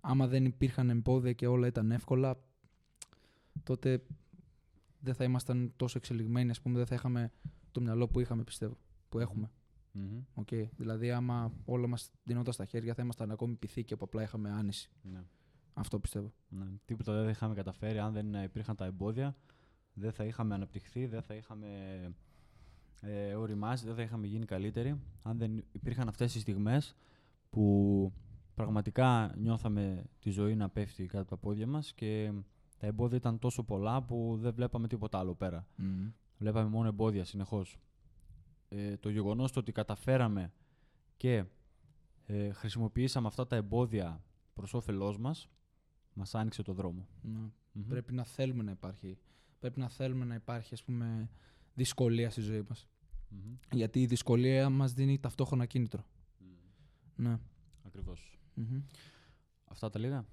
Άμα 0.00 0.26
δεν 0.26 0.44
υπήρχαν 0.44 0.90
εμπόδια 0.90 1.32
και 1.32 1.46
όλα 1.46 1.66
ήταν 1.66 1.90
εύκολα, 1.90 2.44
τότε 3.62 4.02
δεν 5.00 5.14
θα 5.14 5.24
ήμασταν 5.24 5.72
τόσο 5.76 5.98
εξελιγμένοι, 5.98 6.50
ας 6.50 6.60
πούμε, 6.60 6.76
δεν 6.76 6.86
θα 6.86 6.94
είχαμε 6.94 7.32
το 7.72 7.80
μυαλό 7.80 8.08
που 8.08 8.20
είχαμε, 8.20 8.44
πιστεύω, 8.44 8.76
που 9.08 9.18
έχουμε. 9.18 9.50
Μμμ. 9.92 10.22
Οκ. 10.34 10.48
Δηλαδή, 10.76 11.10
άμα 11.10 11.52
όλα 11.64 11.86
μας 11.86 12.10
δινόταν 12.24 12.52
στα 12.52 12.64
χέρια, 12.64 12.94
θα 12.94 13.02
ήμασταν 13.02 13.30
ακόμη 13.30 13.54
πίθηκοι 13.54 13.84
και 13.84 13.94
από 13.94 14.04
απλά 14.04 14.22
είχαμε 14.22 14.50
άνεση. 14.50 14.90
Ναι. 15.02 15.22
Αυτό 15.74 16.00
πιστεύω. 16.00 16.32
Ναι. 16.48 16.64
Τίποτα 16.84 17.12
δεν 17.12 17.24
θα 17.24 17.30
είχαμε 17.30 17.54
καταφέρει 17.54 17.98
αν 17.98 18.12
δεν 18.12 18.34
ε, 18.34 18.42
υπήρχαν 18.42 18.76
τα 18.76 18.84
εμπόδια. 18.84 19.36
Δεν 19.92 20.12
θα 20.12 20.24
είχαμε 20.24 20.54
αναπτυχθεί, 20.54 21.06
δεν 21.06 21.22
θα 21.22 21.34
είχαμε 21.34 21.68
ε, 23.00 23.34
ωριμάσει, 23.34 23.86
δεν 23.86 23.94
θα 23.94 24.02
είχαμε 24.02 24.26
γίνει 24.26 24.44
καλύτεροι. 24.44 25.00
Αν 25.22 25.38
δεν 25.38 25.64
υπήρχαν 25.72 26.08
αυτές 26.08 26.34
οι 26.34 26.40
στιγμές 26.40 26.96
που 27.50 28.12
πραγματικά 28.54 29.34
νιώθαμε 29.36 30.04
τη 30.18 30.30
ζωή 30.30 30.54
να 30.54 30.68
πέφτει 30.68 31.06
κάτω 31.06 31.20
από 31.20 31.28
τα 31.28 31.36
πόδια 31.36 31.66
μας 31.66 31.92
και 31.92 32.32
τα 32.78 32.86
εμπόδια 32.86 33.16
ήταν 33.16 33.38
τόσο 33.38 33.62
πολλά 33.62 34.02
που 34.02 34.36
δεν 34.40 34.54
βλέπαμε 34.54 34.88
τίποτα 34.88 35.18
άλλο 35.18 35.34
πέρα. 35.34 35.66
Βλέπαμε 36.38 36.68
μόνο 36.68 36.88
εμπόδια 36.88 37.24
συνεχώς. 37.24 37.78
Ε, 38.68 38.96
το 38.96 39.08
γεγονός 39.08 39.52
το 39.52 39.60
ότι 39.60 39.72
καταφέραμε 39.72 40.52
και 41.16 41.44
ε, 42.26 42.52
χρησιμοποιήσαμε 42.52 43.26
αυτά 43.26 43.46
τα 43.46 43.56
εμπόδια 43.56 44.22
προς 44.54 44.74
όφελός 44.74 45.18
μας, 45.18 45.48
μας 46.14 46.34
άνοιξε 46.34 46.62
το 46.62 46.72
δρόμο. 46.72 47.06
Ναι. 47.22 47.38
Μμμ. 47.72 47.86
Πρέπει 47.88 48.12
να 48.12 48.24
θέλουμε 48.24 48.62
να 48.62 48.70
υπάρχει. 48.70 49.18
Πρέπει 49.58 49.80
να 49.80 49.88
θέλουμε 49.88 50.24
να 50.24 50.34
υπάρχει, 50.34 50.74
ας 50.74 50.82
πούμε, 50.84 51.30
δυσκολία 51.74 52.30
στη 52.30 52.40
ζωή 52.40 52.64
μας. 52.68 52.88
Μμμ. 53.28 53.56
Γιατί 53.72 54.00
η 54.00 54.06
δυσκολία 54.06 54.70
μας 54.70 54.92
δίνει 54.92 55.18
ταυτόχρονα 55.18 55.66
κίνητρο. 55.66 56.04
Ναι. 57.16 57.38
Ακριβώς. 57.86 58.38
Μμμ. 58.54 58.80
Αυτά 59.64 59.90
τα 59.90 59.98
λίγα; 59.98 60.24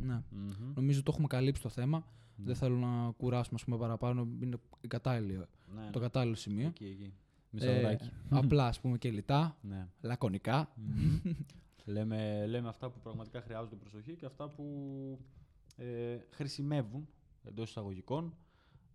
ναι. 0.00 0.22
Μμμ. 0.30 0.72
Νομίζω 0.74 1.02
το 1.02 1.10
έχουμε 1.12 1.26
καλύψει 1.26 1.62
το 1.62 1.68
θέμα. 1.68 1.98
Ναι. 2.36 2.44
Δεν 2.44 2.54
θέλω 2.54 2.76
να 2.76 3.10
κουράσουμε 3.10 3.56
ας 3.58 3.64
πούμε, 3.64 3.76
παραπάνω. 3.76 4.28
Είναι 4.40 4.56
η 4.80 4.88
κατάλληλη, 4.88 5.32
Ναι, 5.36 5.90
το 5.90 5.98
ναι. 5.98 6.04
κατάλληλο 6.04 6.34
σημείο. 6.34 6.66
Εκεί, 6.66 6.84
εκεί. 6.84 7.12
Μισαδωράκι. 7.50 8.10
απλά, 8.28 8.66
ας 8.66 8.80
πούμε, 8.80 8.98
και 8.98 9.10
λιτά, 9.10 9.56
Ναι. 9.62 9.88
λακωνικά. 10.00 10.74
Μμμ. 11.84 11.94
λέμε, 11.94 12.46
λέμε 12.46 12.68
αυτά 12.68 12.90
που 12.90 13.00
πραγματικά 13.00 13.40
χρειάζονται 13.40 13.76
προσοχή 13.76 14.16
και 14.16 14.26
αυτά 14.26 14.48
που 14.48 14.64
ε, 15.76 16.18
χρησιμεύουν 16.30 17.08
εντός 17.44 17.68
εισαγωγικών. 17.68 18.34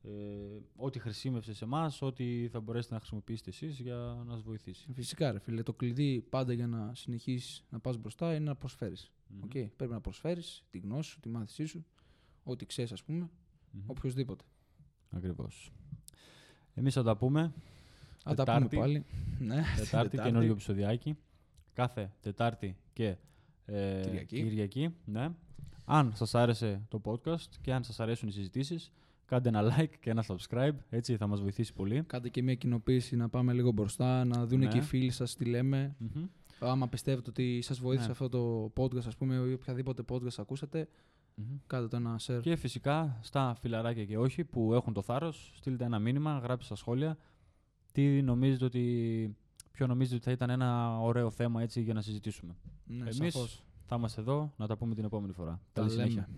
Ε, 0.03 0.09
ό,τι 0.75 0.99
χρησιμεύσε 0.99 1.53
σε 1.53 1.63
εμάς, 1.63 2.01
ό,τι 2.01 2.47
θα 2.47 2.59
μπορέσετε 2.59 2.93
να 2.93 2.99
χρησιμοποιήσετε 2.99 3.49
εσείς 3.49 3.79
για 3.79 3.95
να 4.25 4.33
σας 4.33 4.41
βοηθήσει. 4.41 4.91
Φυσικά, 4.93 5.31
ρε 5.31 5.39
φίλε, 5.39 5.63
το 5.63 5.73
κλειδί 5.73 6.25
πάντα 6.29 6.53
για 6.53 6.67
να 6.67 6.91
συνεχίσεις 6.95 7.65
να 7.69 7.79
πας 7.79 7.97
μπροστά 7.97 8.35
είναι 8.35 8.45
να 8.45 8.55
προσφέρεις. 8.55 9.11
Μμμ. 9.27 9.43
Οκ, 9.43 9.51
Πρέπει 9.75 9.91
να 9.91 10.01
προσφέρεις 10.01 10.63
τη 10.69 10.77
γνώση 10.79 11.09
σου, 11.09 11.19
τη 11.19 11.29
μάθησή 11.29 11.65
σου, 11.65 11.85
ό,τι 12.43 12.65
ξέρεις 12.65 12.91
ας 12.91 13.03
πούμε, 13.03 13.29
Μμμ. 13.71 13.81
οποιοδήποτε. 13.87 14.43
Ακριβώς. 15.09 15.71
Εμείς 16.73 16.93
θα 16.93 17.03
τα 17.03 17.17
πούμε 17.17 17.53
Θα 18.23 18.33
τα 18.33 18.43
πούμε 18.43 18.67
Τετάρτη. 18.67 18.77
πάλι. 18.77 19.05
Ναι, 19.39 19.63
Τετάρτη, 19.77 20.17
καινούριο 20.17 20.51
επεισοδιάκι. 20.51 21.17
Κάθε 21.79 22.11
Τετάρτη 22.21 22.75
και 22.93 23.15
ε, 23.65 24.23
Κυριακή. 24.25 24.95
ναι. 25.05 25.29
Αν 25.85 26.11
σας 26.15 26.35
άρεσε 26.35 26.81
το 26.87 27.01
podcast 27.05 27.49
και 27.61 27.73
αν 27.73 27.83
σας 27.83 27.99
αρέσουν 27.99 28.27
οι 28.27 28.31
συζητήσεις, 28.31 28.91
κάντε 29.25 29.49
ένα 29.49 29.61
like 29.77 29.89
και 29.99 30.09
ένα 30.09 30.23
subscribe. 30.27 30.73
Έτσι 30.89 31.15
θα 31.17 31.27
μας 31.27 31.41
βοηθήσει 31.41 31.73
πολύ. 31.73 32.03
Κάντε 32.03 32.29
και 32.29 32.43
μια 32.43 32.55
κοινοποίηση 32.55 33.15
να 33.15 33.29
πάμε 33.29 33.53
λίγο 33.53 33.71
μπροστά, 33.71 34.25
να 34.25 34.45
δουν 34.45 34.59
Ναι. 34.59 34.67
και 34.67 34.77
οι 34.77 34.81
φίλοι 34.81 35.09
σας 35.09 35.35
τι 35.35 35.45
λέμε. 35.45 35.95
Μμμ. 35.97 36.25
Άμα 36.59 36.87
πιστεύετε 36.87 37.29
ότι 37.29 37.61
σας 37.61 37.79
βοήθησε 37.79 38.05
Ναι. 38.07 38.11
αυτό 38.11 38.29
το 38.29 38.71
podcast, 38.83 39.05
ας 39.07 39.15
πούμε, 39.15 39.35
ή 39.35 39.53
οποιαδήποτε 39.53 40.03
podcast 40.09 40.37
ακούσατε, 40.37 40.87
Μμμ. 41.35 41.57
κάντε 41.67 41.87
το 41.87 41.95
ένα 41.95 42.19
share. 42.25 42.39
Και 42.41 42.55
φυσικά 42.55 43.17
στα 43.21 43.55
φιλαράκια 43.59 44.05
και 44.05 44.17
όχι 44.17 44.43
που 44.43 44.73
έχουν 44.73 44.93
το 44.93 45.01
θάρρος, 45.01 45.51
στείλτε 45.55 45.83
ένα 45.85 45.99
μήνυμα, 45.99 46.37
γράψτε 46.37 46.65
στα 46.65 46.75
σχόλια 46.75 47.17
τι 47.91 48.21
νομίζετε 48.21 48.65
ότι, 48.65 49.35
ποιο 49.79 49.87
νομίζετε 49.87 50.15
ότι 50.15 50.23
θα 50.25 50.31
ήταν 50.31 50.49
ένα 50.49 50.99
ωραίο 50.99 51.29
θέμα 51.29 51.61
έτσι 51.61 51.81
για 51.81 51.93
να 51.93 52.01
συζητήσουμε. 52.01 52.55
Ναι, 52.85 52.97
Εμείς 53.09 53.15
σαφώς. 53.33 53.63
θα 53.85 53.95
είμαστε 53.95 54.21
εδώ 54.21 54.53
να 54.57 54.67
τα 54.67 54.77
πούμε 54.77 54.95
την 54.95 55.03
επόμενη 55.03 55.33
φορά. 55.33 55.61
Τα 55.73 55.81
Καλή 55.81 55.95
λέμε. 55.95 56.09
συνέχεια. 56.09 56.29